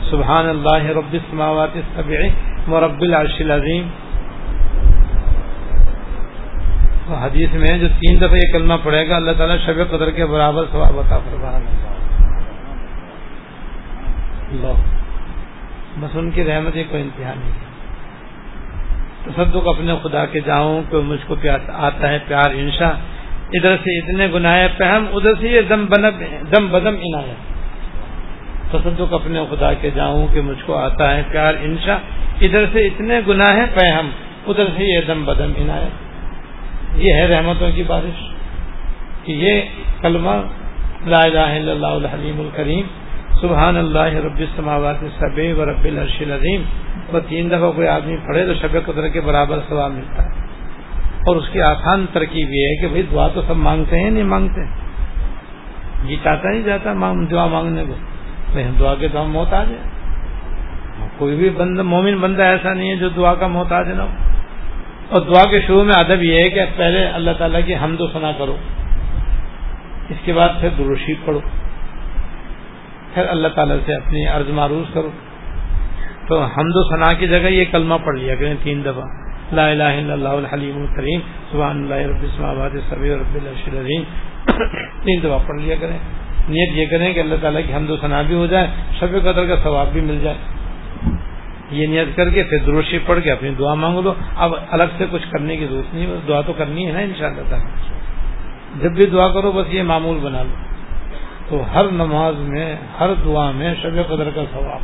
سبحان 0.10 0.50
اللہ 0.50 0.91
رب 0.91 1.13
السماوات 1.13 1.76
السبع 1.76 2.55
و 2.67 2.75
العرش 2.75 3.36
العظیم۔ 3.39 3.88
حدیث 7.13 7.54
میں 7.54 7.78
جو 7.78 7.88
تین 7.88 8.17
دفعہ 8.17 8.36
یہ 8.36 8.51
کلمہ 8.51 8.73
پڑھے 8.84 9.10
گا، 9.10 9.15
اللہ 9.15 9.32
تعالیٰ 9.38 9.58
شب 9.65 9.89
قدر 9.89 10.12
کے 10.12 10.25
برابر 10.25 10.65
ثواب 10.71 10.99
عطا 10.99 11.15
اللہ۔ 14.51 14.82
بس 15.99 16.10
ان 16.13 16.32
کی 16.32 16.43
رحمت 16.43 16.73
کوئی 16.89 17.04
انتہا 17.04 17.34
نہیں 17.39 17.65
تصدق 19.25 19.67
اپنے 19.67 19.93
خدا 20.04 20.25
کے 20.25 20.39
جاؤں 20.39 20.82
کہ 20.91 20.97
مجھ 20.97 21.28
کو 21.28 21.36
آتا 21.73 22.10
ہے، 22.10 22.19
پیار 22.28 22.49
انشا 22.54 22.89
ادھر 23.54 23.75
سے 23.78 23.99
اتنے 23.99 24.28
گناہ 24.34 24.67
پہم 24.78 25.06
ادھر 25.13 25.34
سے 25.41 25.49
یہ 25.49 25.62
دم 25.62 25.86
دم 26.51 26.67
بدم 26.67 26.95
عنایت۔ 26.95 27.56
تصدق 28.71 29.13
اپنے 29.13 29.43
خدا 29.49 29.73
کے 29.73 29.89
جاؤں 29.95 30.28
کہ 30.34 30.41
مجھ 30.41 30.63
کو 30.65 30.78
آتا 30.78 31.17
ہے، 31.17 31.23
پیار 31.32 31.54
انشا 31.60 31.97
ادھر 32.41 32.65
سے 32.74 32.86
اتنے 32.86 33.19
گناہ 33.28 33.65
پہم 33.76 34.10
ادھر 34.48 34.65
سے 34.78 34.84
یہ 34.84 35.00
دم 35.08 35.26
بدم 35.26 35.52
عنایت۔ 35.62 36.06
یہ 36.95 37.13
ہے 37.13 37.28
رحمتوں 37.28 37.71
کی 37.76 37.84
بارش۔ 37.88 38.36
کہ 39.24 39.32
یہ 39.32 39.62
کلمہ 40.02 40.41
لا 41.06 41.21
الہ 41.21 41.39
الا 41.39 41.71
اللہ 41.71 41.88
الحلیم 41.88 42.39
الکریم، 42.39 42.86
سبحان 43.41 43.78
اللہ 43.78 44.00
رب 44.00 44.39
السماوات 44.39 44.95
سب 45.19 45.39
و 45.58 45.65
رب 45.65 45.86
العرش 45.86 46.21
العظیم۔ 46.21 46.62
وہ 47.13 47.19
تین 47.30 47.50
دفعہ 47.50 47.71
کوئی 47.71 47.88
آدمی 47.88 48.17
پڑھے 48.17 48.45
تو 48.45 48.54
شب 48.54 48.78
قدر 48.86 49.08
کے 49.08 49.21
برابر 49.21 49.60
ثواب 49.69 49.91
ملتا 49.91 50.24
ہے۔ 50.24 50.30
اور 51.00 51.36
اس 51.36 51.50
کی 51.50 51.62
آسان 51.62 52.06
ترکیب 52.13 52.50
یہ 52.50 52.67
ہے 52.67 52.82
کہ 52.82 52.88
بھائی 52.88 53.04
دعا 53.12 53.28
تو 53.28 53.41
سب 53.41 53.56
مانگتے 53.56 54.00
ہیں، 54.00 54.10
نہیں 54.10 54.24
مانگتے۔ 54.24 54.62
جی 56.08 56.15
چاہتا 56.24 56.50
نہیں 56.50 56.62
جاتا 56.62 57.13
دعا 57.32 57.45
مانگنے 57.45 57.84
کو۔ 57.88 57.93
دعا 58.80 58.95
کے 58.95 59.08
تو 59.08 59.21
ہم 59.21 59.32
محتاج 59.32 59.67
ہیں۔ 59.67 59.94
کوئی 61.17 61.36
بھی 61.36 61.49
بند 61.49 61.80
مومن 61.80 62.17
بندہ 62.17 62.43
ایسا 62.43 62.73
نہیں 62.73 62.89
ہے 62.89 62.95
جو 62.95 63.10
دعا 63.10 63.34
کا 63.34 63.47
محتاج 63.47 63.88
نہ 63.88 64.01
ہو۔ 64.01 64.10
اور 65.10 65.21
دعا 65.21 65.43
کے 65.51 65.62
شروع 65.62 65.84
میں 65.84 65.99
ادب 65.99 66.23
یہ 66.23 66.43
ہے 66.43 66.49
کہ 66.49 66.62
پہلے 66.75 67.06
اللہ 67.06 67.32
تعالیٰ 67.38 67.62
کی 67.65 67.75
حمد 67.75 68.01
و 68.01 68.08
ثنا 68.08 68.32
کرو۔ 68.38 68.56
اس 70.10 70.17
کے 70.25 70.34
بعد 70.34 70.49
پھر 70.60 70.69
دروشی 70.78 71.13
پڑھو۔ 71.25 71.39
پھر 73.13 73.23
اللہ 73.28 73.47
تعالیٰ 73.47 73.78
سے 73.86 73.95
اپنی 73.95 74.25
عرض 74.25 74.49
معروض 74.49 74.93
کرو۔ 74.93 75.10
تو 76.28 76.43
حمد 76.43 76.75
و 76.75 76.95
ثنا 76.95 77.13
کی 77.19 77.28
جگہ 77.28 77.47
یہ 77.47 77.65
کلمہ 77.71 77.95
پڑھ 78.06 78.17
لیا 78.19 78.36
کریں 78.36 78.54
تین 78.63 78.82
دفعہ۔ 78.86 79.04
لا 79.56 79.67
الہ 79.67 79.84
الا 79.84 80.13
اللہ 80.13 80.30
الحلیم 80.30 80.82
الکریم۔ 80.82 81.19
سبحان 81.51 81.78
اللہ 81.78 82.08
رب 82.08 82.21
السماوات 82.21 82.71
سبی 82.89 83.15
رب 83.15 83.36
العظیم۔ 83.36 84.04
تین 85.04 85.19
دفعہ 85.19 85.47
پڑھ 85.47 85.62
لیا 85.62 85.75
کریں۔ 85.80 85.97
نیت 86.49 86.78
یہ 86.78 86.86
کریں 86.86 87.13
کہ 87.13 87.19
اللہ 87.19 87.36
تعالیٰ 87.41 87.62
کی 87.67 87.73
حمد 87.73 87.89
و 87.89 87.97
ثنا 87.97 88.21
بھی 88.21 88.36
ہو 88.36 88.45
جائے 88.45 88.67
شب 88.99 89.21
قدر 89.21 89.45
کا 89.45 89.56
ثواب 89.63 89.88
بھی 89.93 90.01
مل 90.01 90.19
جائے۔ 90.23 90.38
یہ 91.71 91.88
نیت 91.88 92.15
کر 92.15 92.30
کے 92.30 92.43
پھر 92.43 92.58
دروشی 92.65 92.99
پڑھ 93.06 93.19
کے 93.23 93.32
اپنی 93.32 93.49
دعا 93.49 93.73
مانگ 93.73 93.99
لو 93.99 94.13
اب 94.38 94.54
الگ 94.71 94.84
سے 94.97 95.06
کچھ 95.12 95.32
کرنے 95.32 95.58
کی 95.58 95.67
ضرورت 95.69 95.93
نہیں 95.93 96.08
بس 96.08 96.28
دعا 96.28 96.41
تو 96.41 96.54
کرنی 96.54 96.88
ہے 96.88 96.91
نا 96.91 96.99
ان 96.99 97.12
شاء 97.19 97.28
اللہ 97.28 97.41
تعالیٰ۔ 97.49 97.69
جب 98.82 98.91
بھی 98.91 99.06
دعا 99.06 99.28
کرو، 99.28 99.51
بس 99.51 99.73
یہ 99.73 99.84
معمول 99.84 100.19
بنا 100.19 100.43
لو۔ 100.43 100.56
تو 101.49 101.63
ہر 101.73 101.86
نماز 101.91 102.36
میں، 102.38 102.75
ہر 102.99 103.10
دعا 103.25 103.51
میں 103.51 103.73
شب 103.82 104.08
قدر 104.08 104.30
کا 104.36 104.43
ثواب۔ 104.51 104.80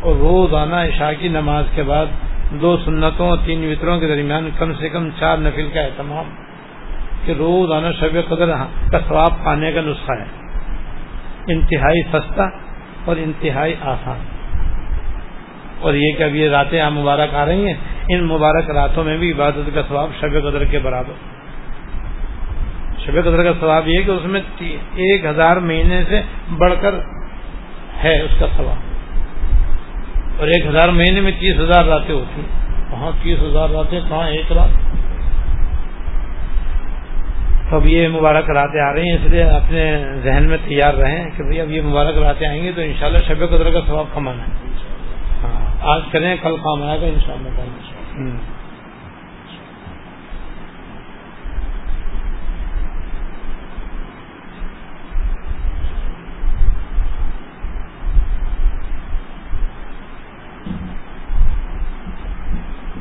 اور 0.00 0.14
روزانہ 0.14 0.74
عشاء 0.74 1.10
کی 1.20 1.28
نماز 1.28 1.64
کے 1.74 1.82
بعد 1.82 2.06
دو 2.60 2.76
سنتوں 2.84 3.28
اور 3.28 3.38
تین 3.44 3.70
وطروں 3.70 4.00
کے 4.00 4.06
درمیان 4.06 4.50
کم 4.58 4.74
سے 4.74 4.88
کم 4.88 5.08
چار 5.18 5.38
نفل 5.38 5.68
کا 5.74 5.80
اہتمام۔ 5.80 6.24
کہ 7.24 7.32
روزانہ 7.32 7.86
شب 8.00 8.28
قدر 8.28 8.52
کا 8.92 8.98
ثواب 9.08 9.32
پانے 9.44 9.72
کا 9.72 9.80
نسخہ 9.80 10.12
ہے۔ 10.12 10.24
انتہائی 11.46 12.02
سستا 12.02 12.44
اور 13.04 13.16
انتہائی 13.16 13.74
آسان۔ 13.82 14.18
اور 15.82 15.94
یہ 15.94 16.12
کہ 16.18 16.22
اب 16.22 16.34
یہ 16.34 16.48
راتیں 16.48 16.80
آپ 16.80 16.92
مبارک 16.92 17.34
آ 17.34 17.46
رہی 17.46 17.66
ہیں، 17.66 17.74
ان 18.08 18.24
مبارک 18.24 18.70
راتوں 18.70 19.04
میں 19.04 19.16
بھی 19.16 19.32
عبادت 19.32 19.70
کا 19.74 19.82
ثواب 19.88 20.10
شب 20.20 20.32
قدر 20.32 20.64
کے 20.64 20.78
برابر۔ 20.78 21.12
شب 22.98 23.12
قدر 23.12 23.44
کا 23.44 23.52
ثواب 23.60 23.88
یہ 23.88 24.02
کہ 24.02 24.10
اس 24.10 24.24
میں 24.24 24.40
ایک 24.94 25.24
ہزار 25.24 25.56
مہینے 25.56 26.02
سے 26.08 26.20
بڑھ 26.58 26.74
کر 26.80 26.94
ہے 28.04 28.20
اس 28.20 28.30
کا 28.38 28.46
ثواب۔ 28.56 28.76
اور 30.38 30.48
ایک 30.48 30.66
ہزار 30.66 30.88
مہینے 30.88 31.20
میں 31.20 31.32
تیس 31.40 31.58
ہزار 31.58 31.84
راتیں 31.84 32.14
ہوتی 32.14 32.40
ہیں۔ 32.40 32.62
کہاں 32.90 33.10
تیس 33.22 33.38
ہزار 33.38 33.68
راتیں، 33.68 34.00
کہاں 34.08 34.28
ایک 34.28 34.52
رات؟ 34.52 34.68
تو 37.70 37.76
اب 37.76 37.86
یہ 37.86 38.08
مبارک 38.08 38.50
راتیں 38.50 38.80
آ 38.80 38.94
رہی 38.94 39.08
ہیں، 39.08 39.12
اس 39.12 39.30
لیے 39.30 39.42
اپنے 39.42 40.04
ذہن 40.24 40.46
میں 40.48 40.58
تیار 40.64 40.94
رہیں 40.94 41.30
کہ 41.36 41.42
بھائی 41.42 41.60
اب 41.60 41.70
یہ 41.70 41.82
مبارک 41.82 42.18
راتیں 42.18 42.48
آئیں 42.48 42.62
گی 42.62 42.72
تو 42.74 42.80
انشاءاللہ 42.80 43.18
شب 43.18 43.48
قدر 43.50 43.70
کا 43.70 43.80
ثواب 43.86 44.04
کمانا 44.14 44.42
ہے۔ 44.42 44.61
آج 45.82 46.02
کریں، 46.12 46.34
کل 46.42 46.56
کام 46.56 46.82
آئے 46.82 47.00
گا 47.00 47.06
ان 47.06 47.20
شاء 47.20 47.34
اللہ 47.34 47.60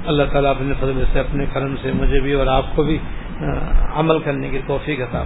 اللہ 0.05 0.23
تعالیٰ 0.31 0.49
اپنے 0.51 0.73
فضل 0.79 1.03
سے، 1.13 1.19
اپنے 1.19 1.45
کرم 1.53 1.75
سے 1.81 1.91
مجھے 1.91 2.19
بھی 2.19 2.33
اور 2.33 2.47
آپ 2.47 2.75
کو 2.75 2.83
بھی 2.83 2.97
عمل 3.95 4.19
کرنے 4.19 4.49
کی 4.49 4.59
توفیق 4.67 5.01
عطا 5.01 5.23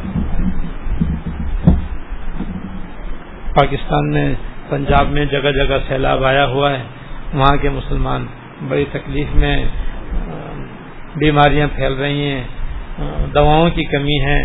پاکستان 3.56 4.10
میں، 4.12 4.34
پنجاب 4.70 5.08
میں 5.08 5.26
جگہ 5.26 5.52
جگہ 5.52 5.78
سیلاب 5.88 6.24
آیا 6.24 6.46
ہوا 6.46 6.72
ہے۔ 6.72 6.84
وہاں 7.34 7.56
کے 7.62 7.70
مسلمان 7.70 8.26
بڑی 8.70 8.86
تکلیف 8.92 9.36
میں، 9.36 9.58
بیماریاں 11.16 11.68
پھیل 11.76 11.94
رہی 11.94 12.30
ہیں، 12.30 12.44
دواؤں 13.34 13.70
کی 13.76 13.84
کمی 13.92 14.20
ہے 14.26 14.40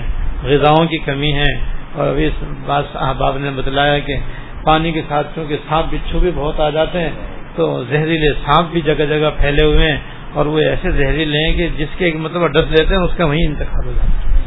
غذاؤں 0.45 0.87
کی 0.91 0.99
کمی 1.05 1.33
ہے 1.33 1.53
اور 1.95 2.16
اس 2.26 2.43
بات 2.66 2.97
احباب 2.97 3.39
نے 3.39 3.51
بتلایا 3.57 3.99
کہ 4.07 4.16
پانی 4.64 4.93
کے 4.93 5.03
ساتھ 5.09 5.26
چونکہ 5.35 5.57
سانپ 5.68 5.93
بچھو 5.93 6.18
بھی 6.18 6.31
بہت 6.35 6.61
آ 6.61 6.68
جاتے 6.70 7.01
ہیں، 7.01 7.11
تو 7.57 7.62
زہریلے 7.91 8.33
سانپ 8.45 8.70
بھی 8.72 8.81
جگہ 8.81 9.05
جگہ 9.11 9.31
پھیلے 9.39 9.64
ہوئے 9.64 9.91
ہیں، 9.91 9.99
اور 10.35 10.47
وہ 10.47 10.59
ایسے 10.61 10.91
زہریلے 10.91 11.39
ہیں 11.47 11.55
کہ 11.57 11.68
جس 11.76 11.97
کے 11.99 12.05
ایک 12.05 12.16
مطلب 12.16 12.47
ڈس 12.53 12.70
لیتے 12.70 12.95
ہیں، 12.95 13.03
اس 13.03 13.16
کا 13.16 13.24
وہیں 13.24 13.47
انتخاب 13.47 13.87
ہو 13.87 13.93
جاتا 13.97 14.16
ہے۔ 14.16 14.39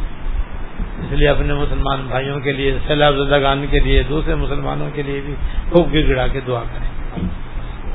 اس 1.01 1.11
لیے 1.11 1.27
اپنے 1.27 1.53
مسلمان 1.53 2.05
بھائیوں 2.07 2.39
کے 2.39 2.51
لیے، 2.51 2.77
سیلاب 2.87 3.15
زدگان 3.17 3.65
کے 3.69 3.79
لیے، 3.79 4.03
دوسرے 4.09 4.35
مسلمانوں 4.35 4.89
کے 4.93 5.01
لیے 5.01 5.21
بھی 5.25 5.33
خوب 5.71 5.93
گر 5.93 6.07
گڑا 6.09 6.27
کے 6.27 6.39
دعا 6.47 6.63
کریں۔ 6.73 6.89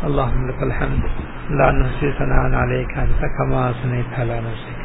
اللہ 0.06 0.28
الحمد. 0.62 1.04
لا 1.50 1.70
نحصي 1.70 2.08
ثناء 2.18 2.54
عليك 2.54 2.98
انت 2.98 3.22
كما 3.38 3.70
اثنيت 3.70 4.10
على 4.18 4.36
نفسك. 4.40 4.78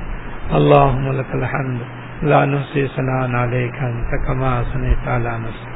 اللهم 0.57 1.11
لك 1.11 1.35
الحمد. 1.35 1.79
لا 2.23 2.45
نحصي 2.45 2.87
ثناء 2.87 3.35
عليك 3.35 3.75
انت 3.75 4.11
كما 4.27 4.61
اثنيت 4.61 5.07
على 5.07 5.31
نفسك. 5.45 5.73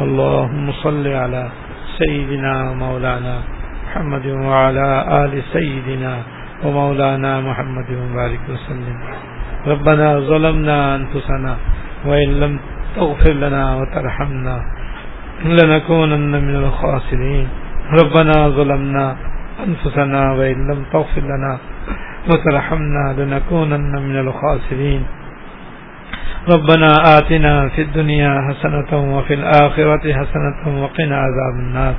اللهم 0.00 0.72
صل 0.72 1.06
على 1.08 1.48
سيدنا 1.98 2.72
مولانا 2.72 3.36
محمد 3.86 4.26
وعلى 4.26 4.88
ال 5.24 5.42
سيدنا 5.52 6.14
ومولانا 6.64 7.40
محمد 7.40 7.88
وبارك 7.90 8.42
وسلم. 8.52 8.96
ربنا 9.66 10.08
ظلمنا 10.20 10.78
انفسنا 10.96 11.56
وان 12.04 12.28
لم 12.40 12.58
تغفر 12.96 13.32
لنا 13.32 13.64
وترحمنا 13.78 14.56
لنكونن 15.44 16.32
من 16.48 16.56
الخاسرين. 16.64 17.48
ربنا 17.92 18.48
ظلمنا 18.48 19.16
أنفسنا 19.66 20.32
وإن 20.32 20.58
لم 20.70 20.84
تغفر 20.92 21.20
لنا 21.20 21.58
وترحمنا 22.30 23.04
لنكونن 23.18 23.92
من 24.02 24.16
الخاسرين. 24.18 25.02
ربنا 26.54 27.18
آتنا 27.18 27.68
في 27.68 27.82
الدنيا 27.82 28.40
حسنة 28.48 29.18
وفي 29.18 29.34
الآخرة 29.34 30.12
حسنة 30.12 30.82
وقنا 30.82 31.16
عذاب 31.16 31.54
النار. 31.58 31.94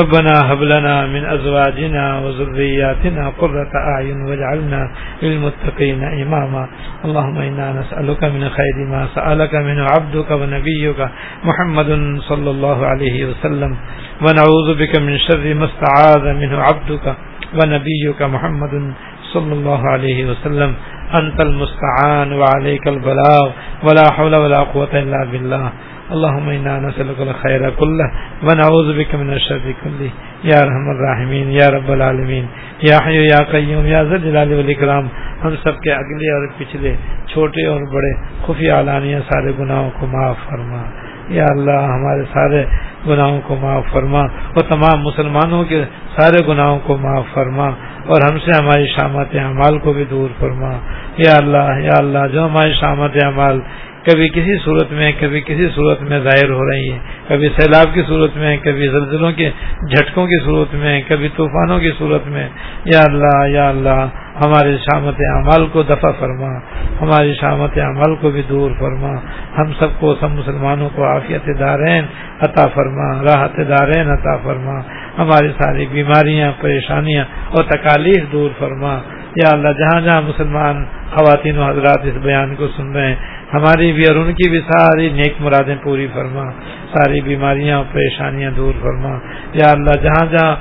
ربنا 0.00 0.52
هب 0.52 0.62
لنا 0.62 1.06
من 1.06 1.24
أزواجنا 1.24 2.18
وذرياتنا 2.18 3.28
قرة 3.38 3.72
أعين 3.74 4.22
واجعلنا 4.22 4.90
للمتقين 5.22 6.04
إماما. 6.04 6.68
اللهم 7.04 7.38
إنا 7.38 7.72
نسألك 7.80 8.24
من 8.24 8.48
خير 8.48 8.76
ما 8.88 9.08
سألك 9.14 9.54
من 9.54 9.78
عبدك 9.80 10.30
ونبيك 10.30 11.08
محمد 11.44 12.20
صلى 12.28 12.50
الله 12.50 12.86
عليه 12.86 13.24
وسلم. 13.24 13.76
ونعوذ 14.22 14.68
بك 14.78 14.96
من 15.00 15.18
شر 15.18 15.54
ما 15.54 15.64
استعاذ 15.64 16.34
منه 16.34 16.58
عبدك 16.62 17.14
ونبيك 17.54 18.22
محمد 18.22 18.92
صلى 19.32 19.52
الله 19.52 19.80
عليه 19.88 20.30
وسلم. 20.30 20.74
أنت 21.20 21.40
المستعان 21.40 22.32
وعليك 22.32 22.88
البلاغ 22.88 23.48
ولا 23.82 24.14
حول 24.16 24.34
ولا 24.34 24.62
قوة 24.62 24.96
إلا 25.02 25.24
بالله. 25.24 25.68
اللهم 26.10 26.50
إنا 26.50 26.78
نسألك 26.78 27.20
الخير 27.20 27.70
كله 27.70 28.06
ونعوذ 28.42 28.98
بك 28.98 29.14
من 29.14 29.30
الشر 29.30 29.70
كله. 29.82 30.06
يا 30.44 30.60
رحم 30.62 30.90
الراحمين، 30.90 31.50
يا 31.50 31.70
رب 31.70 31.92
العالمين. 31.92 32.46
يا 32.90 32.98
حي 33.06 33.16
يا 33.16 33.44
قيوم، 33.50 33.86
يا 33.86 34.02
ذا 34.02 34.14
الجلال 34.14 34.52
والإكرام. 34.52 35.06
ہم 35.44 35.50
سب 35.62 35.80
کے 35.80 35.92
اگلے 35.92 36.32
اور 36.32 36.48
پچھلے 36.58 36.96
چھوٹے 37.26 37.66
اور 37.66 37.80
بڑے 37.80 38.14
خفی 38.46 38.70
علانیہ 38.70 39.16
سارے 39.32 39.52
گناہوں 39.58 39.90
کو 40.00 40.06
معاف 40.06 40.36
فرما۔ 40.50 40.82
یا 41.28 41.44
اللہ، 41.44 41.70
ہمارے 41.70 42.22
سارے 42.32 42.64
گناہوں 43.06 43.40
کو 43.46 43.56
معاف 43.56 43.82
فرما۔ 43.92 44.20
اور 44.20 44.60
تمام 44.68 45.00
مسلمانوں 45.00 45.64
کے 45.64 45.84
سارے 46.18 46.46
گناہوں 46.48 46.78
کو 46.84 46.96
معاف 46.96 47.24
فرما۔ 47.34 47.70
اور 48.06 48.30
ہم 48.30 48.38
سے 48.38 48.50
ہماری 48.58 48.86
شامت 48.86 49.26
اعمال 49.34 49.78
کو 49.78 49.92
بھی 49.92 50.04
دور 50.04 50.28
فرما۔ 50.40 50.72
یا 51.16 51.36
اللہ 51.36 51.80
یا 51.80 51.98
اللہ، 51.98 52.26
جو 52.32 52.44
ہماری 52.44 52.72
شامت 52.80 53.10
اعمال 53.24 53.60
کبھی 54.06 54.28
کسی 54.28 54.58
صورت 54.64 54.92
میں، 54.92 55.12
کبھی 55.20 55.40
کسی 55.40 55.68
صورت 55.74 56.02
میں 56.02 56.20
ظاہر 56.20 56.50
ہو 56.50 56.70
رہی 56.70 56.92
ہے 56.92 56.98
کبھی 57.28 57.48
سیلاب 57.56 57.94
کی 57.94 58.02
صورت 58.06 58.36
میں، 58.36 58.56
کبھی 58.56 58.88
زلزلوں 58.88 59.32
کے 59.32 59.50
جھٹکوں 59.90 60.26
کی 60.26 60.44
صورت 60.44 60.74
میں، 60.74 61.02
کبھی 61.08 61.28
طوفانوں 61.36 61.78
کی 61.78 61.90
صورت 61.98 62.26
میں۔ 62.26 62.48
یا 62.84 63.00
اللہ 63.00 63.48
یا 63.48 63.68
اللہ 63.68 64.06
ہماری 64.44 64.76
شامت 64.76 65.14
اعمال 65.18 65.66
کو 65.66 65.82
دفع 65.82 66.10
فرما، 66.10 66.58
ہماری 67.00 67.34
شامت 67.40 67.78
عمل 67.78 68.14
کو 68.16 68.30
بھی 68.30 68.42
دور 68.48 68.70
فرما۔ 68.78 69.12
ہم 69.58 69.72
سب 69.78 70.00
کو، 70.00 70.14
سب 70.20 70.30
مسلمانوں 70.30 70.88
کو 70.94 71.04
عافیت 71.04 71.58
دارین 71.58 72.04
عطا 72.40 72.66
فرما، 72.74 73.22
راحت 73.22 73.56
دارین 73.56 74.10
عطا 74.10 74.36
فرما۔ 74.36 74.80
ہماری 75.18 75.48
ساری 75.48 75.86
بیماریاں، 75.90 76.52
پریشانیاں 76.60 77.24
اور 77.48 77.64
تکالیف 77.64 78.32
دور 78.32 78.50
فرما۔ 78.58 78.98
یا 79.36 79.48
اللہ، 79.52 79.68
جہاں 79.68 80.00
جہاں 80.00 80.22
مسلمان 80.22 80.84
خواتین 81.14 81.58
و 81.58 81.62
حضرات 81.62 81.98
اس 82.02 82.16
بیان 82.22 82.54
کو 82.56 82.68
سن 82.76 82.92
رہے 82.92 83.06
ہیں، 83.06 83.16
ہماری 83.54 83.92
بھی 83.92 84.04
اور 84.08 84.16
ان 84.16 84.32
کی 84.32 84.50
بھی 84.50 84.60
ساری 84.60 85.08
نیک 85.08 85.34
مرادیں 85.40 85.76
پوری 85.82 86.06
فرما، 86.14 86.50
ساری 86.92 87.20
بیماریاں 87.20 87.76
اور 87.76 87.84
پریشانیاں 87.92 88.50
دور 88.50 88.74
فرما۔ 88.82 89.18
یا 89.52 89.70
اللہ، 89.70 89.92
جہاں 90.02 90.26
جہاں 90.26 90.56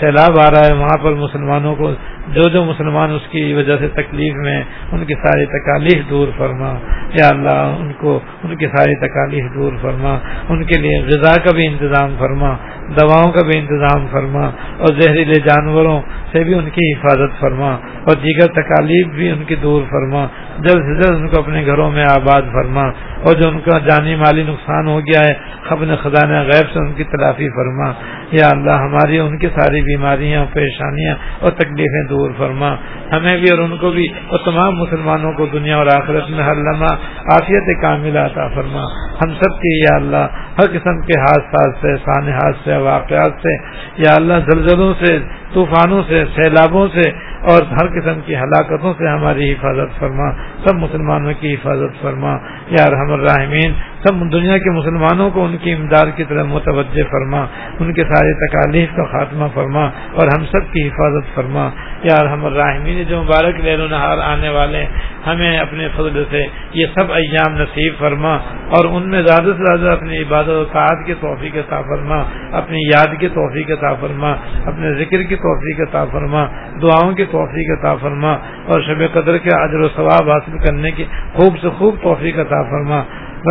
سیلاب 0.00 0.38
آ 0.40 0.50
رہا 0.50 0.66
ہے، 0.66 0.72
وہاں 0.72 0.98
پر 1.02 1.12
مسلمانوں 1.12 1.74
کو 1.74 1.92
جو 2.26 2.48
جو 2.48 2.64
مسلمان 2.64 3.10
اس 3.10 3.28
کی 3.30 3.52
وجہ 3.52 3.76
سے 3.78 3.88
تکلیف 3.88 4.34
میں 4.34 4.62
ان 4.92 5.04
کی 5.04 5.14
ساری 5.14 5.46
تکالیف 5.46 6.10
دور 6.10 6.28
فرما۔ 6.38 6.74
یا 7.14 7.28
اللہ، 7.28 7.76
ان 7.78 7.92
کو، 7.92 8.20
ان 8.44 8.56
کی 8.56 8.66
ساری 8.66 8.94
تکالیف 8.94 9.44
دور 9.54 9.72
فرما۔ 9.82 10.18
ان 10.48 10.64
کے 10.64 10.80
لیے 10.80 11.02
غذا 11.02 11.34
کا 11.34 11.56
بھی 11.56 11.66
انتظام 11.66 12.14
فرما، 12.18 12.56
دواؤں 13.00 13.32
کا 13.32 13.46
بھی 13.46 13.58
انتظام 13.58 14.06
فرما 14.10 14.46
اور 14.78 15.00
زہریلے 15.00 15.34
جانوروں 15.34 16.00
سے 16.32 16.44
بھی 16.44 16.54
ان 16.54 16.70
کی 16.70 16.92
حفاظت 16.92 17.40
فرما 17.40 17.70
اور 17.74 18.16
دیگر 18.16 18.46
تکالیف 18.46 19.06
بھی 19.06 19.30
ان 19.30 19.44
کی 19.44 19.54
دور 19.54 19.82
فرما۔ 19.90 20.26
جلد 20.58 20.82
سے 20.82 21.02
جلد 21.02 21.20
ان 21.20 21.28
کو 21.28 21.38
اپنے 21.38 21.66
گھروں 21.66 21.90
میں 21.90 22.04
آباد 22.04 22.42
فرما۔ 22.52 22.90
اور 23.22 23.34
جو 23.34 23.48
ان 23.48 23.60
کا 23.60 23.78
جانی 23.78 24.14
مالی 24.14 24.42
نقصان 24.42 24.88
ہو 24.88 25.00
گیا 25.00 25.20
ہے، 25.24 25.34
خبر 25.68 25.96
خزانہ 25.96 26.42
غیب 26.42 26.72
سے 26.72 26.78
ان 26.78 26.92
کی 26.92 27.04
تلافی 27.04 27.48
فرما۔ 27.48 27.92
یا 28.32 28.48
اللہ، 28.48 28.70
ہماری 28.70 29.18
ان 29.18 29.38
کی 29.38 29.46
ساری 29.56 29.82
بیماریاں، 29.82 30.44
پریشانیاں 30.52 31.14
اور 31.40 31.50
تکلیفیں 31.50 32.08
دور 32.08 32.30
فرما۔ 32.38 32.74
ہمیں 33.12 33.36
بھی 33.36 33.50
اور 33.50 33.58
ان 33.58 33.76
کو 33.76 33.90
بھی 33.90 34.06
اور 34.26 34.38
تمام 34.44 34.76
مسلمانوں 34.76 35.32
کو 35.32 35.46
دنیا 35.46 35.76
اور 35.76 35.86
آخرت 35.86 36.30
میں 36.30 36.44
ہر 36.44 36.54
لمحہ 36.54 36.96
عافیت 37.32 37.82
کامل 37.82 38.16
عطا 38.16 38.48
فرما۔ 38.48 38.82
ہم 39.24 39.34
سب 39.34 39.60
کی 39.60 39.78
یا 39.78 39.96
اللہ، 39.96 40.26
ہر 40.58 40.66
قسم 40.66 41.00
کے 41.00 41.20
حادثات 41.20 41.74
سے 41.82 41.96
سانحات 41.96 42.54
سے 42.64 42.76
واقعات 42.76 43.32
سے، 43.42 43.54
یا 43.96 44.14
اللہ، 44.16 44.34
زلزلوں 44.50 44.94
سے، 45.04 45.18
طوفانوں 45.54 46.02
سے، 46.08 46.24
سیلابوں 46.36 46.88
سے 46.94 47.10
اور 47.46 47.62
ہر 47.62 48.00
قسم 48.00 48.20
کی 48.26 48.36
ہلاکتوں 48.36 48.94
سے 48.98 49.08
ہماری 49.08 49.52
حفاظت 49.52 50.00
فرما، 50.00 50.30
سب 50.64 50.74
مسلمانوں 50.74 51.32
کی 51.40 51.54
حفاظت 51.54 52.02
فرما۔ 52.02 52.36
یا 52.70 52.86
رحم 52.90 53.12
الرحمین 53.12 53.72
سب 54.04 54.32
دنیا 54.32 54.58
کے 54.58 54.70
مسلمانوں 54.70 55.30
کو 55.30 55.44
ان 55.44 55.56
کی 55.62 55.72
امداد 55.72 56.06
کی 56.16 56.24
طرف 56.24 56.46
متوجہ 56.46 57.02
فرما۔ 57.10 57.46
ان 57.80 57.92
کے 57.92 58.04
سارے 58.04 58.48
تکالیف 58.48 58.96
کا 58.96 59.04
خاتمہ 59.04 59.44
فرما 59.54 59.84
اور 60.12 60.28
ہم 60.38 60.44
سب 60.44 60.72
کی 60.72 60.88
حفاظت 60.88 61.34
فرما۔ 61.34 61.70
یا 62.06 62.16
رحم 62.24 62.44
الرحمین 62.44 63.02
جو 63.08 63.22
مبارک 63.22 63.60
لہل 63.60 63.80
و 63.80 63.86
نہار 63.86 64.18
آنے 64.18 64.48
والے 64.48 64.84
ہمیں 65.26 65.58
اپنے 65.58 65.88
فضل 65.96 66.24
سے 66.30 66.46
یہ 66.72 66.86
سب 66.94 67.12
ایام 67.12 67.56
نصیب 67.56 67.92
فرما 67.98 68.34
اور 68.76 68.84
ان 68.90 69.10
میں 69.10 69.22
زیادہ 69.22 69.52
سے 69.56 69.64
زیادہ 69.64 69.92
اپنی 69.92 70.22
عبادت 70.22 70.48
و 70.48 70.64
تعداد 70.64 71.06
کے 71.06 71.14
توفیق 71.20 71.56
عطا 71.56 71.80
فرما، 71.82 72.22
اپنی 72.52 72.78
یاد 72.80 73.14
کے 73.20 73.28
توفیق 73.28 73.70
عطا 73.70 73.94
فرما، 73.94 74.30
اپنے 74.64 74.92
ذکر 74.94 75.22
کی 75.22 75.36
توفیق 75.36 75.80
عطا 75.88 76.04
فرما، 76.04 76.46
دعاؤں 76.82 77.12
کی 77.12 77.24
توفیق 77.24 77.78
عطا 77.78 77.94
فرما 77.96 78.32
اور 78.66 78.82
شب 78.82 79.02
قدر 79.12 79.38
کے 79.38 79.50
عجر 79.56 79.80
و 79.80 79.88
ثواب 79.96 80.30
حاصل 80.30 80.58
کرنے 80.58 80.90
کی 80.90 81.04
خوب 81.32 81.58
سے 81.62 81.70
خوب 81.70 81.96
توفیق 82.02 82.38
عطا 82.38 82.62
فرما۔ 82.62 83.02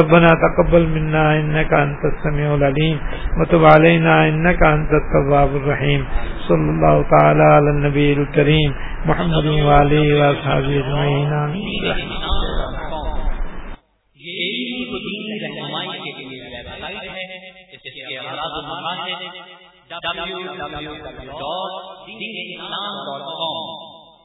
ربنا 0.02 0.28
تقبل 0.28 0.88
منا 0.88 1.40
انك 1.40 1.74
انت 1.74 2.02
السميع 2.14 2.56
العليم 2.56 2.98
وتب 3.40 3.66
علينا 3.66 4.28
انك 4.30 4.64
انت 4.64 4.92
التواب 5.02 5.56
الرحيم 5.56 6.08
صلى 6.48 6.70
الله 6.76 6.96
تعالى 7.14 7.44
على 7.44 7.70
النبي 7.70 8.14
الكريم 8.14 8.70
محمد 9.06 9.46
وعلى 9.46 9.98
اله 9.98 10.30
وصحبه 10.30 10.76
اجمعين 10.80 11.32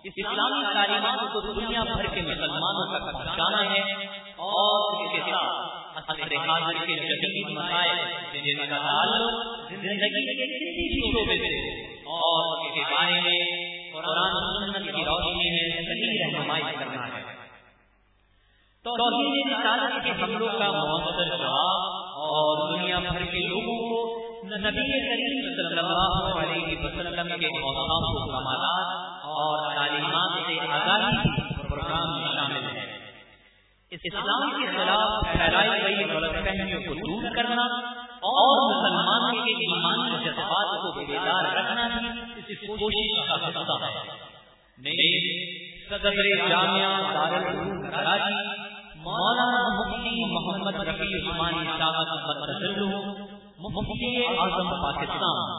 اسلامی 0.04 0.60
تعلیمات 0.74 1.20
کو 1.32 1.40
دنیا 1.40 1.82
بھر 1.82 2.06
کے 2.14 2.20
مسلمانوں 2.20 2.84
تک 2.92 3.02
پہنچانا 3.12 3.60
ہے۔ 3.70 3.80
اور 4.60 5.00
اس 5.00 5.12
کے 5.12 5.30
ساتھ 5.30 5.80
حاضر 6.36 6.84
کے 6.86 6.94
جدید 6.96 7.48
مسائل 7.48 7.98
جن 8.44 8.66
کا 8.70 8.78
تعلق، 8.78 9.42
زندگی 9.70 10.24
کے 10.24 10.46
کسی 10.46 10.86
بھی 10.88 11.10
شعبے 11.10 11.36
سے 11.38 11.80
اور 12.04 12.70
کے 12.74 12.80
بارے 12.80 13.20
میں 13.20 13.38
قرآن 13.92 14.34
سنت 14.56 14.94
کی 14.94 15.04
روشنی 15.04 15.50
میں 15.50 15.82
صحیح 15.82 16.16
رہنمائی 16.20 16.62
کرنا 16.78 17.06
ہے۔ 17.06 17.22
توحید 18.84 19.52
رسالت 19.52 20.04
کے 20.04 20.10
حملوں 20.22 20.48
کا 20.58 20.70
مؤثر 20.70 21.36
جواب 21.36 22.00
اور 22.26 22.62
دنیا 22.70 22.98
بھر 22.98 23.24
کے 23.24 23.38
لوگوں 23.38 23.78
کو 23.88 24.20
نبی 24.44 24.84
کریم 25.08 25.50
صلی 25.56 25.78
اللہ 25.78 26.38
علیہ 26.38 26.78
وسلم 26.84 27.28
کے 27.40 27.46
و 27.46 28.30
کمالات 28.30 28.88
اور 29.24 29.74
تعلیمات 29.74 30.46
سے 30.46 30.60
آگاہی 30.60 31.42
پروگرام 31.68 32.20
میں 32.20 32.32
شامل 32.34 32.76
ہے 32.76 32.86
اسلام 33.92 34.50
کے 34.50 34.66
خلاف 34.66 35.14
پھیلائی 35.32 35.82
گئی 35.82 36.04
غلط 36.10 36.34
فہمیوں 36.44 36.80
کو 36.80 36.94
دور 36.94 37.24
کرنا 37.36 37.62
اور 38.28 38.60
مسلمانوں 38.64 39.44
کے 39.44 39.54
ایمان 39.64 40.02
کے 40.10 40.18
جذبات 40.24 40.74
کو 40.82 40.92
بیدار 40.98 41.48
رکھنا 41.54 41.86
بھی 41.88 42.08
اس 42.46 42.60
کوشش 42.66 43.16
کا 43.28 43.36
حصہ 43.46 43.76
ہے۔ 43.84 44.02
میں 44.78 45.08
صدر 45.88 46.20
جامعہ 46.48 46.92
دارالعلوم 47.14 47.90
کراچی، 47.90 48.38
مولانا 48.96 49.62
مفتی 49.78 50.14
محمد 50.34 50.78
رفیع 50.88 51.16
عثمانی 51.16 51.64
صاحب 51.78 52.08
مفتی 53.58 54.12
اعظم 54.26 54.70
پاکستان 54.82 55.50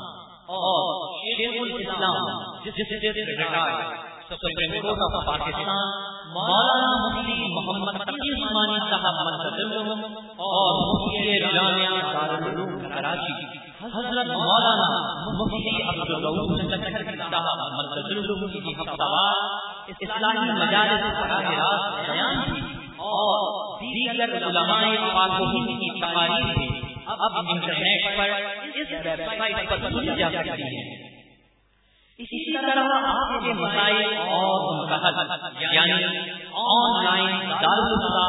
اور 0.53 1.03
شیخ 1.17 1.61
الاسلام، 1.61 2.41
جس 2.63 2.79
سے 2.79 3.11
retire 3.33 3.93
supreme 4.29 4.81
court 4.81 5.05
of 5.09 5.27
Pakistan 5.27 6.10
مولانا 6.33 6.91
مفتی 6.97 7.47
محمد 7.53 7.97
تقی 8.01 8.29
عثمانی 8.33 8.77
صاحب 8.89 9.17
منتظر 9.21 9.73
اور 10.41 10.77
مفتی 10.81 11.39
جامعہ 11.45 11.97
دارالعلوم 12.03 12.77
کراچی، 12.85 13.33
حضرت 13.87 14.31
مولانا 14.35 14.87
مفتی 15.31 15.75
عبد 15.83 16.11
الرؤوف 16.11 16.63
صاحب 17.25 17.65
منتظر 17.73 18.23
کی 18.55 18.75
ہفتہ 18.79 19.09
اسلامی 19.97 20.49
مجالس 20.53 21.05
براہ 21.19 21.51
راست 21.51 21.99
بیان 22.01 22.41
اور 23.01 23.77
دیگر 23.77 24.35
علماء 24.41 24.81
پاکستان 25.11 25.77
کی 25.77 25.93
تقاریر 25.99 26.89
اب 27.19 27.39
انٹرنیٹ 27.45 28.11
پر 28.17 28.35
اس 28.73 28.91
ویب 28.99 29.29
سائٹ 29.37 29.69
پر 29.69 29.89
سنی 29.89 30.15
جا 30.15 30.29
سکتی 30.33 30.75
ہے 30.75 31.10
اسی 32.21 32.53
طرح 32.55 32.89
آپ 33.09 33.31
کے 33.43 33.53
مسائل 33.53 34.17
اور 34.17 34.65
ان 34.71 34.89
یعنی 35.59 35.93
آن 36.63 36.91
لائن 37.05 37.49
دارالفتا 37.61 38.25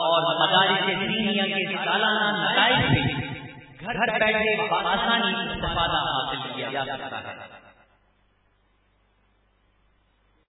اور 0.00 0.26
مدارس 0.40 0.86
دینیا 1.00 1.46
کے 1.46 1.62
سالانہ 1.76 2.26
نتائج 2.38 2.80
سے 2.90 3.02
گھر 3.84 4.18
بیٹھے 4.18 4.52
آسانی 4.84 5.32
استفادہ 5.50 6.02
حاصل 6.08 6.42
کیا 6.54 6.68
جا 6.70 6.84
سکتا 6.84 7.18
ہے۔ 7.18 7.69